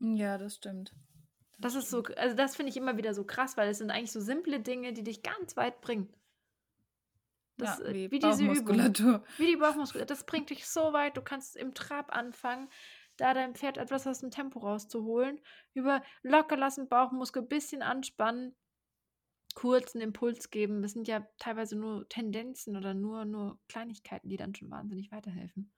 Ja, 0.00 0.36
das 0.36 0.56
stimmt. 0.56 0.94
Das 1.58 1.74
ist 1.74 1.88
so 1.90 2.02
also, 2.16 2.36
das 2.36 2.56
finde 2.56 2.70
ich 2.70 2.76
immer 2.76 2.96
wieder 2.96 3.14
so 3.14 3.24
krass, 3.24 3.56
weil 3.56 3.68
es 3.70 3.78
sind 3.78 3.90
eigentlich 3.90 4.12
so 4.12 4.20
simple 4.20 4.60
Dinge, 4.60 4.92
die 4.92 5.04
dich 5.04 5.22
ganz 5.22 5.56
weit 5.56 5.80
bringen. 5.80 6.12
Das, 7.56 7.78
Ja, 7.78 7.84
äh 7.84 7.94
wie 7.94 8.10
wie 8.10 8.18
diese 8.18 8.44
Übung. 8.44 8.94
Wie 9.36 9.46
die 9.46 9.56
Bauchmuskulatur. 9.56 10.06
Das 10.06 10.24
bringt 10.26 10.50
dich 10.50 10.66
so 10.66 10.92
weit. 10.92 11.16
Du 11.16 11.22
kannst 11.22 11.56
im 11.56 11.74
Trab 11.74 12.14
anfangen, 12.14 12.68
da 13.16 13.34
deinem 13.34 13.54
Pferd 13.54 13.78
etwas 13.78 14.06
aus 14.06 14.20
dem 14.20 14.30
Tempo 14.30 14.60
rauszuholen, 14.60 15.40
über 15.74 16.02
locker 16.22 16.56
lassen, 16.56 16.88
Bauchmuskel 16.88 17.42
bisschen 17.42 17.82
anspannen, 17.82 18.56
kurz 19.54 19.94
'n 19.94 20.00
Impuls 20.02 20.50
geben. 20.50 20.82
Das 20.82 20.92
sind 20.92 21.08
ja 21.08 21.26
teilweise 21.38 21.76
nur 21.76 22.08
Tendenzen 22.08 22.76
oder 22.76 22.94
nur 22.94 23.24
nur 23.24 23.60
Kleinigkeiten, 23.68 24.28
die 24.28 24.36
dann 24.36 24.54
schon 24.54 24.70
wahnsinnig 24.70 25.12
weiterhelfen. 25.12 25.72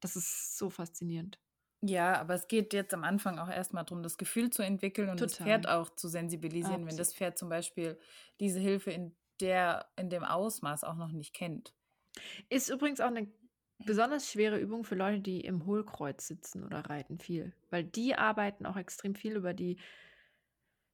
Das 0.00 0.16
ist 0.16 0.56
so 0.58 0.70
faszinierend. 0.70 1.38
Ja, 1.82 2.18
aber 2.18 2.34
es 2.34 2.48
geht 2.48 2.72
jetzt 2.72 2.94
am 2.94 3.04
Anfang 3.04 3.38
auch 3.38 3.48
erst 3.50 3.74
mal 3.74 3.84
drum, 3.84 4.02
das 4.02 4.16
Gefühl 4.16 4.48
zu 4.50 4.62
entwickeln 4.62 5.10
und 5.10 5.20
das 5.20 5.36
Pferd 5.36 5.66
Total. 5.66 5.68
auch 5.68 5.90
zu 5.90 6.08
sensibilisieren, 6.08 6.86
wenn 6.86 6.96
das 6.96 7.12
Absolut. 7.12 7.14
Pferd 7.14 7.36
zum 7.38 7.48
Beispiel 7.50 7.98
diese 8.40 8.58
Hilfe 8.60 8.90
in 8.92 9.14
der 9.40 9.90
in 9.96 10.08
dem 10.08 10.24
Ausmaß 10.24 10.84
auch 10.84 10.94
noch 10.96 11.12
nicht 11.12 11.34
kennt. 11.34 11.74
Ist 12.50 12.68
übrigens 12.68 13.00
auch 13.00 13.10
'ne 13.10 13.28
besonders 13.78 14.30
schwere 14.30 14.58
Übung 14.58 14.84
für 14.84 14.94
Leute, 14.94 15.20
die 15.20 15.40
im 15.40 15.66
Hohlkreuz 15.66 16.26
sitzen 16.26 16.64
oder 16.64 16.80
reiten 16.88 17.18
viel, 17.18 17.54
weil 17.70 17.84
die 17.84 18.14
arbeiten 18.14 18.66
auch 18.66 18.76
extrem 18.76 19.14
viel 19.14 19.36
über 19.36 19.52
die 19.54 19.78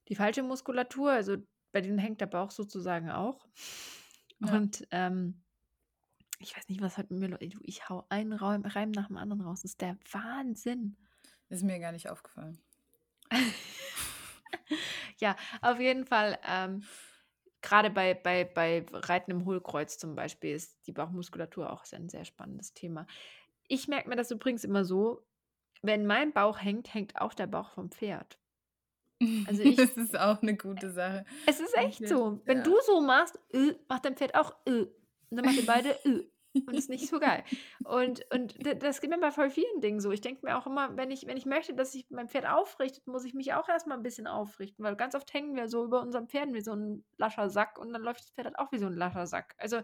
die 0.08 0.14
falsche 0.16 0.42
Muskulatur. 0.42 1.10
Also, 1.12 1.36
bei 1.72 1.80
denen 1.80 1.98
hängt 1.98 2.20
der 2.20 2.26
Bauch 2.26 2.50
sozusagen 2.50 3.10
auch. 3.10 3.46
Ja. 4.40 4.56
Und, 4.56 4.86
ähm, 4.90 5.42
ich 6.38 6.56
weiß 6.56 6.68
nicht, 6.68 6.80
was 6.80 6.98
mit 6.98 7.10
mir 7.10 7.28
du, 7.28 7.60
ich 7.62 7.88
haue 7.88 8.04
einen 8.08 8.32
Raum 8.32 8.64
Reim 8.64 8.90
nach 8.90 9.06
dem 9.06 9.16
anderen 9.16 9.42
raus. 9.42 9.62
Das 9.62 9.72
ist 9.72 9.80
der 9.80 9.96
Wahnsinn. 10.10 10.96
Ist 11.48 11.62
mir 11.62 11.78
gar 11.78 11.92
nicht 11.92 12.08
aufgefallen. 12.10 12.58
Ja, 15.18 15.36
auf 15.60 15.78
jeden 15.78 16.04
Fall, 16.04 16.36
ähm, 16.44 16.82
grade 17.60 17.90
bei 17.90 18.12
bei 18.14 18.44
bei 18.44 18.84
Reiten 18.92 19.30
im 19.30 19.44
Hohlkreuz 19.44 19.96
zum 19.96 20.16
Beispiel 20.16 20.54
ist 20.56 20.84
die 20.88 20.92
Bauchmuskulatur 20.92 21.72
auch 21.72 21.84
ein 21.92 22.08
sehr 22.08 22.24
spannendes 22.24 22.74
Thema. 22.74 23.06
Ich 23.68 23.86
merke 23.86 24.08
mir 24.08 24.16
das 24.16 24.32
übrigens 24.32 24.64
immer 24.64 24.84
so, 24.84 25.24
wenn 25.80 26.06
mein 26.06 26.32
Bauch 26.32 26.58
hängt, 26.60 26.92
hängt 26.92 27.20
auch 27.20 27.34
der 27.34 27.46
Bauch 27.46 27.70
vom 27.70 27.90
Pferd. 27.92 28.36
Also, 29.44 29.62
ich 29.64 29.76
Das 29.76 29.96
ist 29.96 30.18
auch 30.18 30.42
'ne 30.42 30.56
gute 30.56 30.90
Sache. 30.92 31.24
Es 31.46 31.60
ist 31.60 31.74
echt 31.86 32.06
so. 32.06 32.40
Wenn 32.44 32.62
ja. 32.62 32.62
du 32.62 32.76
so 32.86 33.00
machst, 33.00 33.38
äh, 33.52 33.74
macht 33.88 34.04
dein 34.04 34.16
Pferd 34.16 34.34
auch, 34.34 34.54
äh. 34.66 34.82
Und 34.82 35.36
dann 35.36 35.44
macht 35.44 35.56
ihr 35.56 35.66
beide, 35.66 36.04
äh. 36.04 36.28
Und 36.64 36.76
ist 36.78 36.88
nicht 36.88 37.08
so 37.08 37.18
geil. 37.18 37.42
Und 37.82 38.24
und 38.32 38.54
das 38.84 39.00
geht 39.00 39.10
mir 39.10 39.18
bei 39.18 39.32
voll 39.32 39.50
vielen 39.50 39.80
Dingen 39.80 39.98
so. 39.98 40.12
Ich 40.12 40.20
denke 40.20 40.46
mir 40.46 40.56
auch 40.56 40.66
immer, 40.68 40.96
wenn 40.96 41.10
ich 41.10 41.26
wenn 41.26 41.36
ich 41.36 41.44
möchte, 41.44 41.74
dass 41.74 41.90
sich 41.92 42.06
mein 42.10 42.28
Pferd 42.28 42.46
aufrichtet, 42.46 43.04
muss 43.08 43.24
ich 43.24 43.34
mich 43.34 43.52
auch 43.52 43.68
erst 43.68 43.88
mal 43.88 43.96
'n 43.96 44.02
bisschen 44.04 44.28
aufrichten, 44.28 44.84
weil 44.84 44.94
ganz 44.94 45.16
oft 45.16 45.32
hängen 45.34 45.56
wir 45.56 45.66
so 45.68 45.84
über 45.84 46.00
unseren 46.02 46.28
Pferden 46.28 46.54
wie 46.54 46.60
so 46.60 46.70
'n 46.72 47.04
lascher 47.18 47.50
Sack 47.50 47.78
und 47.80 47.92
dann 47.92 48.02
läuft 48.02 48.20
das 48.20 48.30
Pferd 48.30 48.46
halt 48.46 48.58
auch 48.60 48.70
wie 48.70 48.78
so 48.78 48.86
'n 48.86 48.92
lascher 48.96 49.26
Sack. 49.26 49.54
Also, 49.58 49.80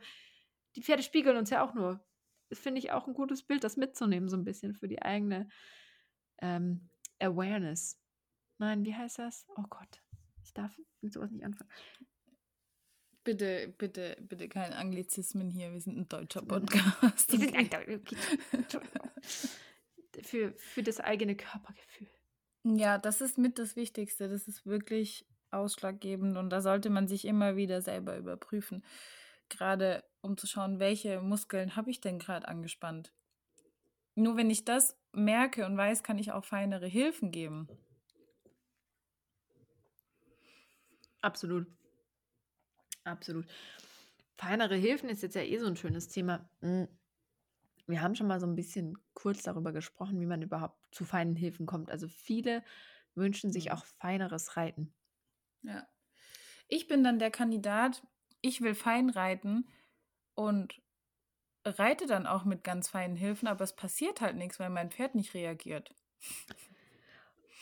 die 0.77 0.83
Pferde 0.83 1.03
spiegeln 1.03 1.37
uns 1.37 1.51
ja 1.51 1.65
auch 1.65 1.75
nur. 1.75 2.05
Das 2.51 2.61
finde 2.61 2.79
ich 2.81 2.93
auch 2.93 3.09
'n 3.09 3.15
gutes 3.15 3.43
Bild, 3.45 3.65
das 3.65 3.77
mitzunehmen 3.77 4.29
so 4.29 4.37
'n 4.37 4.45
bisschen 4.45 4.75
für 4.75 4.89
die 4.89 5.03
eigene, 5.03 5.49
ähm, 6.43 6.91
Awareness. 7.21 7.95
Nein, 8.59 8.85
wie 8.85 8.95
heißt 8.95 9.19
das? 9.19 9.47
Oh 9.57 9.65
Gott, 9.69 10.03
ich 10.45 10.53
darf 10.53 10.79
mit 11.01 11.13
so 11.13 11.21
was 11.21 11.31
nicht 11.31 11.45
anfangen. 11.45 11.71
Bitte, 13.25 13.75
bitte, 13.79 14.17
bitte 14.21 14.49
keine 14.49 14.77
Anglizismen 14.77 15.51
hier. 15.51 15.73
Wir 15.73 15.81
sind 15.81 15.97
'n 15.99 16.09
deutscher. 16.09 16.43
Podcast, 16.43 17.33
Wir 17.33 17.39
sind 17.39 17.55
ein 17.55 17.67
okay? 17.67 18.17
Für 20.23 20.53
für 20.53 20.83
das 20.83 20.99
eigene 21.01 21.37
Körpergefühl. 21.37 22.09
Ja, 22.65 22.99
das 22.99 23.21
ist 23.21 23.39
mit 23.39 23.59
das 23.59 23.77
Wichtigste. 23.77 24.29
Das 24.29 24.49
ist 24.49 24.67
wirklich 24.67 25.27
ausschlaggebend 25.51 26.37
und 26.37 26.51
da 26.51 26.61
sollte 26.61 26.91
man 26.91 27.09
sich 27.09 27.25
immer 27.25 27.57
wieder 27.57 27.81
selber 27.81 28.17
überprüfen, 28.17 28.85
grade 29.49 30.05
um 30.21 30.37
zu 30.37 30.47
schauen, 30.47 30.79
welche 30.79 31.21
Muskeln 31.23 31.77
habe 31.77 31.91
ich 31.91 32.01
denn 32.01 32.19
grad 32.19 32.47
angespannt? 32.47 33.13
Nur 34.15 34.37
wenn 34.37 34.51
ich 34.51 34.65
das 34.65 34.99
merke 35.13 35.65
und 35.65 35.77
weiß, 35.77 36.03
kann 36.03 36.19
ich 36.19 36.33
auch 36.33 36.45
feinere 36.45 36.87
Hilfen 36.87 37.31
geben. 37.31 37.69
Absolut. 41.29 41.69
Absolut. 43.07 43.47
Feinere 44.37 44.77
Hilfen 44.77 45.09
ist 45.09 45.23
jetzt 45.23 45.35
ja 45.37 45.43
eh 45.43 45.59
so 45.59 45.67
'n 45.67 45.77
schönes 45.77 46.09
Thema. 46.09 46.51
Hm, 46.63 46.89
wir 47.87 48.03
haben 48.03 48.17
schon 48.17 48.29
mal 48.29 48.41
so 48.41 48.47
'n 48.47 48.57
bisschen 48.57 48.99
kurz 49.15 49.43
darüber 49.45 49.73
gesprochen, 49.73 50.21
wie 50.21 50.27
man 50.27 50.43
überhaupt 50.43 50.79
zu 50.93 51.05
feinen 51.05 51.37
Hilfen 51.37 51.67
kommt. 51.67 51.91
Also, 51.91 52.09
viele 52.09 52.65
wünschen 53.15 53.53
sich 53.53 53.71
Mhm. 53.71 53.73
auch 53.73 53.87
feineres 53.87 54.57
Reiten. 54.57 54.95
Ja. 55.63 55.87
Ich 56.69 56.89
bin 56.89 57.05
dann 57.05 57.19
der 57.19 57.31
Kandidat, 57.33 58.03
ich 58.43 58.63
will 58.63 58.75
fein 58.75 59.11
reiten 59.11 59.69
und 60.35 60.83
reite 61.65 62.07
dann 62.07 62.27
auch 62.27 62.45
mit 62.45 62.65
ganz 62.65 62.89
feinen 62.91 63.17
Hilfen, 63.17 63.49
aber 63.49 63.65
es 63.65 63.77
passiert 63.77 64.21
halt 64.21 64.37
nix, 64.37 64.61
weil 64.61 64.71
mein 64.71 64.91
Pferd 64.91 65.15
nicht 65.15 65.35
reagiert. 65.35 65.95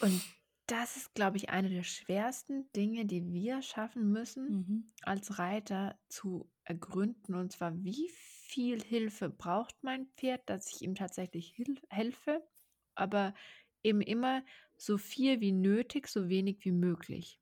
Und 0.00 0.36
das 0.66 0.96
ist, 0.96 1.14
glaube 1.14 1.37
ich, 1.37 1.50
eine 1.50 1.68
der 1.70 1.83
schwersten 1.85 2.70
Dinge, 2.72 3.07
die 3.07 3.33
wir 3.33 3.62
schaffen 3.62 4.11
müssen, 4.12 4.50
Mhm. 4.50 4.87
als 5.02 5.38
Reiter 5.38 5.98
zu 6.09 6.50
ergründen, 6.64 7.35
und 7.35 7.52
zwar: 7.52 7.85
Wie 7.85 8.09
viel 8.11 8.83
Hilfe 8.83 9.31
braucht 9.31 9.83
mein 9.83 10.07
Pferd, 10.16 10.48
dass 10.50 10.68
ich 10.72 10.83
ihm 10.83 10.94
tatsächlich 10.94 11.55
helfe, 11.90 12.46
aber 12.94 13.35
eben 13.83 14.00
immer 14.00 14.44
so 14.76 14.98
viel 14.98 15.40
wie 15.40 15.52
nötig, 15.52 16.09
so 16.09 16.29
wenig 16.29 16.59
wie 16.64 16.72
möglich. 16.72 17.38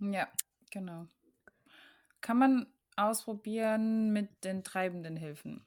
Ja, 0.00 0.32
genau. 0.70 1.08
Kann 2.22 2.38
man 2.38 2.66
ausprobieren 2.96 4.10
mit 4.12 4.44
den 4.44 4.62
treibenden 4.62 5.16
Hilfen. 5.16 5.64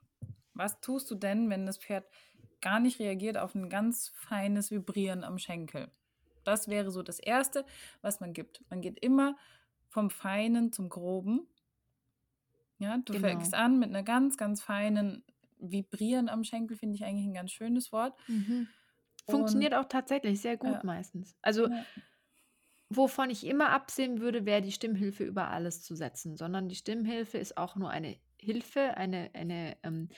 Was 0.54 0.82
tust 0.82 1.10
du 1.10 1.16
denn, 1.16 1.50
wenn 1.50 1.66
das 1.66 1.78
Pferd 1.80 2.06
gar 2.62 2.80
nicht 2.80 3.00
reagiert 3.00 3.38
auf 3.38 3.56
'n 3.56 3.70
ganz 3.70 4.10
feines 4.10 4.70
Vibrieren 4.72 5.24
am 5.24 5.40
Schenkel? 5.40 5.92
Das 6.48 6.68
wäre 6.68 6.92
so 6.92 7.04
das 7.04 7.20
Erste, 7.20 7.66
was 8.02 8.20
man 8.20 8.34
gibt. 8.34 8.64
Man 8.70 8.82
geht 8.82 9.00
immer 9.00 9.38
vom 9.90 10.10
Feinen 10.10 10.72
zum 10.72 10.90
Groben. 10.90 11.48
Ja, 12.80 12.98
du 12.98 13.14
Genau. 13.14 13.14
fängst 13.16 13.54
an 13.54 13.80
mit 13.80 13.92
'ner 13.92 14.04
ganz, 14.04 14.38
ganz 14.38 14.62
feinen 14.64 15.24
Vibrieren 15.60 16.28
am 16.30 16.44
Schenkel, 16.44 16.76
finde 16.78 16.96
ich 16.96 17.04
eigentlich 17.06 17.26
'n 17.28 17.34
ganz 17.34 17.52
schönes 17.52 17.92
Wort. 17.92 18.18
Mhm. 18.30 18.74
Und 19.28 19.30
Funktioniert 19.30 19.74
auch 19.74 19.86
tatsächlich 19.86 20.42
sehr 20.42 20.58
gut 20.58 20.84
Ja. 20.84 20.84
meistens. 20.84 21.36
Also 21.42 21.70
Ja. 21.70 21.86
wovon 22.92 23.30
ich 23.30 23.46
immer 23.46 23.70
absehen 23.72 24.20
würde, 24.22 24.46
wäre 24.46 24.62
die 24.62 24.72
Stimmhilfe 24.72 25.24
über 25.24 25.50
alles 25.50 25.82
zu 25.84 25.96
setzen, 25.96 26.38
sondern 26.38 26.70
die 26.70 26.76
Stimmhilfe 26.76 27.38
ist 27.38 27.58
auch 27.58 27.76
nur 27.76 27.90
eine 27.90 28.18
Hilfe, 28.40 28.98
eine 28.98 29.32
eine, 29.34 29.78
ähm 29.84 30.10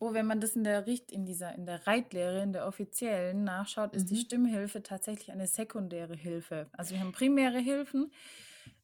Oh, 0.00 0.12
wenn 0.14 0.26
man 0.26 0.40
das 0.40 0.54
in 0.56 0.62
der 0.64 0.86
Richt 0.86 1.10
in 1.10 1.26
dieser 1.26 1.54
in 1.54 1.66
der 1.66 1.86
Reitlehre, 1.86 2.42
in 2.42 2.52
der 2.52 2.66
offiziellen 2.66 3.42
nachschaut, 3.44 3.94
ist 3.96 4.10
die 4.10 4.14
Mhm. 4.14 4.16
Stimmhilfe 4.16 4.82
tatsächlich 4.82 5.32
eine 5.32 5.46
sekundäre 5.48 6.14
Hilfe. 6.14 6.68
Also, 6.72 6.94
wir 6.94 7.00
haben 7.00 7.12
primäre 7.12 7.58
Hilfen, 7.58 8.12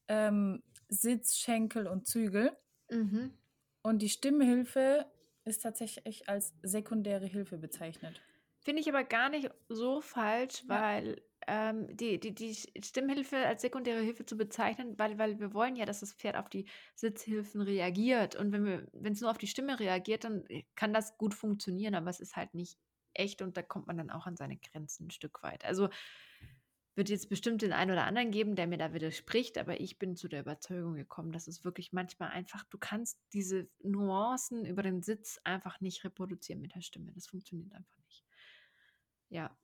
ähm, 0.09 0.63
Sitz, 0.89 1.37
Schenkel 1.37 1.87
und 1.87 2.07
Zügel. 2.07 2.53
Mhm. 2.91 3.35
Und 3.83 4.03
die 4.03 4.09
Stimmhilfe 4.09 5.07
ist 5.45 5.63
tatsächlich 5.63 6.29
als 6.29 6.55
sekundäre 6.63 7.27
Hilfe 7.27 7.57
bezeichnet. 7.59 8.25
Finde 8.61 8.81
ich 8.81 8.89
aber 8.89 9.05
gar 9.05 9.29
nicht 9.29 9.51
so 9.69 10.01
falsch, 10.01 10.63
weil, 10.67 11.23
ähm, 11.49 11.87
die 11.97 12.19
die 12.21 12.35
die 12.35 12.55
Stimmhilfe 12.55 13.37
als 13.47 13.63
sekundäre 13.63 14.01
Hilfe 14.03 14.27
zu 14.27 14.37
bezeichnen, 14.37 14.99
weil 14.99 15.19
weil 15.19 15.39
wir 15.41 15.55
wollen 15.55 15.77
ja, 15.77 15.85
dass 15.87 16.01
das 16.01 16.13
Pferd 16.15 16.37
auf 16.37 16.49
die 16.49 16.67
Sitzhilfen 16.95 17.61
reagiert. 17.63 18.37
Und 18.37 18.53
wenn 18.53 18.89
wenn's 18.93 19.21
nur 19.21 19.31
auf 19.31 19.39
die 19.39 19.47
Stimme 19.47 19.79
reagiert, 19.81 20.25
dann, 20.25 20.45
äh, 20.49 20.65
kann 20.77 20.93
das 20.95 21.17
gut 21.19 21.35
funktionieren, 21.35 21.95
aber 21.95 22.11
es 22.11 22.21
ist 22.21 22.37
halt 22.37 22.55
nicht 22.55 22.79
echt 23.15 23.43
und 23.43 23.57
da 23.57 23.63
kommt 23.63 23.87
man 23.87 23.97
dann 23.99 24.11
auch 24.11 24.27
an 24.27 24.37
seine 24.37 24.57
Grenzen 24.59 25.07
'n 25.09 25.11
Stück 25.11 25.43
weit. 25.43 25.65
Also 25.65 25.89
wird 26.97 27.09
jetzt 27.09 27.29
bestimmt 27.29 27.63
den 27.63 27.73
einen 27.73 27.91
oder 27.91 28.05
anderen 28.05 28.31
geben, 28.31 28.55
der 28.55 28.67
mir 28.69 28.79
da 28.79 28.93
widerspricht, 28.95 29.59
aber 29.59 29.81
ich 29.81 29.99
bin 29.99 30.17
zu 30.17 30.29
der 30.29 30.41
Überzeugung 30.41 30.95
gekommen, 30.95 31.33
dass 31.33 31.49
es 31.49 31.65
wirklich 31.65 31.93
manchmal 31.93 32.31
einfach, 32.31 32.65
du 32.65 32.79
kannst 32.79 33.21
diese 33.33 33.69
Nuancen 33.83 34.65
über 34.65 34.83
den 34.83 35.03
Sitz 35.03 35.41
einfach 35.45 35.81
nicht 35.81 36.05
reproduzieren 36.05 36.61
mit 36.61 36.75
der 36.77 36.83
Stimme. 36.83 37.13
Das 37.13 37.27
funktioniert 37.27 37.73
einfach 37.75 37.97
nicht. 38.07 38.23
Ja. 39.31 39.57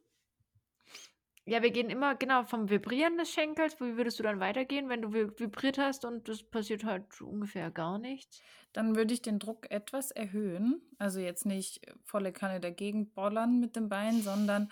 Ja, 1.51 1.64
wir 1.64 1.72
gehen 1.72 1.90
immer 1.90 2.14
genau 2.14 2.44
vom 2.44 2.70
Vibrieren 2.70 3.18
des 3.18 3.32
Schenkels. 3.32 3.80
Wie 3.80 3.96
würdest 3.96 4.20
du 4.20 4.22
dann 4.22 4.38
weitergehen, 4.38 4.88
wenn 4.88 5.03
du 5.03 5.12
vibriert 5.12 5.78
hast 5.78 6.05
und 6.05 6.28
das 6.28 6.44
passiert 6.44 6.84
halt 6.84 7.20
ungefähr 7.20 7.72
gar 7.72 7.98
nichts? 7.98 8.40
Dann 8.72 8.94
würde 8.94 9.12
ich 9.14 9.20
den 9.20 9.40
Druck 9.40 9.68
etwas 9.68 10.12
erhöhen. 10.12 10.80
Also 10.98 11.18
jetzt 11.18 11.46
nicht 11.46 11.84
volle 12.05 12.30
Kanne 12.30 12.61
dagegen 12.61 13.11
bollern 13.11 13.59
mit 13.59 13.74
dem 13.74 13.88
Bein, 13.88 14.22
sondern 14.22 14.70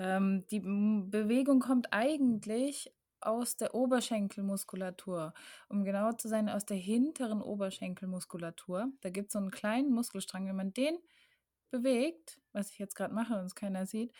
ähm, 0.00 0.44
die 0.50 0.58
Bewegung 0.58 1.60
kommt 1.60 1.92
eigentlich 1.92 2.92
aus 3.20 3.56
der 3.56 3.72
Oberschenkelmuskulatur. 3.72 5.32
Um 5.68 5.84
genauer 5.84 6.18
zu 6.18 6.26
sein, 6.26 6.48
aus 6.48 6.66
der 6.66 6.78
hinteren 6.78 7.40
Oberschenkelmuskulatur. 7.40 8.88
Da 9.02 9.10
gibt 9.10 9.28
es 9.28 9.34
so 9.34 9.38
einen 9.38 9.52
kleinen 9.52 9.92
Muskelstrang. 9.92 10.48
Wenn 10.48 10.56
man 10.56 10.74
den 10.74 10.98
bewegt, 11.70 12.40
was 12.52 12.72
ich 12.72 12.80
jetzt 12.80 12.96
gerade 12.96 13.14
mache 13.14 13.38
und 13.38 13.44
es 13.44 13.54
keiner 13.54 13.86
sieht, 13.86 14.12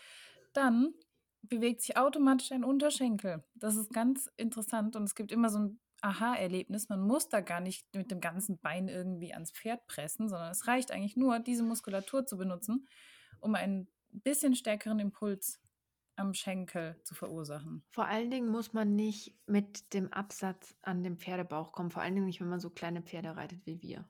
dann 0.52 0.94
bewegt 1.42 1.82
sich 1.82 1.96
automatisch 1.96 2.52
ein 2.52 2.64
Unterschenkel. 2.64 3.44
Das 3.54 3.76
ist 3.76 3.92
ganz 3.92 4.30
interessant 4.36 4.96
und 4.96 5.04
es 5.04 5.14
gibt 5.14 5.32
immer 5.32 5.50
so 5.50 5.58
ein 5.58 5.80
Aha-Erlebnis. 6.00 6.88
Man 6.88 7.00
muss 7.00 7.28
da 7.28 7.40
gar 7.40 7.60
nicht 7.60 7.94
mit 7.94 8.10
dem 8.10 8.20
ganzen 8.20 8.58
Bein 8.58 8.88
irgendwie 8.88 9.32
ans 9.32 9.52
Pferd 9.52 9.86
pressen, 9.86 10.28
sondern 10.28 10.50
es 10.50 10.66
reicht 10.66 10.90
eigentlich 10.90 11.16
nur, 11.16 11.38
diese 11.38 11.62
Muskulatur 11.62 12.26
zu 12.26 12.36
benutzen, 12.36 12.86
um 13.40 13.54
einen 13.54 13.88
bisschen 14.10 14.54
stärkeren 14.54 14.98
Impuls 14.98 15.60
am 16.16 16.34
Schenkel 16.34 17.00
zu 17.04 17.14
verursachen. 17.14 17.84
Vor 17.90 18.06
allen 18.06 18.30
Dingen 18.30 18.48
muss 18.48 18.72
man 18.72 18.94
nicht 18.94 19.34
mit 19.46 19.94
dem 19.94 20.12
Absatz 20.12 20.74
an 20.82 21.02
den 21.02 21.16
Pferdebauch 21.16 21.72
kommen, 21.72 21.90
vor 21.90 22.02
allen 22.02 22.14
Dingen 22.14 22.26
nicht, 22.26 22.40
wenn 22.40 22.48
man 22.48 22.60
so 22.60 22.70
kleine 22.70 23.02
Pferde 23.02 23.36
reitet 23.36 23.64
wie 23.64 23.80
wir. 23.80 24.04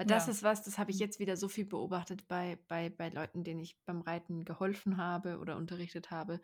Weil 0.00 0.06
das 0.06 0.28
ja. 0.28 0.32
ist 0.32 0.42
was, 0.42 0.62
das 0.62 0.78
habe 0.78 0.92
ich 0.92 0.98
jetzt 0.98 1.18
wieder 1.18 1.36
so 1.36 1.46
viel 1.46 1.66
beobachtet 1.66 2.26
bei, 2.26 2.58
bei, 2.68 2.88
bei 2.88 3.10
Leuten, 3.10 3.44
denen 3.44 3.60
ich 3.60 3.76
beim 3.84 4.00
Reiten 4.00 4.46
geholfen 4.46 4.96
habe 4.96 5.38
oder 5.38 5.58
unterrichtet 5.58 6.10
habe, 6.10 6.40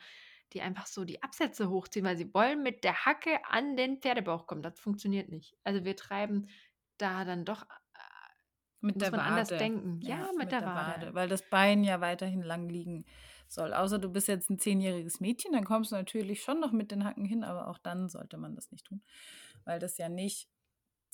die 0.52 0.61
einfach 0.61 0.86
so 0.86 1.07
die 1.07 1.22
Absätze 1.22 1.70
hochziehen, 1.70 2.04
weil 2.04 2.18
sie 2.18 2.34
wollen 2.34 2.62
mit 2.62 2.84
der 2.84 3.07
Hacke 3.07 3.38
an 3.48 3.78
den 3.78 3.96
Pferdebauch 3.96 4.46
kommen. 4.46 4.61
Das 4.61 4.78
funktioniert 4.78 5.30
nicht. 5.30 5.57
Also 5.64 5.86
wir 5.86 5.96
treiben 5.96 6.50
da 6.98 7.24
dann 7.24 7.46
doch 7.46 7.62
äh, 7.62 7.98
mit 8.82 9.00
der 9.00 9.12
Wade. 9.12 9.22
anders 9.22 9.48
denken. 9.48 10.00
Ja, 10.02 10.18
ja 10.18 10.26
mit, 10.32 10.36
mit, 10.36 10.52
der, 10.52 10.61
der 10.61 10.68
Wade. 10.68 11.07
Wade. 11.07 11.14
Weil 11.14 11.28
das 11.30 11.48
Bein 11.48 11.82
ja 11.82 12.02
weiterhin 12.02 12.42
lang 12.42 12.68
liegen 12.68 13.07
soll. 13.48 13.72
Außer 13.72 13.98
du 13.98 14.11
bist 14.11 14.28
jetzt 14.28 14.50
ein 14.50 14.59
zehnjähriges 14.59 15.20
Mädchen, 15.20 15.52
dann 15.52 15.64
kommst 15.64 15.92
du 15.92 15.96
natürlich 15.96 16.42
schon 16.42 16.61
noch 16.61 16.72
mit 16.72 16.90
den 16.90 17.04
Hacken 17.04 17.24
hin, 17.24 17.42
aber 17.42 17.68
auch 17.68 17.78
dann 17.78 18.11
sollte 18.11 18.36
man 18.36 18.54
das 18.54 18.70
nicht 18.70 18.84
tun, 18.84 19.02
weil 19.64 19.78
das 19.78 19.96
ja 19.96 20.11
nicht 20.11 20.46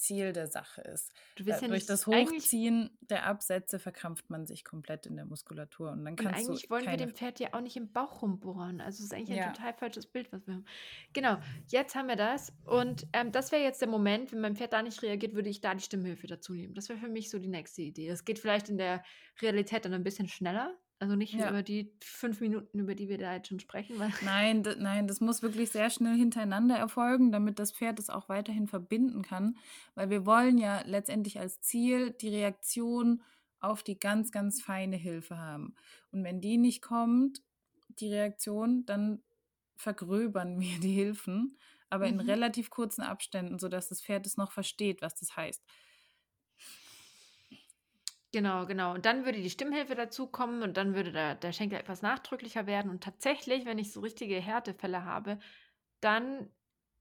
Ziel 0.02 0.32
der 0.32 0.48
Sache 0.48 0.82
ist. 0.82 1.12
Ja 1.38 1.58
Durch 1.60 1.86
das 1.86 2.06
Hochziehen 2.06 2.90
der 3.00 3.26
Absätze 3.26 3.78
verkrampft 3.78 4.28
man 4.30 4.46
sich 4.46 4.64
komplett 4.64 5.06
in 5.06 5.16
der 5.16 5.24
Muskulatur 5.24 5.92
und 5.92 6.04
dann 6.04 6.16
kannst 6.16 6.40
und 6.40 6.50
eigentlich 6.50 6.62
du 6.62 6.70
wollen 6.70 6.86
wir 6.86 6.96
dem 6.96 7.14
Pferd 7.14 7.40
ja 7.40 7.48
auch 7.52 7.60
nicht 7.60 7.76
im 7.76 7.92
Bauch 7.92 8.22
rumbohren. 8.22 8.80
Also 8.80 8.98
es 8.98 9.04
ist 9.06 9.14
eigentlich 9.14 9.38
ja. 9.38 9.46
ein 9.46 9.54
total 9.54 9.72
falsches 9.74 10.06
Bild, 10.06 10.32
was 10.32 10.46
wir 10.46 10.54
haben. 10.54 10.64
Genau, 11.12 11.38
jetzt 11.68 11.94
haben 11.94 12.08
wir 12.08 12.16
das 12.16 12.52
und 12.64 13.06
ähm, 13.12 13.32
das 13.32 13.52
wäre 13.52 13.62
jetzt 13.62 13.80
der 13.80 13.88
Moment, 13.88 14.32
wenn 14.32 14.40
mein 14.40 14.56
Pferd 14.56 14.72
da 14.72 14.82
nicht 14.82 15.02
reagiert, 15.02 15.34
würde 15.34 15.48
ich 15.48 15.60
da 15.60 15.74
die 15.74 15.84
Stimmhilfe 15.84 16.26
dazu 16.26 16.52
nehmen. 16.52 16.74
Das 16.74 16.88
wäre 16.88 16.98
für 16.98 17.08
mich 17.08 17.30
so 17.30 17.38
die 17.38 17.48
nächste 17.48 17.82
Idee. 17.82 18.08
Es 18.08 18.24
geht 18.24 18.38
vielleicht 18.38 18.68
in 18.68 18.78
der 18.78 19.04
Realität 19.40 19.84
dann 19.84 19.94
ein 19.94 20.04
bisschen 20.04 20.28
schneller, 20.28 20.76
also 21.02 21.16
nicht 21.16 21.34
ja. 21.34 21.50
über 21.50 21.64
die 21.64 21.92
fünf 22.00 22.40
Minuten, 22.40 22.78
über 22.78 22.94
die 22.94 23.08
wir 23.08 23.18
da 23.18 23.34
jetzt 23.34 23.48
schon 23.48 23.58
sprechen. 23.58 23.96
Nein, 24.24 24.62
nein, 24.78 25.08
das 25.08 25.20
muss 25.20 25.42
wirklich 25.42 25.72
sehr 25.72 25.90
schnell 25.90 26.14
hintereinander 26.16 26.76
erfolgen, 26.76 27.32
damit 27.32 27.58
das 27.58 27.72
Pferd 27.72 27.98
es 27.98 28.08
auch 28.08 28.28
weiterhin 28.28 28.68
verbinden 28.68 29.22
kann. 29.22 29.56
Weil 29.96 30.10
wir 30.10 30.26
wollen 30.26 30.58
ja 30.58 30.80
letztendlich 30.86 31.40
als 31.40 31.60
Ziel 31.60 32.12
die 32.12 32.28
Reaktion 32.28 33.24
auf 33.58 33.82
die 33.82 33.98
ganz, 33.98 34.30
ganz 34.30 34.62
feine 34.62 34.94
Hilfe 34.94 35.38
haben. 35.38 35.74
Und 36.12 36.22
wenn 36.22 36.40
die 36.40 36.56
nicht 36.56 36.82
kommt, 36.82 37.42
die 37.88 38.14
Reaktion, 38.14 38.86
dann 38.86 39.24
vergröbern 39.74 40.60
wir 40.60 40.78
die 40.78 40.92
Hilfen, 40.92 41.58
aber 41.90 42.06
mhm. 42.06 42.20
in 42.20 42.26
relativ 42.28 42.70
kurzen 42.70 43.02
Abständen, 43.02 43.58
sodass 43.58 43.88
das 43.88 44.02
Pferd 44.02 44.24
es 44.24 44.36
noch 44.36 44.52
versteht, 44.52 45.02
was 45.02 45.16
das 45.16 45.36
heißt. 45.36 45.64
Genau, 48.34 48.66
genau. 48.66 48.94
Und 48.94 49.04
dann 49.04 49.24
würde 49.26 49.42
die 49.42 49.50
Stimmhilfe 49.50 49.94
dazukommen 49.94 50.62
und 50.62 50.76
dann 50.78 50.94
würde 50.94 51.12
der, 51.12 51.34
der 51.34 51.52
Schenkel 51.52 51.78
etwas 51.78 52.00
nachdrücklicher 52.00 52.66
werden. 52.66 52.90
Und 52.90 53.02
tatsächlich, 53.04 53.66
wenn 53.66 53.78
ich 53.78 53.92
so 53.92 54.00
richtige 54.00 54.36
Härtefälle 54.40 55.04
habe, 55.04 55.38
dann 56.00 56.48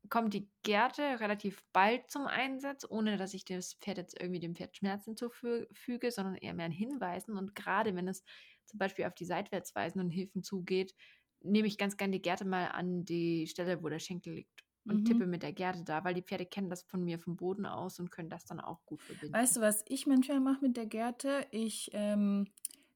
kommt 0.10 0.34
die 0.34 0.52
Gerte 0.64 1.20
relativ 1.22 1.64
bald 1.74 2.10
zum 2.12 2.28
Einsatz, 2.28 2.86
ohne 2.90 3.18
dass 3.18 3.34
ich 3.34 3.46
das 3.46 3.76
Pferd 3.76 3.98
jetzt 3.98 4.20
irgendwie 4.20 4.40
dem 4.42 4.56
Pferd 4.56 4.76
Schmerzen 4.76 5.16
zufüge, 5.16 6.12
sondern 6.12 6.36
eher 6.36 6.54
mehr 6.54 6.66
ein 6.66 6.72
Hinweisen. 6.72 7.38
Und 7.38 7.56
gerade 7.56 7.96
wenn 7.96 8.08
es 8.10 8.24
zum 8.66 8.80
Beispiel 8.80 9.06
auf 9.06 9.16
die 9.16 9.26
seitwärtsweisenden 9.26 10.10
Hilfen 10.10 10.44
zugeht, 10.44 10.96
nehme 11.42 11.68
ich 11.68 11.78
ganz 11.78 11.96
gerne 11.98 12.14
die 12.14 12.22
Gerte 12.22 12.46
mal 12.46 12.68
an 12.68 13.06
die 13.06 13.48
Stelle, 13.48 13.82
wo 13.84 13.90
der 13.90 14.00
Schenkel 14.00 14.34
liegt 14.34 14.64
und 14.86 15.02
mhm. 15.02 15.06
tippe 15.06 15.28
mit 15.28 15.44
der 15.44 15.54
Gerte 15.54 15.84
da, 15.84 16.04
weil 16.04 16.14
die 16.14 16.22
Pferde 16.22 16.46
kennen 16.46 16.70
das 16.70 16.84
von 16.84 17.04
mir 17.04 17.20
vom 17.20 17.36
Boden 17.36 17.66
aus 17.66 18.00
und 18.00 18.12
können 18.12 18.30
das 18.30 18.46
dann 18.46 18.60
auch 18.60 18.86
gut 18.86 19.02
verbinden. 19.02 19.34
Weißt 19.34 19.58
du, 19.58 19.62
was 19.62 19.84
ich 19.88 20.08
manchmal 20.08 20.40
mache 20.40 20.66
mit 20.66 20.78
der 20.78 20.86
Gerte? 20.86 21.46
Ich 21.52 21.90
ähm, 21.94 22.48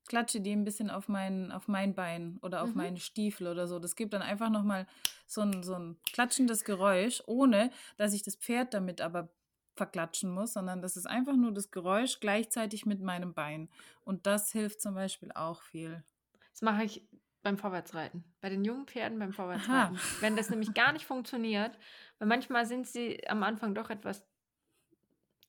klatsche 0.07 0.41
die 0.41 0.51
ein 0.51 0.63
bisschen 0.63 0.89
auf 0.89 1.07
mein, 1.07 1.51
auf 1.51 1.67
mein 1.67 1.93
Bein 1.95 2.39
oder 2.41 2.63
auf 2.63 2.69
mhm. 2.69 2.77
meinen 2.77 2.97
Stiefel 2.97 3.47
oder 3.47 3.67
so. 3.67 3.79
Das 3.79 3.95
gibt 3.95 4.13
dann 4.13 4.21
einfach 4.21 4.49
nochmal 4.49 4.87
so 5.27 5.41
ein, 5.41 5.63
so 5.63 5.73
ein 5.73 5.97
klatschendes 6.11 6.63
Geräusch, 6.63 7.21
ohne 7.25 7.71
dass 7.97 8.13
ich 8.13 8.23
das 8.23 8.35
Pferd 8.35 8.73
damit 8.73 9.01
aber 9.01 9.29
verklatschen 9.75 10.31
muss, 10.31 10.53
sondern 10.53 10.81
das 10.81 10.95
ist 10.95 11.05
einfach 11.05 11.35
nur 11.35 11.51
das 11.51 11.69
Geräusch 11.69 12.19
gleichzeitig 12.19 12.85
mit 12.85 13.01
meinem 13.01 13.33
Bein. 13.33 13.69
Und 14.03 14.25
das 14.25 14.51
hilft 14.51 14.81
zum 14.81 14.95
Beispiel 14.95 15.31
auch 15.33 15.61
viel. 15.61 16.03
Das 16.51 16.61
mache 16.61 16.85
ich 16.85 17.05
beim 17.45 17.59
Vorwärtsreiten. 17.59 18.23
Bei 18.41 18.49
den 18.49 18.65
jungen 18.65 18.87
Pferden 18.87 19.19
beim 19.19 19.31
Vorwärtsreiten. 19.31 19.95
Aha. 19.95 20.17
Wenn 20.19 20.35
das 20.35 20.49
nämlich 20.49 20.73
gar 20.73 20.91
nicht 20.91 21.05
funktioniert, 21.05 21.77
weil 22.17 22.27
manchmal 22.27 22.65
sind 22.65 22.87
sie 22.87 23.25
am 23.29 23.43
Anfang 23.43 23.75
doch 23.75 23.91
etwas. 23.91 24.25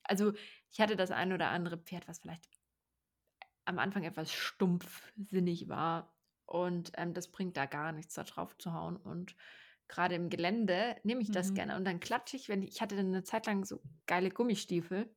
Also, 0.03 0.35
ich 0.71 0.79
hatte 0.79 0.95
das 0.95 1.11
ein 1.11 1.33
oder 1.33 1.49
andere 1.49 1.79
Pferd, 1.79 2.07
was 2.07 2.19
vielleicht 2.19 2.45
am 3.65 3.79
Anfang 3.79 4.05
etwas 4.05 4.31
stumpfsinnig 4.31 5.71
war. 5.71 6.15
Und 6.45 6.93
ähm, 6.99 7.15
das 7.15 7.33
bringt 7.33 7.57
da 7.57 7.65
gar 7.65 7.93
nichts, 7.93 8.13
da 8.13 8.25
drauf 8.25 8.59
zu 8.59 8.75
hauen. 8.75 8.97
Und 8.97 9.35
gerade 9.89 10.17
im 10.17 10.29
Gelände 10.29 10.97
nehme 11.03 11.23
ich 11.23 11.31
das 11.31 11.49
mhm. 11.51 11.55
gerne. 11.55 11.77
Und 11.77 11.87
dann 11.87 11.99
klatsche 11.99 12.37
ich, 12.37 12.51
wenn 12.51 12.63
ich, 12.63 12.75
ich 12.75 12.83
hatte 12.83 12.95
dann 12.97 13.07
eine 13.07 13.25
Zeit 13.25 13.47
lang 13.47 13.65
so 13.65 13.81
geile 14.07 14.29
Gummistiefel 14.29 15.09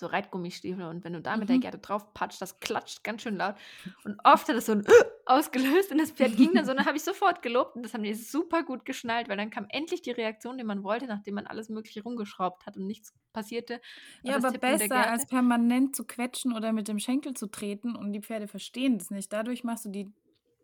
so 0.00 0.06
Reitgummistiefel 0.06 0.84
und 0.84 1.04
wenn 1.04 1.12
du 1.12 1.20
da 1.20 1.36
mit 1.36 1.48
der 1.48 1.56
mhm. 1.56 1.60
Gerte 1.60 1.78
drauf 1.78 2.12
patscht, 2.12 2.40
das 2.42 2.58
klatscht 2.58 3.04
ganz 3.04 3.22
schön 3.22 3.36
laut. 3.36 3.54
Und 4.04 4.18
oft 4.24 4.48
hat 4.48 4.56
es 4.56 4.66
so 4.66 4.72
ein 4.72 4.84
ausgelöst 5.26 5.92
und 5.92 5.98
das 5.98 6.10
Pferd 6.10 6.36
ging 6.36 6.52
dann 6.54 6.64
so, 6.64 6.72
und 6.72 6.78
dann 6.78 6.86
habe 6.86 6.96
ich 6.96 7.04
sofort 7.04 7.40
gelobt 7.40 7.76
und 7.76 7.82
das 7.82 7.94
haben 7.94 8.02
die 8.02 8.14
super 8.14 8.64
gut 8.64 8.84
geschnallt, 8.84 9.28
weil 9.28 9.36
dann 9.36 9.50
kam 9.50 9.66
endlich 9.68 10.02
die 10.02 10.10
Reaktion, 10.10 10.58
die 10.58 10.64
man 10.64 10.82
wollte, 10.82 11.06
nachdem 11.06 11.34
man 11.34 11.46
alles 11.46 11.68
mögliche 11.68 12.02
rumgeschraubt 12.02 12.66
hat 12.66 12.76
und 12.76 12.86
nichts 12.86 13.14
passierte. 13.32 13.80
Ja, 14.22 14.36
aber 14.36 14.50
besser 14.50 15.08
als 15.08 15.26
permanent 15.26 15.94
zu 15.94 16.04
quetschen 16.04 16.52
oder 16.52 16.72
mit 16.72 16.88
dem 16.88 16.98
Schenkel 16.98 17.34
zu 17.34 17.46
treten 17.46 17.94
und 17.94 18.12
die 18.12 18.20
Pferde 18.20 18.48
verstehen 18.48 18.98
das 18.98 19.10
nicht. 19.10 19.32
Dadurch 19.32 19.62
machst 19.62 19.84
du 19.84 19.90
die, 19.90 20.12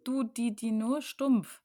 du 0.02 0.24
die, 0.24 0.56
die 0.56 0.72
nur 0.72 1.00
stumpf. 1.00 1.62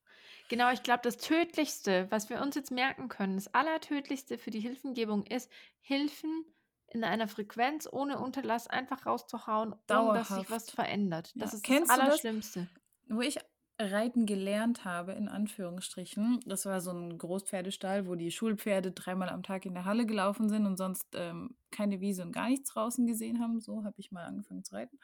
Genau, 0.52 0.70
ich 0.72 0.84
glaube, 0.84 1.00
das 1.04 1.16
Tödlichste, 1.16 2.08
was 2.10 2.30
wir 2.30 2.42
uns 2.42 2.56
jetzt 2.56 2.72
merken 2.72 3.08
können, 3.08 3.36
das 3.36 3.54
Allertödlichste 3.54 4.38
für 4.38 4.52
die 4.52 4.60
Hilfengebung 4.60 5.24
ist, 5.24 5.50
Hilfen 5.80 6.46
in 6.94 7.04
einer 7.04 7.28
Frequenz 7.28 7.88
ohne 7.92 8.20
Unterlass 8.20 8.68
einfach 8.68 9.06
rauszuhauen, 9.06 9.74
ohne 9.90 10.14
dass 10.14 10.28
sich 10.30 10.50
was 10.52 10.70
verändert. 10.70 11.32
Das 11.36 11.52
ja. 11.52 11.58
ist 11.58 11.64
Kennst 11.64 11.92
das 11.92 12.00
Allerschlimmste. 12.00 12.68
Das, 13.08 13.18
wo 13.18 13.22
ich 13.22 13.40
Reiten 13.80 14.26
gelernt 14.26 14.86
habe, 14.86 15.14
in 15.14 15.28
Anführungsstrichen. 15.28 16.42
Das 16.46 16.66
war 16.66 16.82
so 16.82 16.92
ein 16.92 17.18
Großpferdestall, 17.18 18.06
wo 18.08 18.16
die 18.16 18.32
Schulpferde 18.32 18.92
dreimal 18.92 19.30
am 19.30 19.44
Tag 19.44 19.66
in 19.66 19.74
der 19.74 19.86
Halle 19.86 20.06
gelaufen 20.06 20.50
sind 20.50 20.66
und 20.66 20.78
sonst 20.78 21.08
ähm, 21.16 21.56
keine 21.72 22.00
Wiese 22.00 22.22
und 22.24 22.32
gar 22.32 22.50
nichts 22.50 22.72
draußen 22.72 23.08
gesehen 23.08 23.40
haben. 23.40 23.60
So 23.60 23.84
habe 23.84 23.96
ich 23.98 24.12
mal 24.12 24.26
angefangen 24.26 24.64
zu 24.64 24.76
reiten. 24.76 25.00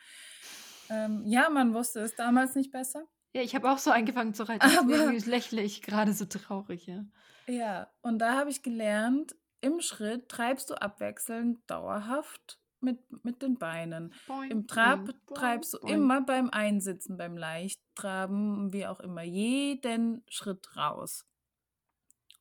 Ähm, 0.90 1.24
ja, 1.26 1.50
man 1.50 1.74
wusste 1.74 2.02
es 2.02 2.16
damals 2.16 2.56
nicht 2.56 2.72
besser. 2.72 3.06
Ja, 3.34 3.42
ich 3.42 3.56
habe 3.56 3.72
auch 3.72 3.78
so 3.78 3.92
angefangen 3.92 4.34
zu 4.34 4.44
reiten. 4.44 4.68
Deswegen 4.90 5.30
lächle 5.30 5.62
ich 5.62 5.82
gerade 5.82 6.14
so 6.14 6.26
traurig, 6.26 6.86
ja. 6.86 7.04
Ja, 7.48 7.90
und 8.02 8.20
da 8.20 8.38
habe 8.38 8.50
ich 8.50 8.62
gelernt, 8.62 9.36
im 9.62 9.80
Schritt 9.82 10.30
treibst 10.30 10.70
du 10.70 10.76
abwechselnd 10.76 11.60
dauerhaft 11.70 12.60
mit, 12.80 12.99
mit 13.24 13.41
den 13.41 13.58
Beinen. 13.58 14.14
Boing, 14.28 14.51
Im 14.51 14.68
Trab 14.68 15.05
boing, 15.05 15.16
treibst 15.34 15.74
du 15.74 15.80
boing. 15.80 15.93
immer 15.93 16.22
beim 16.22 16.49
Einsitzen, 16.49 17.18
beim 17.18 17.38
Leichttraben, 17.38 18.72
wie 18.74 18.86
auch 18.86 18.99
immer, 18.99 19.24
jeden 19.24 20.24
Schritt 20.28 20.76
raus. 20.76 21.26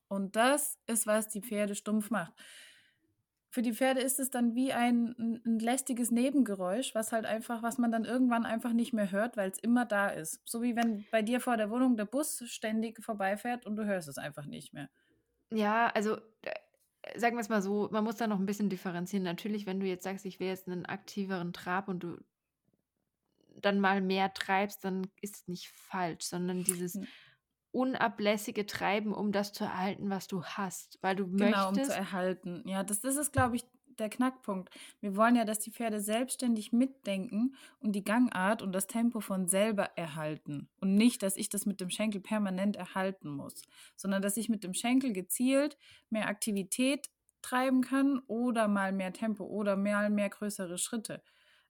Und 0.09 0.37
das 0.37 0.79
ist, 0.87 1.07
was 1.07 1.29
die 1.29 1.43
Pferde 1.43 1.75
stumpf 1.75 2.11
macht. 2.11 2.33
für 3.51 3.63
die 3.63 3.73
Pferde 3.73 4.01
ist 4.01 4.21
es 4.21 4.29
dann 4.29 4.55
wie 4.55 4.75
ein, 4.75 5.41
ein, 5.47 5.59
lästiges 5.59 6.11
Nebengeräusch, 6.11 6.95
was 6.95 7.13
halt 7.13 7.25
einfach, 7.25 7.63
was 7.63 7.79
man 7.79 7.91
dann 7.91 8.05
irgendwann 8.05 8.45
einfach 8.45 8.75
nicht 8.75 8.93
mehr 8.93 9.11
hört, 9.11 9.39
weil 9.39 9.51
es 9.51 9.59
immer 9.59 9.87
da 9.87 10.09
ist. 10.09 10.43
So 10.45 10.61
wie 10.61 10.77
wenn 10.77 11.07
bei 11.11 11.23
dir 11.23 11.41
vor 11.41 11.57
der 11.57 11.71
Wohnung 11.71 11.97
der 11.97 12.05
Bus 12.05 12.43
ständig 12.47 13.03
vorbeifährt 13.03 13.65
und 13.65 13.77
du 13.77 13.87
hörst 13.87 14.09
es 14.09 14.19
einfach 14.19 14.45
nicht 14.45 14.75
mehr. 14.75 14.91
Ja, 15.51 15.89
also 15.89 16.17
äh, 16.43 16.53
sagen 17.15 17.37
wir 17.37 17.41
es 17.41 17.49
mal 17.49 17.63
so, 17.63 17.89
man 17.93 18.05
muss 18.05 18.17
da 18.17 18.27
noch 18.27 18.39
ein 18.39 18.47
bisschen 18.47 18.69
differenzieren. 18.69 19.25
Natürlich, 19.25 19.67
wenn 19.67 19.81
du 19.81 19.87
jetzt 19.87 20.05
sagst, 20.05 20.25
ich 20.25 20.41
will 20.41 20.49
jetzt 20.49 20.69
einen 20.69 20.87
aktiveren 20.87 21.53
Trab 21.53 21.89
und 21.89 22.01
du 22.01 22.19
dann 23.61 23.81
mal 23.81 24.01
mehr 24.01 24.35
treibst, 24.35 24.85
dann 24.85 25.07
ist 25.21 25.37
es 25.37 25.49
nicht 25.49 25.69
falsch, 25.69 26.25
sondern 26.25 26.65
dieses 26.65 26.99
unablässige 27.71 28.67
Treiben, 28.67 29.13
um 29.13 29.33
das 29.33 29.53
zu 29.53 29.65
erhalten, 29.65 30.09
was 30.09 30.27
du 30.29 30.43
hast, 30.45 30.99
weil 31.03 31.17
du 31.17 31.27
genau, 31.31 31.71
möchtest. 31.71 31.91
um 31.91 31.93
zu 31.93 31.93
erhalten. 31.95 32.63
Ja, 32.67 32.83
das, 32.83 33.01
das 33.01 33.17
ist, 33.17 33.33
glaube 33.33 33.57
ich, 33.57 33.67
der 33.99 34.09
Knackpunkt. 34.09 34.71
Wir 35.01 35.17
wollen 35.17 35.37
ja, 35.37 35.45
dass 35.45 35.59
die 35.59 35.71
Pferde 35.71 36.01
selbstständig 36.01 36.73
mitdenken 36.73 37.55
und 37.81 37.93
die 37.93 38.05
Gangart 38.05 38.63
und 38.63 38.73
das 38.73 38.87
Tempo 38.87 39.21
von 39.21 39.47
selber 39.49 39.91
erhalten. 39.97 40.69
Und 40.81 40.95
nicht, 40.95 41.23
dass 41.23 41.37
ich 41.37 41.49
das 41.49 41.67
mit 41.67 41.81
dem 41.81 41.91
Schenkel 41.91 42.21
permanent 42.21 42.77
erhalten 42.77 43.29
muss, 43.31 43.63
sondern 43.97 44.23
dass 44.23 44.37
ich 44.37 44.49
mit 44.49 44.65
dem 44.65 44.75
Schenkel 44.75 45.13
gezielt 45.13 45.77
mehr 46.11 46.29
Aktivität 46.29 47.11
treiben 47.43 47.81
kann 47.83 48.21
oder 48.27 48.69
mal 48.69 48.93
mehr 48.93 49.13
Tempo 49.13 49.45
oder 49.45 49.77
mal 49.77 50.11
mehr 50.11 50.29
größere 50.31 50.79
Schritte. 50.79 51.23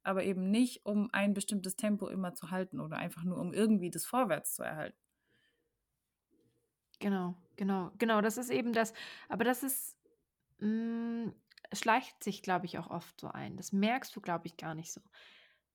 Aber 0.02 0.24
eben 0.24 0.50
nicht, 0.50 0.86
um 0.86 1.08
ein 1.12 1.34
bestimmtes 1.34 1.76
Tempo 1.76 2.08
immer 2.08 2.34
zu 2.34 2.50
halten 2.50 2.80
oder 2.80 2.96
einfach 2.96 3.24
nur, 3.24 3.38
um 3.38 3.52
irgendwie 3.52 3.90
das 3.90 4.06
Vorwärts 4.06 4.54
zu 4.54 4.62
erhalten. 4.62 4.98
Genau, 7.00 7.34
genau, 7.56 7.90
genau. 7.98 8.20
Das 8.20 8.38
ist 8.38 8.50
eben 8.50 8.72
das. 8.72 8.92
Aber 9.28 9.44
das 9.44 9.62
ist, 9.62 9.96
mh, 10.60 11.32
schleicht 11.72 12.22
sich, 12.22 12.42
glaube 12.42 12.66
ich, 12.66 12.78
auch 12.78 12.90
oft 12.90 13.20
so 13.20 13.28
ein. 13.28 13.56
Das 13.56 13.72
merkst 13.72 14.14
du, 14.14 14.20
glaube 14.20 14.46
ich, 14.46 14.56
gar 14.56 14.74
nicht 14.74 14.92
so. 14.92 15.00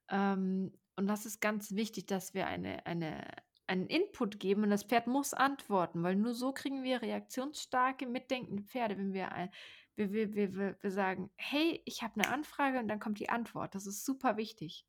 Ähm, 0.10 0.72
und 0.96 1.08
das 1.08 1.26
ist 1.26 1.42
ganz 1.42 1.74
wichtig, 1.74 2.06
dass 2.06 2.34
wir 2.34 2.48
eine, 2.48 2.86
eine, 2.86 3.26
einen 3.68 3.88
Input 3.88 4.39
geben 4.39 4.64
und 4.64 4.70
das 4.70 4.84
Pferd 4.84 5.08
muss 5.08 5.34
antworten, 5.34 6.04
weil 6.04 6.16
nur 6.16 6.34
so 6.34 6.52
kriegen 6.52 6.84
wir 6.84 7.02
reaktionsstarke, 7.02 8.06
mitdenkende 8.06 8.64
Pferde, 8.64 8.98
wenn 8.98 9.14
wir, 9.14 9.50
wir, 9.96 10.12
wir, 10.12 10.56
wir, 10.56 10.78
wir 10.82 10.92
sagen, 10.92 11.32
hey, 11.38 11.82
ich 11.86 12.04
habe 12.04 12.16
eine 12.16 12.32
Anfrage 12.32 12.80
und 12.80 12.88
dann 12.88 13.00
kommt 13.00 13.20
die 13.20 13.30
Antwort. 13.30 13.74
Das 13.76 13.88
ist 13.88 14.06
super 14.06 14.38
wichtig. 14.38 14.86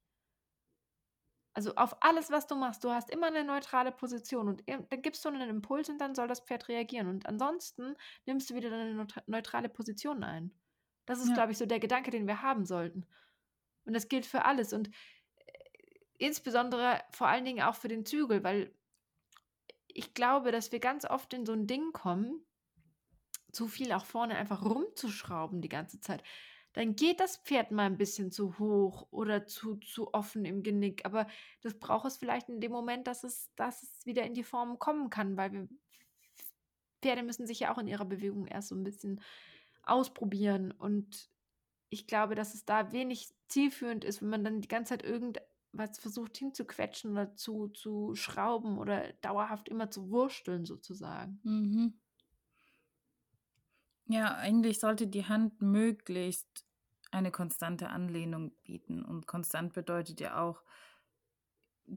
Also 1.55 1.75
auf 1.75 1.97
alles, 2.01 2.31
was 2.31 2.47
du 2.47 2.55
machst, 2.55 2.83
du 2.83 2.91
hast 2.91 3.11
immer 3.11 3.27
eine 3.27 3.45
neutrale 3.45 3.93
Position 3.93 4.49
und 4.49 4.63
dann 4.67 5.03
gibst 5.03 5.25
du 5.25 5.29
einen 5.29 5.51
Impuls 5.51 5.89
und 5.91 5.99
dann 5.99 6.15
soll 6.15 6.27
das 6.27 6.41
Pferd 6.41 6.69
reagieren. 6.69 7.09
Und 7.09 7.27
ansonsten 7.27 7.95
nimmst 8.25 8.49
du 8.49 8.55
wieder 8.55 8.73
eine 8.73 9.07
neutrale 9.27 9.69
Position 9.69 10.25
ein. 10.25 10.51
Das 11.07 11.21
ist, 11.21 11.29
ja. 11.29 11.35
glaube 11.35 11.53
ich, 11.53 11.59
so 11.59 11.67
der 11.67 11.81
Gedanke, 11.81 12.11
den 12.11 12.27
wir 12.27 12.43
haben 12.43 12.65
sollten. 12.65 13.07
Und 13.85 13.95
das 13.95 14.09
gilt 14.09 14.27
für 14.27 14.45
alles 14.45 14.73
und 14.73 14.89
äh, 14.89 14.93
insbesondere 16.19 17.03
vor 17.11 17.29
allen 17.29 17.45
Dingen 17.45 17.63
auch 17.63 17.75
für 17.75 17.89
den 17.89 18.07
Zügel, 18.07 18.45
weil 18.45 18.73
ich 19.89 20.15
glaube, 20.15 20.53
dass 20.53 20.73
wir 20.73 20.81
ganz 20.81 21.05
oft 21.05 21.35
in 21.35 21.45
so 21.45 21.53
ein 21.53 21.67
Ding 21.67 21.93
kommen, 21.93 22.45
zu 23.51 23.69
viel 23.69 23.93
auch 23.93 24.07
vorne 24.07 24.37
einfach 24.37 24.65
rumzuschrauben 24.65 25.61
die 25.61 25.69
ganze 25.69 26.01
Zeit 26.01 26.23
dann 26.73 26.97
geht 26.97 27.21
das 27.21 27.37
Pferd 27.37 27.71
mal 27.71 27.85
ein 27.87 27.99
bisschen 27.99 28.31
zu 28.31 28.59
hoch 28.59 29.07
oder 29.11 29.47
zu, 29.47 29.77
zu 29.77 30.15
offen 30.15 30.45
im 30.45 30.63
Genick. 30.63 31.05
Aber 31.05 31.27
das 31.61 31.79
braucht 31.79 32.07
es 32.07 32.17
vielleicht 32.17 32.49
in 32.49 32.61
dem 32.61 32.73
Moment, 32.73 33.07
dass 33.07 33.25
es, 33.25 33.53
dass 33.57 33.83
es 33.83 34.07
wieder 34.07 34.25
in 34.25 34.35
die 34.35 34.43
Form 34.45 34.79
kommen 34.79 35.11
kann, 35.11 35.37
weil 35.37 35.53
wir 35.53 35.69
Pferde 37.03 37.23
müssen 37.23 37.47
sich 37.47 37.61
ja 37.61 37.75
auch 37.75 37.79
in 37.79 37.89
ihrer 37.89 38.05
Bewegung 38.05 38.47
erst 38.47 38.69
so 38.69 38.77
ein 38.77 38.85
bisschen 38.85 39.21
ausprobieren. 39.85 40.73
Und 40.73 41.31
ich 41.89 42.07
glaube, 42.07 42.35
dass 42.35 42.55
es 42.55 42.65
da 42.65 42.93
wenig 42.93 43.35
zielführend 43.49 44.05
ist, 44.05 44.23
wenn 44.23 44.31
man 44.31 44.45
dann 44.45 44.61
die 44.61 44.69
ganze 44.69 44.91
Zeit 44.91 45.05
irgendwas 45.05 45.99
versucht 45.99 46.37
hinzuquetschen 46.37 47.13
oder 47.13 47.35
zu, 47.37 47.69
zu 47.69 48.15
schrauben 48.15 48.79
oder 48.79 49.13
dauerhaft 49.21 49.69
immer 49.69 49.91
zu 49.91 50.11
wursteln 50.11 50.65
sozusagen. 50.65 51.41
Mhm. 51.43 51.95
Ja, 54.07 54.35
eigentlich 54.37 54.81
sollte 54.81 55.07
die 55.07 55.27
Hand 55.27 55.63
möglichst 55.63 56.67
eine 57.11 57.31
konstante 57.31 57.91
Anlehnung 57.91 58.53
bieten. 58.65 59.05
Und 59.05 59.27
konstant 59.27 59.73
bedeutet 59.75 60.21
ja 60.21 60.41
auch, 60.43 60.63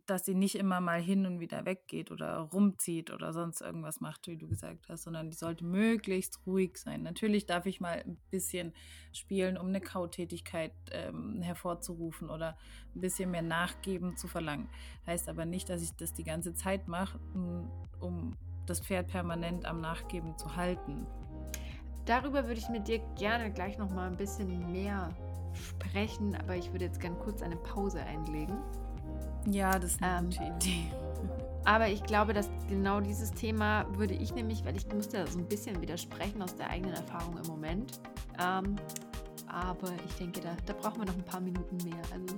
dass 0.05 0.25
sie 0.25 0.35
nicht 0.35 0.55
immer 0.55 0.81
mal 0.81 1.01
hin 1.01 1.25
und 1.25 1.39
wieder 1.39 1.65
weggeht 1.65 2.11
oder 2.11 2.37
rumzieht 2.39 3.11
oder 3.11 3.31
sonst 3.33 3.61
irgendwas 3.61 4.01
macht, 4.01 4.27
wie 4.27 4.37
du 4.37 4.47
gesagt 4.47 4.89
hast, 4.89 5.03
sondern 5.03 5.29
die 5.29 5.35
sollte 5.35 5.63
möglichst 5.63 6.45
ruhig 6.45 6.77
sein. 6.77 7.03
Natürlich 7.03 7.45
darf 7.45 7.65
ich 7.65 7.79
mal 7.79 8.03
ein 8.05 8.17
bisschen 8.29 8.73
spielen, 9.13 9.57
um 9.57 9.67
eine 9.67 9.81
Kautätigkeit 9.81 10.73
ähm, 10.91 11.41
hervorzurufen 11.41 12.29
oder 12.29 12.57
ein 12.93 13.01
bisschen 13.01 13.31
mehr 13.31 13.41
Nachgeben 13.41 14.17
zu 14.17 14.27
verlangen. 14.27 14.69
Heißt 15.07 15.29
aber 15.29 15.45
nicht, 15.45 15.69
dass 15.69 15.81
ich 15.81 15.95
das 15.95 16.13
die 16.13 16.23
ganze 16.23 16.53
Zeit 16.53 16.87
mache, 16.87 17.19
um 17.99 18.35
das 18.65 18.81
Pferd 18.81 19.07
permanent 19.07 19.65
am 19.65 19.79
Nachgeben 19.79 20.37
zu 20.37 20.55
halten. 20.55 21.07
Darüber 22.05 22.45
würde 22.45 22.59
ich 22.59 22.69
mit 22.69 22.87
dir 22.87 22.99
gerne 23.17 23.51
gleich 23.51 23.77
noch 23.77 23.89
mal 23.89 24.07
ein 24.07 24.17
bisschen 24.17 24.71
mehr 24.71 25.15
sprechen, 25.53 26.35
aber 26.35 26.55
ich 26.55 26.71
würde 26.71 26.85
jetzt 26.85 26.99
gerne 26.99 27.17
kurz 27.17 27.41
eine 27.41 27.55
Pause 27.55 27.99
einlegen. 27.99 28.57
Ja, 29.45 29.77
das 29.77 29.91
ist 29.91 30.03
eine 30.03 30.19
ähm, 30.19 30.25
gute 30.25 30.43
Idee. 30.43 30.91
Aber 31.65 31.87
ich 31.89 32.03
glaube, 32.03 32.33
dass 32.33 32.47
genau 32.69 33.01
dieses 33.01 33.31
Thema 33.31 33.85
würde 33.97 34.13
ich 34.13 34.35
nämlich, 34.35 34.63
weil 34.65 34.77
ich 34.77 34.87
musste 34.93 35.17
da 35.17 35.27
so 35.27 35.39
ein 35.39 35.47
bisschen 35.47 35.81
widersprechen 35.81 36.41
aus 36.41 36.55
der 36.55 36.69
eigenen 36.69 36.93
Erfahrung 36.93 37.37
im 37.37 37.47
Moment. 37.47 37.99
Ähm, 38.39 38.75
aber 39.47 39.91
ich 40.05 40.13
denke, 40.15 40.41
da, 40.41 40.49
da 40.65 40.73
brauchen 40.73 40.99
wir 40.99 41.05
noch 41.05 41.15
ein 41.15 41.23
paar 41.23 41.39
Minuten 41.39 41.77
mehr. 41.77 42.01
Also 42.13 42.35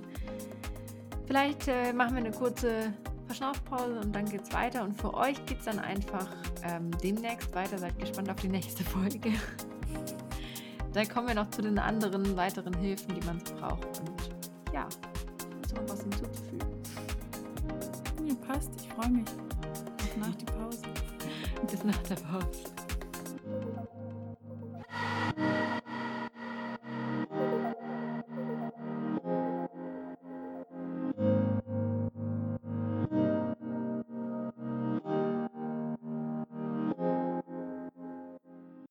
vielleicht 1.26 1.68
äh, 1.68 1.92
machen 1.92 2.14
wir 2.14 2.24
eine 2.24 2.30
kurze 2.30 2.92
Verschnaufpause 3.26 4.00
und 4.00 4.14
dann 4.14 4.24
geht's 4.24 4.52
weiter. 4.52 4.84
Und 4.84 4.98
für 4.98 5.12
euch 5.12 5.44
geht 5.44 5.58
es 5.58 5.64
dann 5.66 5.78
einfach 5.78 6.28
ähm, 6.62 6.90
demnächst 7.02 7.54
weiter. 7.54 7.76
Seid 7.76 7.98
gespannt 7.98 8.30
auf 8.30 8.36
die 8.36 8.48
nächste 8.48 8.84
Folge. 8.84 9.32
dann 10.92 11.08
kommen 11.08 11.28
wir 11.28 11.34
noch 11.34 11.50
zu 11.50 11.60
den 11.60 11.78
anderen 11.78 12.36
weiteren 12.36 12.74
Hilfen, 12.74 13.14
die 13.14 13.26
man 13.26 13.38
braucht. 13.58 14.00
Und 14.00 14.30
ja, 14.72 14.88
ist 15.62 15.74
noch 15.74 15.88
was 15.88 16.00
hinzuzufügen. 16.00 16.77
Nee, 18.28 18.34
passt. 18.46 18.70
Ich 18.76 18.88
freue 18.88 19.08
mich. 19.08 19.24
Bis 19.96 20.16
nach 20.16 20.34
die 20.34 20.44
Pause. 20.44 20.82
Bis 21.70 21.84
nach 21.84 21.96
der 22.02 22.16
Pause. 22.16 22.77